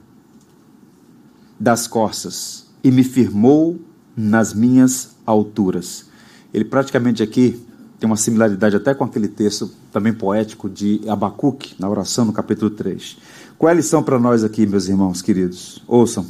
das 1.59 1.87
costas 1.87 2.65
e 2.83 2.89
me 2.89 3.03
firmou 3.03 3.79
nas 4.17 4.53
minhas 4.53 5.10
alturas. 5.25 6.05
Ele 6.53 6.65
praticamente 6.65 7.23
aqui 7.23 7.61
tem 7.99 8.09
uma 8.09 8.17
similaridade 8.17 8.75
até 8.75 8.95
com 8.95 9.03
aquele 9.03 9.27
texto 9.27 9.69
também 9.91 10.11
poético 10.11 10.67
de 10.67 11.01
Abacuque, 11.07 11.75
na 11.77 11.87
oração 11.87 12.25
no 12.25 12.33
capítulo 12.33 12.71
3. 12.71 13.17
Qual 13.59 13.69
é 13.69 13.73
a 13.73 13.75
lição 13.75 14.01
para 14.01 14.17
nós 14.17 14.43
aqui, 14.43 14.65
meus 14.65 14.87
irmãos 14.87 15.21
queridos? 15.21 15.83
Ouçam. 15.87 16.25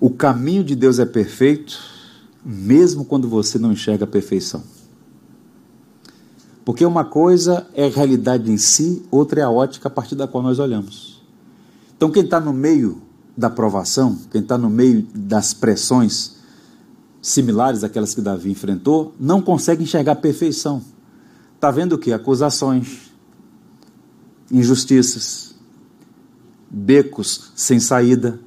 O 0.00 0.08
caminho 0.08 0.64
de 0.64 0.74
Deus 0.74 0.98
é 0.98 1.04
perfeito, 1.04 1.78
mesmo 2.42 3.04
quando 3.04 3.28
você 3.28 3.58
não 3.58 3.72
enxerga 3.72 4.04
a 4.04 4.08
perfeição. 4.08 4.62
Porque 6.64 6.86
uma 6.86 7.04
coisa 7.04 7.66
é 7.74 7.84
a 7.84 7.90
realidade 7.90 8.50
em 8.50 8.56
si, 8.56 9.02
outra 9.10 9.40
é 9.40 9.44
a 9.44 9.50
ótica 9.50 9.88
a 9.88 9.90
partir 9.90 10.14
da 10.14 10.26
qual 10.26 10.42
nós 10.42 10.58
olhamos. 10.58 11.20
Então, 11.94 12.10
quem 12.10 12.24
está 12.24 12.40
no 12.40 12.54
meio 12.54 13.02
da 13.36 13.50
provação, 13.50 14.18
quem 14.30 14.40
está 14.40 14.56
no 14.56 14.70
meio 14.70 15.06
das 15.14 15.52
pressões 15.52 16.39
similares 17.20 17.84
àquelas 17.84 18.14
que 18.14 18.20
Davi 18.20 18.50
enfrentou, 18.50 19.14
não 19.18 19.42
consegue 19.42 19.82
enxergar 19.82 20.16
perfeição. 20.16 20.82
Está 21.54 21.70
vendo 21.70 21.94
o 21.94 21.98
que? 21.98 22.12
Acusações, 22.12 23.10
injustiças, 24.50 25.54
becos 26.70 27.52
sem 27.54 27.78
saída. 27.78 28.40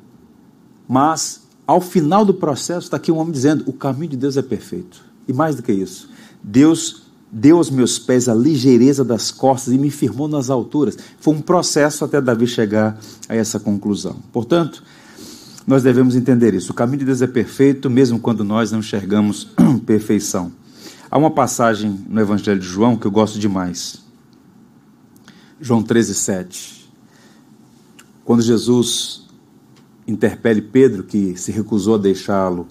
Mas, 0.87 1.43
ao 1.67 1.79
final 1.79 2.25
do 2.25 2.33
processo, 2.33 2.87
está 2.87 2.97
aqui 2.97 3.11
um 3.11 3.17
homem 3.17 3.31
dizendo: 3.31 3.63
o 3.67 3.73
caminho 3.73 4.09
de 4.09 4.17
Deus 4.17 4.37
é 4.37 4.41
perfeito. 4.41 5.03
E 5.27 5.33
mais 5.33 5.55
do 5.55 5.63
que 5.63 5.71
isso, 5.71 6.09
Deus 6.41 7.03
deu 7.31 7.57
aos 7.57 7.69
meus 7.69 7.97
pés 7.97 8.29
a 8.29 8.33
ligeireza 8.33 9.03
das 9.03 9.31
costas 9.31 9.73
e 9.73 9.77
me 9.77 9.89
firmou 9.89 10.27
nas 10.27 10.49
alturas. 10.49 10.97
Foi 11.19 11.33
um 11.33 11.41
processo 11.41 12.05
até 12.05 12.21
Davi 12.21 12.45
chegar 12.45 12.99
a 13.27 13.35
essa 13.35 13.59
conclusão. 13.59 14.17
Portanto, 14.31 14.83
nós 15.65 15.83
devemos 15.83 16.15
entender 16.15 16.53
isso. 16.53 16.71
O 16.71 16.75
caminho 16.75 16.99
de 16.99 17.05
Deus 17.05 17.21
é 17.21 17.27
perfeito, 17.27 17.89
mesmo 17.89 18.19
quando 18.19 18.43
nós 18.43 18.71
não 18.71 18.79
enxergamos 18.79 19.49
perfeição. 19.85 20.51
Há 21.09 21.17
uma 21.17 21.31
passagem 21.31 22.05
no 22.09 22.19
Evangelho 22.19 22.59
de 22.59 22.65
João 22.65 22.97
que 22.97 23.05
eu 23.05 23.11
gosto 23.11 23.39
demais. 23.39 24.03
João 25.61 25.81
13, 25.81 26.13
7. 26.15 26.91
Quando 28.25 28.41
Jesus 28.41 29.27
interpele 30.07 30.61
Pedro, 30.61 31.03
que 31.03 31.37
se 31.37 31.51
recusou 31.51 31.95
a 31.95 31.97
deixá-lo 31.97 32.67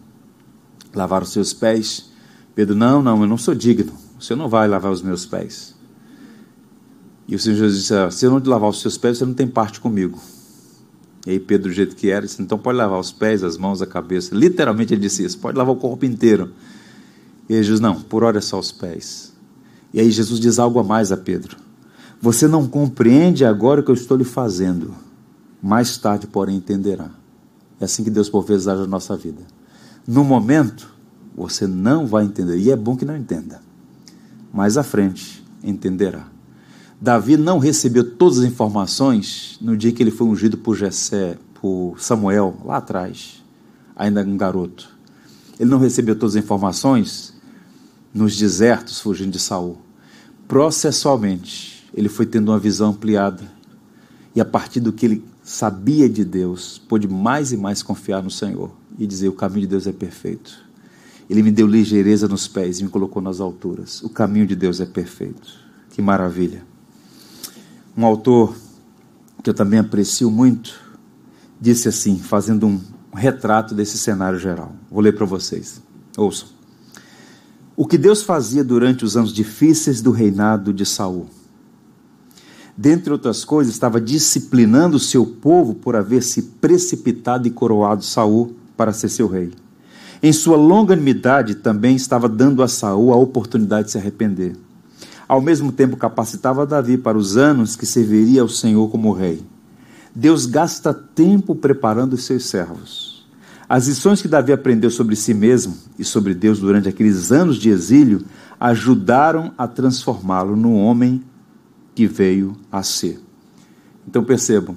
lavar 0.95 1.23
os 1.23 1.33
seus 1.33 1.55
pés, 1.55 2.11
Pedro, 2.55 2.75
não, 2.75 3.03
não, 3.03 3.23
eu 3.23 3.27
não 3.27 3.39
sou 3.39 3.55
digno. 3.55 3.93
Você 4.19 4.35
não 4.35 4.49
vai 4.49 4.69
lavar 4.69 4.93
os 4.93 5.03
meus 5.03 5.25
pés. 5.25 5.75
E 7.27 7.35
o 7.35 7.39
Senhor 7.39 7.57
Jesus 7.57 7.81
disse: 7.81 7.95
ah, 7.95 8.11
Se 8.11 8.27
eu 8.27 8.31
não 8.31 8.41
te 8.41 8.49
lavar 8.49 8.69
os 8.69 8.81
seus 8.81 8.99
pés, 8.99 9.19
você 9.19 9.25
não 9.25 9.35
tem 9.35 9.47
parte 9.47 9.81
comigo. 9.81 10.19
E 11.27 11.31
aí 11.31 11.41
Pedro, 11.41 11.69
do 11.69 11.75
jeito 11.75 11.95
que 11.95 12.11
era, 12.11 12.27
disse: 12.27 12.43
Então 12.43 12.59
pode 12.59 12.79
lavar 12.79 12.99
os 12.99 13.13
pés, 13.13 13.43
as 13.43 13.57
mãos, 13.57 13.81
a 13.81 13.87
cabeça. 13.87 14.35
Literalmente 14.35 14.95
ele 14.95 15.01
disse 15.01 15.25
isso: 15.25 15.39
Pode 15.39 15.57
lavar 15.57 15.75
o 15.75 15.79
corpo 15.79 16.05
inteiro. 16.05 16.53
E 17.49 17.55
Jesus: 17.55 17.81
Não, 17.81 18.01
por 18.01 18.25
hora 18.25 18.39
é 18.39 18.41
só 18.41 18.59
os 18.59 18.73
pés. 18.73 19.33
E 19.93 20.01
aí 20.01 20.11
Jesus 20.11 20.41
diz 20.41 20.59
algo 20.59 20.79
a 20.79 20.85
mais 20.85 21.13
a 21.13 21.17
Pedro: 21.17 21.57
Você 22.21 22.47
não 22.49 22.67
compreende 22.67 23.45
agora 23.45 23.81
o 23.81 23.85
que 23.85 23.91
eu 23.91 23.95
estou 23.95 24.17
lhe 24.17 24.25
fazendo. 24.25 24.95
Mais 25.63 25.97
tarde, 25.97 26.27
porém, 26.27 26.57
entenderá. 26.57 27.11
É 27.81 27.85
assim 27.85 28.03
que 28.03 28.11
Deus 28.11 28.29
por 28.29 28.45
vezes 28.45 28.67
age 28.67 28.81
na 28.81 28.87
nossa 28.87 29.17
vida. 29.17 29.43
No 30.07 30.25
momento, 30.25 30.93
você 31.37 31.67
não 31.67 32.07
vai 32.07 32.25
entender. 32.25 32.59
E 32.59 32.71
é 32.71 32.77
bom 32.77 32.97
que 32.97 33.05
não 33.05 33.17
entenda 33.17 33.61
mais 34.53 34.77
à 34.77 34.83
frente 34.83 35.43
entenderá. 35.65 36.27
Davi 37.03 37.37
não 37.37 37.59
recebeu 37.59 38.09
todas 38.09 38.39
as 38.39 38.45
informações 38.45 39.59
no 39.61 39.77
dia 39.77 39.91
que 39.91 40.01
ele 40.01 40.13
foi 40.13 40.25
ungido 40.25 40.57
por 40.57 40.77
Jessé, 40.77 41.37
por 41.61 41.97
Samuel, 41.99 42.57
lá 42.65 42.77
atrás, 42.77 43.43
ainda 43.97 44.23
um 44.23 44.37
garoto. 44.37 44.89
Ele 45.59 45.69
não 45.69 45.81
recebeu 45.81 46.15
todas 46.15 46.37
as 46.37 46.45
informações 46.45 47.35
nos 48.15 48.37
desertos 48.37 49.01
fugindo 49.01 49.33
de 49.33 49.41
Saul. 49.41 49.79
Processualmente, 50.47 51.91
ele 51.93 52.09
foi 52.09 52.25
tendo 52.25 52.53
uma 52.53 52.59
visão 52.61 52.91
ampliada. 52.91 53.43
E 54.33 54.41
a 54.41 54.45
partir 54.45 54.79
do 54.79 54.93
que 54.93 55.05
ele 55.05 55.25
sabia 55.43 56.09
de 56.09 56.25
Deus, 56.25 56.81
pôde 56.89 57.09
mais 57.09 57.51
e 57.51 57.57
mais 57.57 57.83
confiar 57.83 58.23
no 58.23 58.31
Senhor 58.31 58.71
e 58.97 59.09
dizer: 59.09 59.29
o 59.29 59.33
caminho 59.33 59.63
de 59.63 59.67
Deus 59.67 59.89
é 59.89 59.93
perfeito. 59.93 60.57
Ele 61.29 61.43
me 61.43 61.51
deu 61.51 61.67
ligeireza 61.67 62.29
nos 62.29 62.47
pés 62.47 62.79
e 62.79 62.85
me 62.85 62.91
colocou 62.91 63.21
nas 63.21 63.41
alturas. 63.41 64.01
O 64.05 64.09
caminho 64.09 64.47
de 64.47 64.55
Deus 64.55 64.81
é 64.81 64.87
perfeito. 64.87 65.53
Que 65.91 66.01
maravilha. 66.01 66.71
Um 67.97 68.07
autor 68.07 68.57
que 69.43 69.51
eu 69.51 69.55
também 69.55 69.79
aprecio 69.79 70.31
muito 70.31 70.81
disse 71.61 71.89
assim, 71.89 72.19
fazendo 72.19 72.67
um 72.67 72.81
retrato 73.15 73.75
desse 73.75 73.97
cenário 73.97 74.39
geral. 74.39 74.73
Vou 74.91 75.01
ler 75.01 75.15
para 75.15 75.25
vocês. 75.25 75.81
Ouçam. 76.17 76.49
O 77.77 77.87
que 77.87 77.97
Deus 77.97 78.23
fazia 78.23 78.65
durante 78.65 79.05
os 79.05 79.17
anos 79.17 79.33
difíceis 79.33 80.03
do 80.03 80.11
reinado 80.11 80.73
de 80.73 80.85
Saul? 80.85 81.29
Dentre 82.77 83.13
outras 83.13 83.45
coisas, 83.45 83.73
estava 83.73 84.01
disciplinando 84.01 84.97
o 84.97 85.01
seu 85.01 85.25
povo 85.27 85.75
por 85.75 85.95
haver 85.95 86.23
se 86.23 86.43
precipitado 86.43 87.47
e 87.47 87.51
coroado 87.51 88.05
Saul 88.05 88.57
para 88.77 88.93
ser 88.93 89.09
seu 89.09 89.29
rei. 89.29 89.53
Em 90.23 90.33
sua 90.33 90.57
longanimidade 90.57 91.57
também 91.57 91.95
estava 91.95 92.29
dando 92.29 92.63
a 92.63 92.69
Saul 92.69 93.13
a 93.13 93.17
oportunidade 93.17 93.87
de 93.87 93.93
se 93.93 93.99
arrepender. 93.99 94.57
Ao 95.33 95.41
mesmo 95.41 95.73
tempo 95.73 95.97
capacitava 95.97 96.67
Davi 96.67 96.99
para 96.99 97.17
os 97.17 97.39
anos 97.39 97.75
que 97.75 97.87
serviria 97.87 98.43
ao 98.43 98.51
Senhor 98.51 98.91
como 98.91 99.15
rei. 99.15 99.43
Deus 100.15 100.45
gasta 100.45 100.93
tempo 100.93 101.55
preparando 101.55 102.13
os 102.13 102.25
seus 102.25 102.51
servos. 102.51 103.27
As 103.67 103.87
lições 103.87 104.21
que 104.21 104.29
Davi 104.29 104.53
aprendeu 104.53 104.91
sobre 104.91 105.17
si 105.17 105.33
mesmo 105.33 105.75
e 105.99 106.05
sobre 106.05 106.35
Deus 106.35 106.59
durante 106.59 106.87
aqueles 106.87 107.33
anos 107.33 107.57
de 107.57 107.71
exílio 107.71 108.27
ajudaram 108.61 109.55
a 109.57 109.67
transformá-lo 109.67 110.55
no 110.55 110.75
homem 110.75 111.23
que 111.95 112.07
veio 112.07 112.55
a 112.71 112.83
ser. 112.83 113.19
Então 114.07 114.23
percebam, 114.23 114.77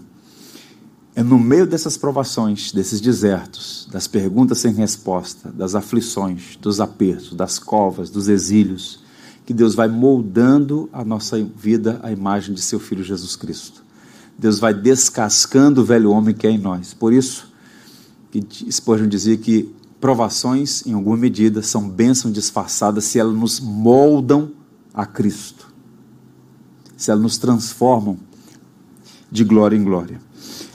é 1.13 1.21
no 1.21 1.37
meio 1.37 1.67
dessas 1.67 1.97
provações, 1.97 2.71
desses 2.71 3.01
desertos, 3.01 3.89
das 3.91 4.07
perguntas 4.07 4.59
sem 4.59 4.73
resposta, 4.73 5.51
das 5.51 5.75
aflições, 5.75 6.55
dos 6.61 6.79
apertos, 6.79 7.33
das 7.33 7.59
covas, 7.59 8.09
dos 8.09 8.29
exílios, 8.29 9.03
que 9.45 9.53
Deus 9.53 9.75
vai 9.75 9.87
moldando 9.87 10.89
a 10.91 11.05
nossa 11.05 11.41
vida 11.43 11.99
à 12.01 12.11
imagem 12.11 12.53
de 12.55 12.61
seu 12.61 12.79
Filho 12.79 13.03
Jesus 13.03 13.35
Cristo. 13.35 13.83
Deus 14.37 14.59
vai 14.59 14.73
descascando 14.73 15.81
o 15.81 15.85
velho 15.85 16.11
homem 16.11 16.33
que 16.33 16.47
é 16.47 16.49
em 16.49 16.57
nós. 16.57 16.93
Por 16.93 17.13
isso, 17.13 17.53
que 18.31 18.43
Spurgeon 18.71 19.07
dizia 19.07 19.37
que 19.37 19.73
provações, 20.01 20.85
em 20.85 20.93
alguma 20.93 21.15
medida, 21.15 21.61
são 21.61 21.87
bênçãos 21.87 22.33
disfarçadas 22.33 23.05
se 23.05 23.19
elas 23.19 23.35
nos 23.35 23.59
moldam 23.59 24.51
a 24.93 25.05
Cristo, 25.05 25.67
se 26.97 27.11
elas 27.11 27.23
nos 27.23 27.37
transformam 27.37 28.17
de 29.31 29.43
glória 29.43 29.77
em 29.77 29.83
glória. 29.83 30.19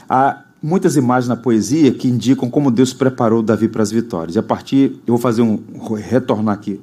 Há 0.09 0.45
muitas 0.63 0.95
imagens 0.95 1.27
na 1.27 1.35
poesia 1.35 1.93
que 1.93 2.07
indicam 2.07 2.49
como 2.49 2.71
Deus 2.71 2.93
preparou 2.93 3.43
Davi 3.43 3.67
para 3.67 3.83
as 3.83 3.91
vitórias. 3.91 4.35
E 4.35 4.39
a 4.39 4.43
partir, 4.43 5.01
eu 5.05 5.13
vou 5.13 5.17
fazer 5.17 5.41
um 5.41 5.61
retornar 5.93 6.55
aqui 6.55 6.79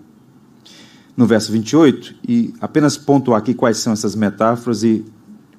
no 1.19 1.27
verso 1.27 1.51
28 1.51 2.15
e 2.29 2.55
apenas 2.61 2.97
pontuar 2.97 3.41
aqui 3.41 3.53
quais 3.53 3.79
são 3.79 3.93
essas 3.93 4.15
metáforas 4.15 4.85
e 4.85 5.05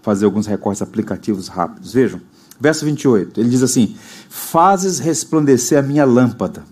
fazer 0.01 0.23
alguns 0.23 0.47
recortes 0.47 0.81
aplicativos 0.81 1.49
rápidos. 1.49 1.91
Vejam. 1.91 2.21
Verso 2.57 2.85
28, 2.85 3.41
ele 3.41 3.49
diz 3.49 3.61
assim: 3.61 3.93
Fazes 4.29 4.99
resplandecer 4.99 5.77
a 5.77 5.81
minha 5.81 6.05
lâmpada. 6.05 6.63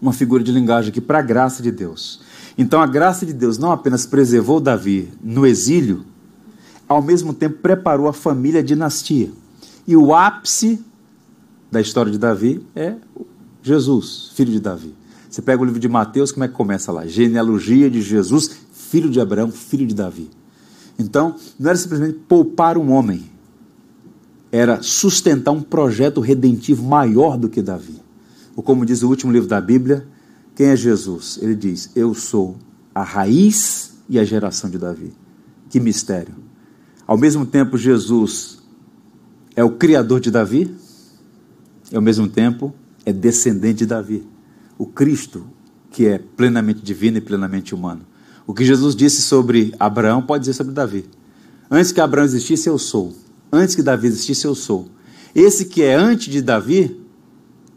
Uma 0.00 0.12
figura 0.12 0.42
de 0.42 0.52
linguagem 0.52 0.90
aqui 0.90 1.00
para 1.00 1.18
a 1.18 1.22
graça 1.22 1.64
de 1.64 1.72
Deus. 1.72 2.20
Então 2.56 2.80
a 2.80 2.86
graça 2.86 3.26
de 3.26 3.32
Deus 3.32 3.58
não 3.58 3.72
apenas 3.72 4.06
preservou 4.06 4.60
Davi 4.60 5.12
no 5.20 5.44
exílio, 5.44 6.04
ao 6.88 7.02
mesmo 7.02 7.34
tempo 7.34 7.58
preparou 7.58 8.06
a 8.06 8.12
família 8.12 8.60
a 8.60 8.64
dinastia. 8.64 9.30
E 9.84 9.96
o 9.96 10.14
ápice 10.14 10.84
da 11.72 11.80
história 11.80 12.12
de 12.12 12.18
Davi 12.18 12.64
é 12.74 12.94
Jesus, 13.62 14.30
filho 14.34 14.52
de 14.52 14.60
Davi. 14.60 14.99
Você 15.30 15.40
pega 15.40 15.62
o 15.62 15.64
livro 15.64 15.78
de 15.78 15.88
Mateus, 15.88 16.32
como 16.32 16.44
é 16.44 16.48
que 16.48 16.54
começa 16.54 16.90
lá? 16.90 17.06
Genealogia 17.06 17.88
de 17.88 18.02
Jesus, 18.02 18.50
filho 18.72 19.08
de 19.08 19.20
Abraão, 19.20 19.52
filho 19.52 19.86
de 19.86 19.94
Davi. 19.94 20.28
Então, 20.98 21.36
não 21.58 21.70
era 21.70 21.78
simplesmente 21.78 22.18
poupar 22.28 22.76
um 22.76 22.90
homem, 22.90 23.30
era 24.50 24.82
sustentar 24.82 25.52
um 25.52 25.62
projeto 25.62 26.20
redentivo 26.20 26.84
maior 26.84 27.38
do 27.38 27.48
que 27.48 27.62
Davi. 27.62 28.02
Ou 28.56 28.62
como 28.62 28.84
diz 28.84 29.04
o 29.04 29.08
último 29.08 29.32
livro 29.32 29.48
da 29.48 29.60
Bíblia, 29.60 30.04
quem 30.56 30.66
é 30.66 30.76
Jesus? 30.76 31.38
Ele 31.40 31.54
diz: 31.54 31.90
Eu 31.94 32.12
sou 32.12 32.56
a 32.92 33.04
raiz 33.04 33.94
e 34.08 34.18
a 34.18 34.24
geração 34.24 34.68
de 34.68 34.78
Davi. 34.78 35.12
Que 35.68 35.78
mistério. 35.78 36.34
Ao 37.06 37.16
mesmo 37.16 37.46
tempo, 37.46 37.78
Jesus 37.78 38.58
é 39.54 39.62
o 39.62 39.70
criador 39.70 40.18
de 40.18 40.30
Davi, 40.30 40.74
e 41.90 41.94
ao 41.94 42.02
mesmo 42.02 42.28
tempo 42.28 42.74
é 43.06 43.12
descendente 43.12 43.78
de 43.78 43.86
Davi. 43.86 44.26
O 44.80 44.86
Cristo, 44.86 45.44
que 45.90 46.06
é 46.06 46.16
plenamente 46.16 46.80
divino 46.80 47.18
e 47.18 47.20
plenamente 47.20 47.74
humano. 47.74 48.00
O 48.46 48.54
que 48.54 48.64
Jesus 48.64 48.96
disse 48.96 49.20
sobre 49.20 49.74
Abraão 49.78 50.22
pode 50.22 50.44
dizer 50.44 50.54
sobre 50.54 50.72
Davi. 50.72 51.04
Antes 51.70 51.92
que 51.92 52.00
Abraão 52.00 52.24
existisse, 52.24 52.66
eu 52.66 52.78
sou. 52.78 53.14
Antes 53.52 53.74
que 53.74 53.82
Davi 53.82 54.06
existisse, 54.06 54.46
eu 54.46 54.54
sou. 54.54 54.88
Esse 55.34 55.66
que 55.66 55.82
é 55.82 55.94
antes 55.94 56.32
de 56.32 56.40
Davi, 56.40 56.98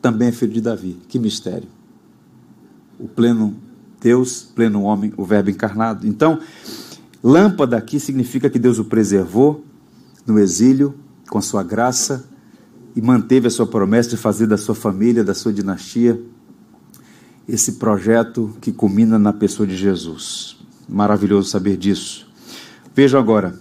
também 0.01 0.29
é 0.29 0.31
filho 0.31 0.53
de 0.53 0.61
Davi. 0.61 0.97
Que 1.09 1.19
mistério. 1.19 1.67
O 2.97 3.09
pleno 3.09 3.53
Deus, 3.99 4.41
pleno 4.55 4.83
homem, 4.83 5.11
o 5.17 5.25
Verbo 5.25 5.49
encarnado. 5.49 6.07
Então, 6.07 6.39
lâmpada 7.21 7.75
aqui 7.75 7.99
significa 7.99 8.49
que 8.49 8.57
Deus 8.57 8.79
o 8.79 8.85
preservou 8.85 9.61
no 10.25 10.39
exílio, 10.39 10.95
com 11.29 11.37
a 11.37 11.41
sua 11.41 11.63
graça, 11.63 12.23
e 12.95 13.01
manteve 13.01 13.47
a 13.47 13.51
sua 13.51 13.67
promessa 13.67 14.11
de 14.11 14.15
fazer 14.15 14.47
da 14.47 14.57
sua 14.57 14.73
família, 14.73 15.21
da 15.21 15.33
sua 15.33 15.51
dinastia, 15.51 16.17
esse 17.47 17.73
projeto 17.73 18.55
que 18.61 18.71
culmina 18.71 19.19
na 19.19 19.33
pessoa 19.33 19.67
de 19.67 19.75
Jesus. 19.75 20.57
Maravilhoso 20.87 21.49
saber 21.49 21.77
disso. 21.77 22.27
Vejam 22.95 23.19
agora, 23.19 23.57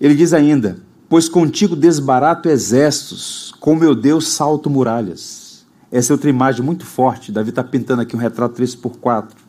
ele 0.00 0.14
diz 0.14 0.32
ainda: 0.32 0.78
Pois 1.08 1.28
contigo 1.28 1.76
desbarato 1.76 2.48
exércitos, 2.48 3.54
com 3.60 3.74
meu 3.74 3.94
Deus 3.94 4.28
salto 4.28 4.68
muralhas. 4.68 5.64
Essa 5.90 6.12
é 6.12 6.14
outra 6.14 6.30
imagem 6.30 6.64
muito 6.64 6.86
forte. 6.86 7.30
Davi 7.30 7.50
está 7.50 7.62
pintando 7.62 8.02
aqui 8.02 8.16
um 8.16 8.18
retrato 8.18 8.54
3 8.54 8.74
por 8.76 8.96
4 8.96 9.42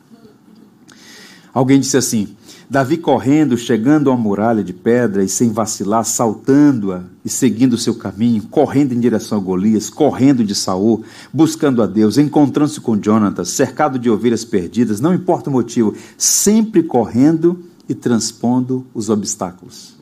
Alguém 1.53 1.79
disse 1.79 1.95
assim: 1.95 2.35
Davi 2.69 2.97
correndo, 2.97 3.57
chegando 3.57 4.07
uma 4.07 4.17
muralha 4.17 4.63
de 4.63 4.73
pedra 4.73 5.23
e 5.23 5.29
sem 5.29 5.51
vacilar, 5.51 6.05
saltando-a 6.05 7.03
e 7.23 7.29
seguindo 7.29 7.73
o 7.73 7.77
seu 7.77 7.95
caminho, 7.95 8.43
correndo 8.43 8.93
em 8.93 8.99
direção 8.99 9.37
a 9.37 9.41
Golias, 9.41 9.89
correndo 9.89 10.43
de 10.43 10.55
Saul, 10.55 11.03
buscando 11.31 11.81
a 11.81 11.85
Deus, 11.85 12.17
encontrando-se 12.17 12.79
com 12.79 13.01
Jonatas, 13.01 13.49
cercado 13.49 13.99
de 13.99 14.09
ovelhas 14.09 14.45
perdidas, 14.45 14.99
não 14.99 15.13
importa 15.13 15.49
o 15.49 15.53
motivo, 15.53 15.93
sempre 16.17 16.83
correndo 16.83 17.63
e 17.87 17.93
transpondo 17.93 18.85
os 18.93 19.09
obstáculos. 19.09 19.95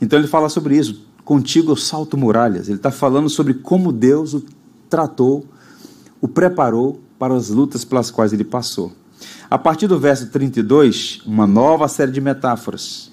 Então 0.00 0.18
ele 0.18 0.28
fala 0.28 0.48
sobre 0.48 0.76
isso. 0.76 1.06
Contigo 1.24 1.72
eu 1.72 1.76
salto 1.76 2.16
muralhas. 2.16 2.68
Ele 2.68 2.78
está 2.78 2.90
falando 2.90 3.28
sobre 3.28 3.54
como 3.54 3.92
Deus 3.92 4.32
o 4.32 4.42
tratou, 4.88 5.44
o 6.20 6.26
preparou 6.26 7.00
para 7.18 7.34
as 7.34 7.50
lutas 7.50 7.84
pelas 7.84 8.10
quais 8.10 8.32
ele 8.32 8.44
passou. 8.44 8.92
A 9.50 9.58
partir 9.58 9.86
do 9.86 9.98
verso 9.98 10.28
32, 10.30 11.22
uma 11.26 11.46
nova 11.46 11.88
série 11.88 12.12
de 12.12 12.20
metáforas. 12.20 13.10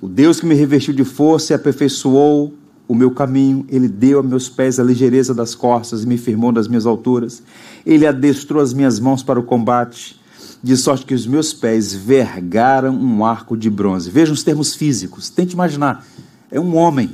O 0.00 0.08
Deus 0.08 0.40
que 0.40 0.46
me 0.46 0.54
revestiu 0.54 0.94
de 0.94 1.04
força 1.04 1.52
e 1.52 1.56
aperfeiçoou 1.56 2.54
o 2.88 2.94
meu 2.94 3.10
caminho, 3.10 3.64
ele 3.68 3.88
deu 3.88 4.18
a 4.18 4.22
meus 4.22 4.48
pés 4.48 4.78
a 4.78 4.82
ligeireza 4.82 5.32
das 5.32 5.54
costas 5.54 6.02
e 6.02 6.06
me 6.06 6.18
firmou 6.18 6.52
nas 6.52 6.68
minhas 6.68 6.84
alturas. 6.84 7.42
Ele 7.86 8.06
adestrou 8.06 8.62
as 8.62 8.72
minhas 8.72 9.00
mãos 9.00 9.22
para 9.22 9.38
o 9.40 9.42
combate, 9.42 10.20
de 10.62 10.76
sorte 10.76 11.06
que 11.06 11.14
os 11.14 11.26
meus 11.26 11.52
pés 11.52 11.92
vergaram 11.92 12.94
um 12.94 13.24
arco 13.24 13.56
de 13.56 13.70
bronze. 13.70 14.10
Vejam 14.10 14.34
os 14.34 14.42
termos 14.42 14.74
físicos. 14.74 15.28
Tente 15.28 15.54
imaginar 15.54 16.06
é 16.50 16.60
um 16.60 16.76
homem 16.76 17.10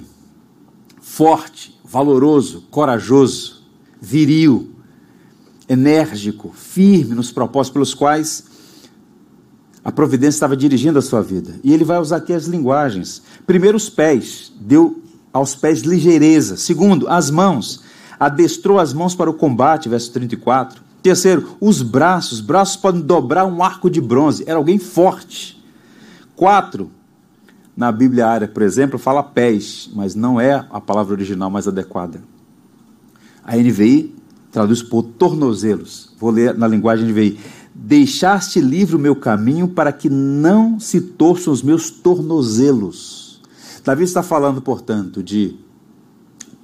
forte, 1.01 1.79
valoroso, 1.85 2.65
corajoso, 2.71 3.63
viril, 4.01 4.68
enérgico, 5.69 6.53
firme 6.55 7.15
nos 7.15 7.31
propósitos 7.31 7.73
pelos 7.73 7.95
quais 7.95 8.45
a 9.85 9.93
providência 9.93 10.37
estava 10.37 10.57
dirigindo 10.57 10.99
a 10.99 11.03
sua 11.03 11.23
vida. 11.23 11.55
E 11.63 11.73
ele 11.73 11.85
vai 11.85 11.99
usar 11.99 12.17
aqui 12.17 12.33
as 12.33 12.47
linguagens. 12.47 13.23
Primeiro, 13.47 13.77
os 13.77 13.89
pés, 13.89 14.53
deu 14.61 15.03
aos 15.33 15.55
pés 15.55 15.81
ligeireza. 15.81 16.57
Segundo, 16.57 17.09
as 17.09 17.31
mãos, 17.31 17.83
adestrou 18.19 18.79
as 18.79 18.93
mãos 18.93 19.15
para 19.15 19.31
o 19.31 19.35
combate, 19.35 19.89
verso 19.89 20.13
34. 20.13 20.83
Terceiro, 21.03 21.57
os 21.61 21.81
braços, 21.81 22.41
braços 22.41 22.77
podem 22.77 23.01
dobrar 23.01 23.47
um 23.47 23.63
arco 23.63 23.89
de 23.89 24.01
bronze, 24.01 24.45
era 24.47 24.59
alguém 24.59 24.79
forte. 24.79 25.63
Quatro, 26.35 26.91
na 27.77 27.93
Bíblia 27.93 28.27
área, 28.27 28.49
por 28.49 28.63
exemplo, 28.63 28.99
fala 28.99 29.23
pés, 29.23 29.89
mas 29.95 30.15
não 30.15 30.41
é 30.41 30.67
a 30.71 30.81
palavra 30.81 31.15
original 31.15 31.49
mais 31.49 31.69
adequada. 31.69 32.21
A 33.45 33.57
NVI 33.57 34.18
traduz 34.51 34.83
por 34.83 35.03
tornozelos. 35.03 36.11
Vou 36.19 36.31
ler 36.31 36.57
na 36.57 36.67
linguagem 36.67 37.09
NVI. 37.09 37.39
Deixaste 37.75 38.61
livre 38.61 38.97
o 38.97 38.99
meu 38.99 39.15
caminho 39.15 39.69
para 39.69 39.93
que 39.93 40.11
não 40.11 40.81
se 40.81 41.01
torçam 41.01 41.53
os 41.53 41.63
meus 41.63 41.91
tornozelos. 41.91 43.41
Davi 43.85 44.05
está 44.05 44.23
falando, 44.23 44.61
portanto, 44.61 45.23
de 45.23 45.57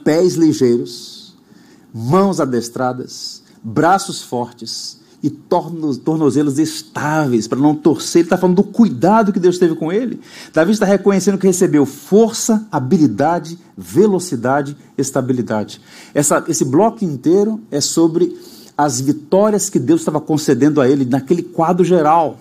pés 0.04 0.34
ligeiros, 0.34 1.34
mãos 1.92 2.40
adestradas, 2.40 3.42
braços 3.62 4.22
fortes, 4.22 5.00
e 5.24 5.30
tornozelos 5.30 6.58
estáveis, 6.58 7.48
para 7.48 7.58
não 7.58 7.74
torcer. 7.74 8.20
Ele 8.20 8.26
está 8.26 8.36
falando 8.36 8.56
do 8.56 8.62
cuidado 8.62 9.32
que 9.32 9.40
Deus 9.40 9.56
teve 9.56 9.74
com 9.74 9.90
ele. 9.90 10.20
Davi 10.52 10.72
está 10.72 10.84
reconhecendo 10.84 11.38
que 11.38 11.46
recebeu 11.46 11.86
força, 11.86 12.68
habilidade, 12.70 13.58
velocidade, 13.74 14.76
estabilidade. 14.98 15.80
Essa, 16.12 16.44
esse 16.46 16.62
bloco 16.62 17.06
inteiro 17.06 17.58
é 17.70 17.80
sobre 17.80 18.38
as 18.76 19.00
vitórias 19.00 19.70
que 19.70 19.78
Deus 19.78 20.02
estava 20.02 20.20
concedendo 20.20 20.78
a 20.78 20.86
ele 20.86 21.06
naquele 21.06 21.42
quadro 21.42 21.86
geral. 21.86 22.38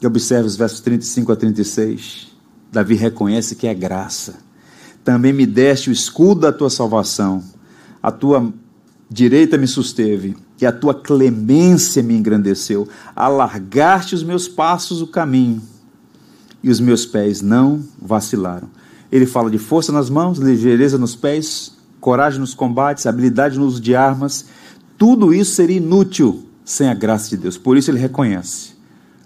E 0.00 0.06
observe 0.06 0.46
os 0.46 0.54
versos 0.54 0.78
35 0.78 1.32
a 1.32 1.34
36. 1.34 2.28
Davi 2.70 2.94
reconhece 2.94 3.56
que 3.56 3.66
é 3.66 3.74
graça. 3.74 4.36
Também 5.02 5.32
me 5.32 5.44
deste 5.44 5.90
o 5.90 5.92
escudo 5.92 6.42
da 6.42 6.52
tua 6.52 6.70
salvação, 6.70 7.42
a 8.00 8.12
tua 8.12 8.54
direita 9.08 9.56
me 9.56 9.66
susteve, 9.66 10.36
e 10.60 10.66
a 10.66 10.72
tua 10.72 10.94
clemência 10.94 12.02
me 12.02 12.14
engrandeceu. 12.14 12.88
Alargaste 13.14 14.14
os 14.14 14.22
meus 14.22 14.48
passos 14.48 15.00
o 15.00 15.06
caminho, 15.06 15.62
e 16.62 16.70
os 16.70 16.80
meus 16.80 17.06
pés 17.06 17.40
não 17.40 17.82
vacilaram. 18.00 18.68
Ele 19.10 19.26
fala 19.26 19.50
de 19.50 19.58
força 19.58 19.92
nas 19.92 20.10
mãos, 20.10 20.38
ligeireza 20.38 20.98
nos 20.98 21.14
pés, 21.14 21.72
coragem 22.00 22.40
nos 22.40 22.54
combates, 22.54 23.06
habilidade 23.06 23.58
no 23.58 23.66
uso 23.66 23.80
de 23.80 23.94
armas, 23.94 24.46
tudo 24.98 25.32
isso 25.32 25.52
seria 25.52 25.76
inútil 25.76 26.44
sem 26.64 26.88
a 26.88 26.94
graça 26.94 27.28
de 27.30 27.36
Deus. 27.36 27.56
Por 27.56 27.76
isso 27.76 27.90
ele 27.90 27.98
reconhece: 27.98 28.72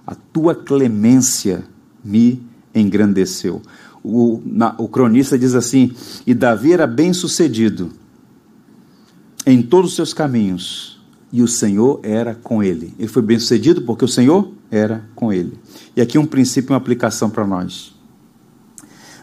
a 0.07 0.15
tua 0.15 0.55
clemência 0.55 1.65
me 2.05 2.43
engrandeceu. 2.75 3.63
O, 4.03 4.41
na, 4.45 4.75
o 4.79 4.89
cronista 4.89 5.39
diz 5.39 5.55
assim: 5.55 5.93
e 6.27 6.35
Davi 6.35 6.73
era 6.73 6.87
bem 6.87 7.13
sucedido 7.13 7.93
em 9.53 9.63
todos 9.63 9.91
os 9.91 9.97
seus 9.97 10.13
caminhos, 10.13 11.01
e 11.33 11.43
o 11.43 11.49
Senhor 11.49 12.01
era 12.03 12.35
com 12.35 12.63
ele. 12.63 12.95
Ele 12.99 13.09
foi 13.09 13.23
bem 13.23 13.39
sucedido 13.39 13.83
porque 13.83 14.05
o 14.05 14.09
Senhor 14.09 14.53
era 14.71 15.05
com 15.15 15.33
ele. 15.33 15.59
E 15.97 16.01
aqui 16.01 16.19
um 16.19 16.27
princípio 16.27 16.73
uma 16.73 16.79
aplicação 16.79 17.31
para 17.31 17.47
nós. 17.47 17.95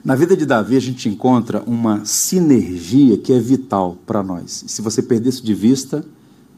Na 0.03 0.15
vida 0.15 0.37
de 0.37 0.45
Davi, 0.45 0.77
a 0.77 0.79
gente 0.79 1.09
encontra 1.09 1.61
uma 1.67 2.05
sinergia 2.05 3.17
que 3.17 3.33
é 3.33 3.39
vital 3.39 3.97
para 4.05 4.23
nós. 4.23 4.63
Se 4.67 4.81
você 4.81 5.01
perder 5.01 5.29
isso 5.29 5.43
de 5.43 5.53
vista, 5.53 6.05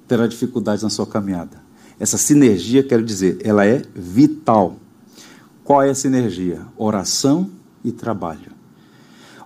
terá 0.07 0.28
dificuldades 0.28 0.84
na 0.84 0.89
sua 0.89 1.07
caminhada. 1.07 1.57
Essa 1.99 2.17
sinergia, 2.17 2.84
quero 2.84 3.03
dizer, 3.03 3.39
ela 3.43 3.65
é 3.65 3.82
vital. 3.95 4.78
Qual 5.63 5.82
é 5.82 5.89
a 5.89 5.95
sinergia? 5.95 6.61
Oração 6.78 7.49
e 7.84 7.91
trabalho. 7.91 8.59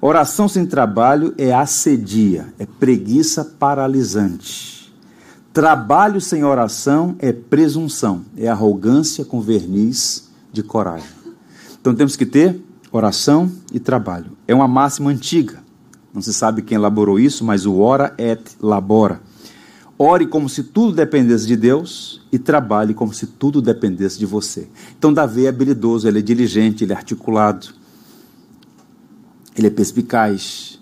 Oração 0.06 0.50
sem 0.50 0.66
trabalho 0.66 1.34
é 1.38 1.54
assedia, 1.54 2.54
é 2.60 2.66
preguiça 2.66 3.46
paralisante. 3.46 4.94
Trabalho 5.54 6.20
sem 6.20 6.44
oração 6.44 7.16
é 7.20 7.32
presunção, 7.32 8.26
é 8.36 8.50
arrogância 8.50 9.24
com 9.24 9.40
verniz 9.40 10.30
de 10.52 10.62
coragem. 10.62 11.08
Então 11.80 11.96
temos 11.96 12.18
que 12.18 12.26
ter 12.26 12.62
oração 12.92 13.50
e 13.72 13.80
trabalho. 13.80 14.32
É 14.46 14.54
uma 14.54 14.68
máxima 14.68 15.10
antiga. 15.10 15.64
Não 16.14 16.22
se 16.22 16.34
sabe 16.34 16.64
quem 16.64 16.76
elaborou 16.76 17.18
isso, 17.18 17.46
mas 17.46 17.66
o 17.66 17.80
ora 17.80 18.14
et 18.18 18.42
labora. 18.60 19.22
Ore 19.98 20.28
como 20.28 20.50
se 20.50 20.64
tudo 20.64 20.92
dependesse 20.92 21.48
de 21.48 21.56
Deus 21.56 22.20
e 22.30 22.38
trabalhe 22.38 22.94
como 22.94 23.14
se 23.14 23.26
tudo 23.26 23.62
dependesse 23.62 24.20
de 24.20 24.26
você. 24.26 24.68
Então, 25.00 25.14
Davi 25.14 25.46
é 25.46 25.50
habilidoso, 25.50 26.10
ele 26.10 26.20
é 26.20 26.22
diligente, 26.22 26.84
ele 26.84 26.92
é 26.92 26.96
articulado, 26.98 27.70
ele 29.56 29.68
é 29.68 29.70
perspicaz, 29.70 30.80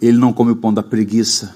ele 0.00 0.18
não 0.18 0.32
come 0.32 0.52
o 0.52 0.56
pão 0.56 0.72
da 0.72 0.82
preguiça, 0.82 1.54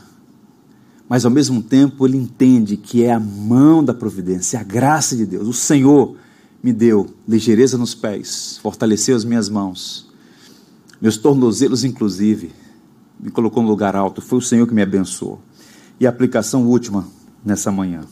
mas 1.09 1.25
ao 1.25 1.31
mesmo 1.31 1.63
tempo 1.63 2.07
ele 2.07 2.17
entende 2.17 2.77
que 2.77 3.03
é 3.03 3.13
a 3.13 3.21
mão 3.21 3.85
da 3.85 3.95
providência, 3.95 4.61
a 4.61 4.65
graça 4.65 5.17
de 5.17 5.27
Deus, 5.27 5.47
o 5.47 5.53
Senhor 5.53 6.17
me 6.63 6.73
deu 6.73 7.07
ligeireza 7.29 7.79
nos 7.79 7.95
pés, 7.95 8.59
fortaleceu 8.63 9.15
as 9.15 9.25
minhas 9.25 9.49
mãos, 9.49 10.07
meus 11.01 11.17
tornozelos, 11.17 11.85
inclusive, 11.85 12.53
me 13.21 13.31
colocou 13.31 13.63
no 13.63 13.69
lugar 13.69 13.95
alto. 13.95 14.21
Foi 14.21 14.39
o 14.39 14.43
Senhor 14.43 14.67
que 14.67 14.75
me 14.75 14.83
abençoou. 14.83 15.41
E 16.01 16.07
a 16.07 16.11
aplicação 16.11 16.67
última 16.67 17.07
nessa 17.45 17.71
manhã. 17.71 18.05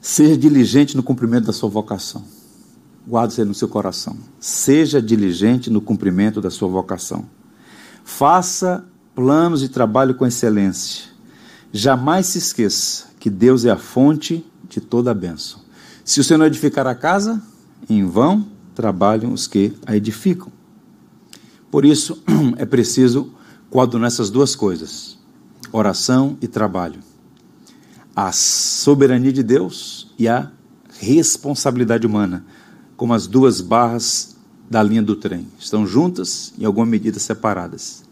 Seja 0.00 0.36
diligente 0.36 0.96
no 0.96 1.02
cumprimento 1.02 1.46
da 1.46 1.52
sua 1.52 1.68
vocação. 1.68 2.24
Guarde-se 3.06 3.44
no 3.44 3.54
seu 3.54 3.68
coração. 3.68 4.16
Seja 4.38 5.02
diligente 5.02 5.70
no 5.70 5.80
cumprimento 5.80 6.40
da 6.40 6.50
sua 6.50 6.68
vocação. 6.68 7.26
Faça 8.04 8.84
planos 9.14 9.60
de 9.60 9.68
trabalho 9.68 10.14
com 10.14 10.26
excelência. 10.26 11.06
Jamais 11.72 12.26
se 12.26 12.38
esqueça 12.38 13.06
que 13.18 13.30
Deus 13.30 13.64
é 13.64 13.70
a 13.70 13.76
fonte 13.76 14.44
de 14.68 14.80
toda 14.80 15.10
a 15.10 15.14
bênção. 15.14 15.60
Se 16.04 16.20
o 16.20 16.24
Senhor 16.24 16.44
edificar 16.44 16.86
a 16.86 16.94
casa, 16.94 17.40
em 17.88 18.04
vão 18.04 18.46
trabalham 18.74 19.32
os 19.32 19.46
que 19.46 19.72
a 19.86 19.96
edificam. 19.96 20.50
Por 21.70 21.84
isso, 21.84 22.22
é 22.56 22.66
preciso 22.66 23.32
coadunar 23.70 24.08
essas 24.08 24.30
duas 24.30 24.54
coisas: 24.54 25.18
oração 25.70 26.36
e 26.40 26.48
trabalho. 26.48 27.00
A 28.14 28.30
soberania 28.32 29.32
de 29.32 29.42
Deus 29.42 30.12
e 30.18 30.28
a 30.28 30.50
responsabilidade 30.98 32.06
humana, 32.06 32.44
como 33.02 33.14
as 33.14 33.26
duas 33.26 33.60
barras 33.60 34.36
da 34.70 34.80
linha 34.80 35.02
do 35.02 35.16
trem. 35.16 35.48
Estão 35.58 35.84
juntas, 35.84 36.54
em 36.56 36.64
alguma 36.64 36.86
medida 36.86 37.18
separadas. 37.18 38.04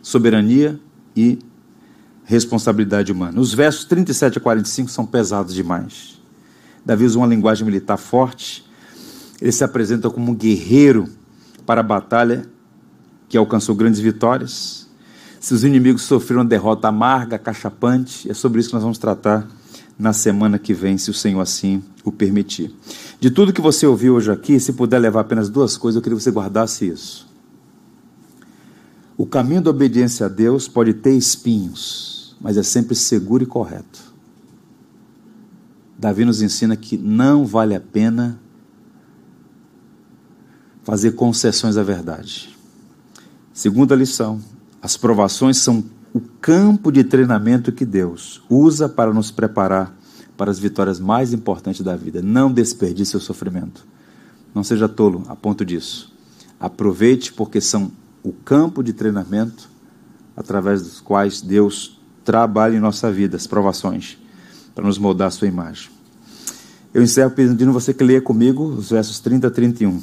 Soberania 0.00 0.78
e 1.16 1.40
responsabilidade 2.22 3.10
humana. 3.10 3.40
Os 3.40 3.52
versos 3.52 3.84
37 3.86 4.38
a 4.38 4.40
45 4.40 4.88
são 4.92 5.04
pesados 5.04 5.52
demais. 5.52 6.20
Davi 6.84 7.04
usa 7.04 7.18
uma 7.18 7.26
linguagem 7.26 7.66
militar 7.66 7.96
forte. 7.96 8.64
Ele 9.40 9.50
se 9.50 9.64
apresenta 9.64 10.08
como 10.08 10.30
um 10.30 10.36
guerreiro 10.36 11.08
para 11.66 11.80
a 11.80 11.82
batalha 11.82 12.48
que 13.28 13.36
alcançou 13.36 13.74
grandes 13.74 13.98
vitórias. 13.98 14.86
Seus 15.40 15.64
inimigos 15.64 16.02
sofreram 16.02 16.42
uma 16.42 16.48
derrota 16.48 16.86
amarga, 16.86 17.40
cachapante. 17.40 18.30
É 18.30 18.34
sobre 18.34 18.60
isso 18.60 18.68
que 18.68 18.74
nós 18.76 18.84
vamos 18.84 18.98
tratar 18.98 19.48
na 19.98 20.12
semana 20.12 20.58
que 20.58 20.74
vem, 20.74 20.98
se 20.98 21.10
o 21.10 21.14
Senhor 21.14 21.40
assim 21.40 21.82
o 22.04 22.12
permitir. 22.12 22.74
De 23.18 23.30
tudo 23.30 23.52
que 23.52 23.60
você 23.60 23.86
ouviu 23.86 24.14
hoje 24.14 24.30
aqui, 24.30 24.60
se 24.60 24.72
puder 24.72 24.98
levar 24.98 25.20
apenas 25.20 25.48
duas 25.48 25.76
coisas, 25.76 25.96
eu 25.96 26.02
queria 26.02 26.16
que 26.16 26.22
você 26.22 26.30
guardasse 26.30 26.86
isso. 26.86 27.26
O 29.16 29.24
caminho 29.24 29.62
da 29.62 29.70
obediência 29.70 30.26
a 30.26 30.28
Deus 30.28 30.68
pode 30.68 30.92
ter 30.92 31.16
espinhos, 31.16 32.36
mas 32.40 32.58
é 32.58 32.62
sempre 32.62 32.94
seguro 32.94 33.42
e 33.42 33.46
correto. 33.46 34.14
Davi 35.98 36.26
nos 36.26 36.42
ensina 36.42 36.76
que 36.76 36.98
não 36.98 37.46
vale 37.46 37.74
a 37.74 37.80
pena 37.80 38.38
fazer 40.84 41.12
concessões 41.12 41.78
à 41.78 41.82
verdade. 41.82 42.54
Segunda 43.54 43.96
lição: 43.96 44.38
as 44.82 44.98
provações 44.98 45.56
são 45.56 45.82
o 46.16 46.20
campo 46.40 46.90
de 46.90 47.04
treinamento 47.04 47.70
que 47.70 47.84
Deus 47.84 48.40
usa 48.48 48.88
para 48.88 49.12
nos 49.12 49.30
preparar 49.30 49.94
para 50.34 50.50
as 50.50 50.58
vitórias 50.58 50.98
mais 50.98 51.34
importantes 51.34 51.82
da 51.82 51.94
vida. 51.94 52.22
Não 52.22 52.50
desperdice 52.50 53.18
o 53.18 53.20
sofrimento. 53.20 53.86
Não 54.54 54.64
seja 54.64 54.88
tolo 54.88 55.24
a 55.28 55.36
ponto 55.36 55.62
disso. 55.62 56.10
Aproveite, 56.58 57.34
porque 57.34 57.60
são 57.60 57.92
o 58.22 58.32
campo 58.32 58.82
de 58.82 58.94
treinamento 58.94 59.68
através 60.34 60.80
dos 60.80 61.00
quais 61.02 61.42
Deus 61.42 62.00
trabalha 62.24 62.76
em 62.76 62.80
nossa 62.80 63.12
vida, 63.12 63.36
as 63.36 63.46
provações 63.46 64.16
para 64.74 64.86
nos 64.86 64.96
moldar 64.96 65.28
a 65.28 65.30
sua 65.30 65.48
imagem. 65.48 65.90
Eu 66.94 67.02
encerro 67.02 67.30
pedindo 67.32 67.74
você 67.74 67.92
que 67.92 68.02
leia 68.02 68.22
comigo 68.22 68.64
os 68.64 68.88
versos 68.88 69.20
30 69.20 69.48
a 69.48 69.50
31. 69.50 70.00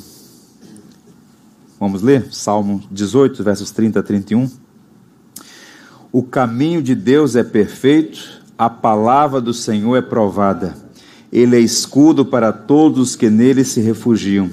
Vamos 1.80 2.04
ler? 2.04 2.32
Salmo 2.32 2.84
18, 2.92 3.44
versos 3.44 3.72
30 3.72 4.00
a 4.00 4.04
31. 4.04 4.63
O 6.14 6.24
caminho 6.24 6.82
de 6.82 6.96
Deus 6.96 7.36
é 7.36 7.44
perfeito, 7.44 8.42
a 8.58 8.70
palavra 8.70 9.42
do 9.42 9.54
Senhor 9.54 9.98
é 9.98 10.02
provada. 10.02 10.76
Ele 11.32 11.58
é 11.58 11.60
escudo 11.60 12.24
para 12.24 12.54
todos 12.54 13.00
os 13.00 13.16
que 13.16 13.30
nele 13.30 13.66
se 13.66 13.82
refugiam. 13.82 14.50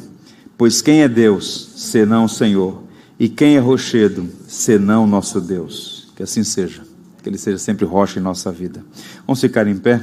Pois 0.58 0.82
quem 0.82 1.02
é 1.02 1.08
Deus, 1.08 1.72
senão 1.76 2.24
o 2.24 2.28
Senhor? 2.28 2.82
E 3.18 3.28
quem 3.28 3.56
é 3.56 3.60
rochedo, 3.60 4.26
senão 4.48 5.06
nosso 5.06 5.38
Deus? 5.40 6.10
Que 6.16 6.22
assim 6.22 6.42
seja 6.42 6.90
que 7.22 7.28
Ele 7.28 7.38
seja 7.38 7.58
sempre 7.58 7.84
rocha 7.84 8.18
em 8.18 8.22
nossa 8.22 8.50
vida. 8.50 8.84
Vamos 9.26 9.40
ficar 9.40 9.66
em 9.66 9.76
pé? 9.76 10.02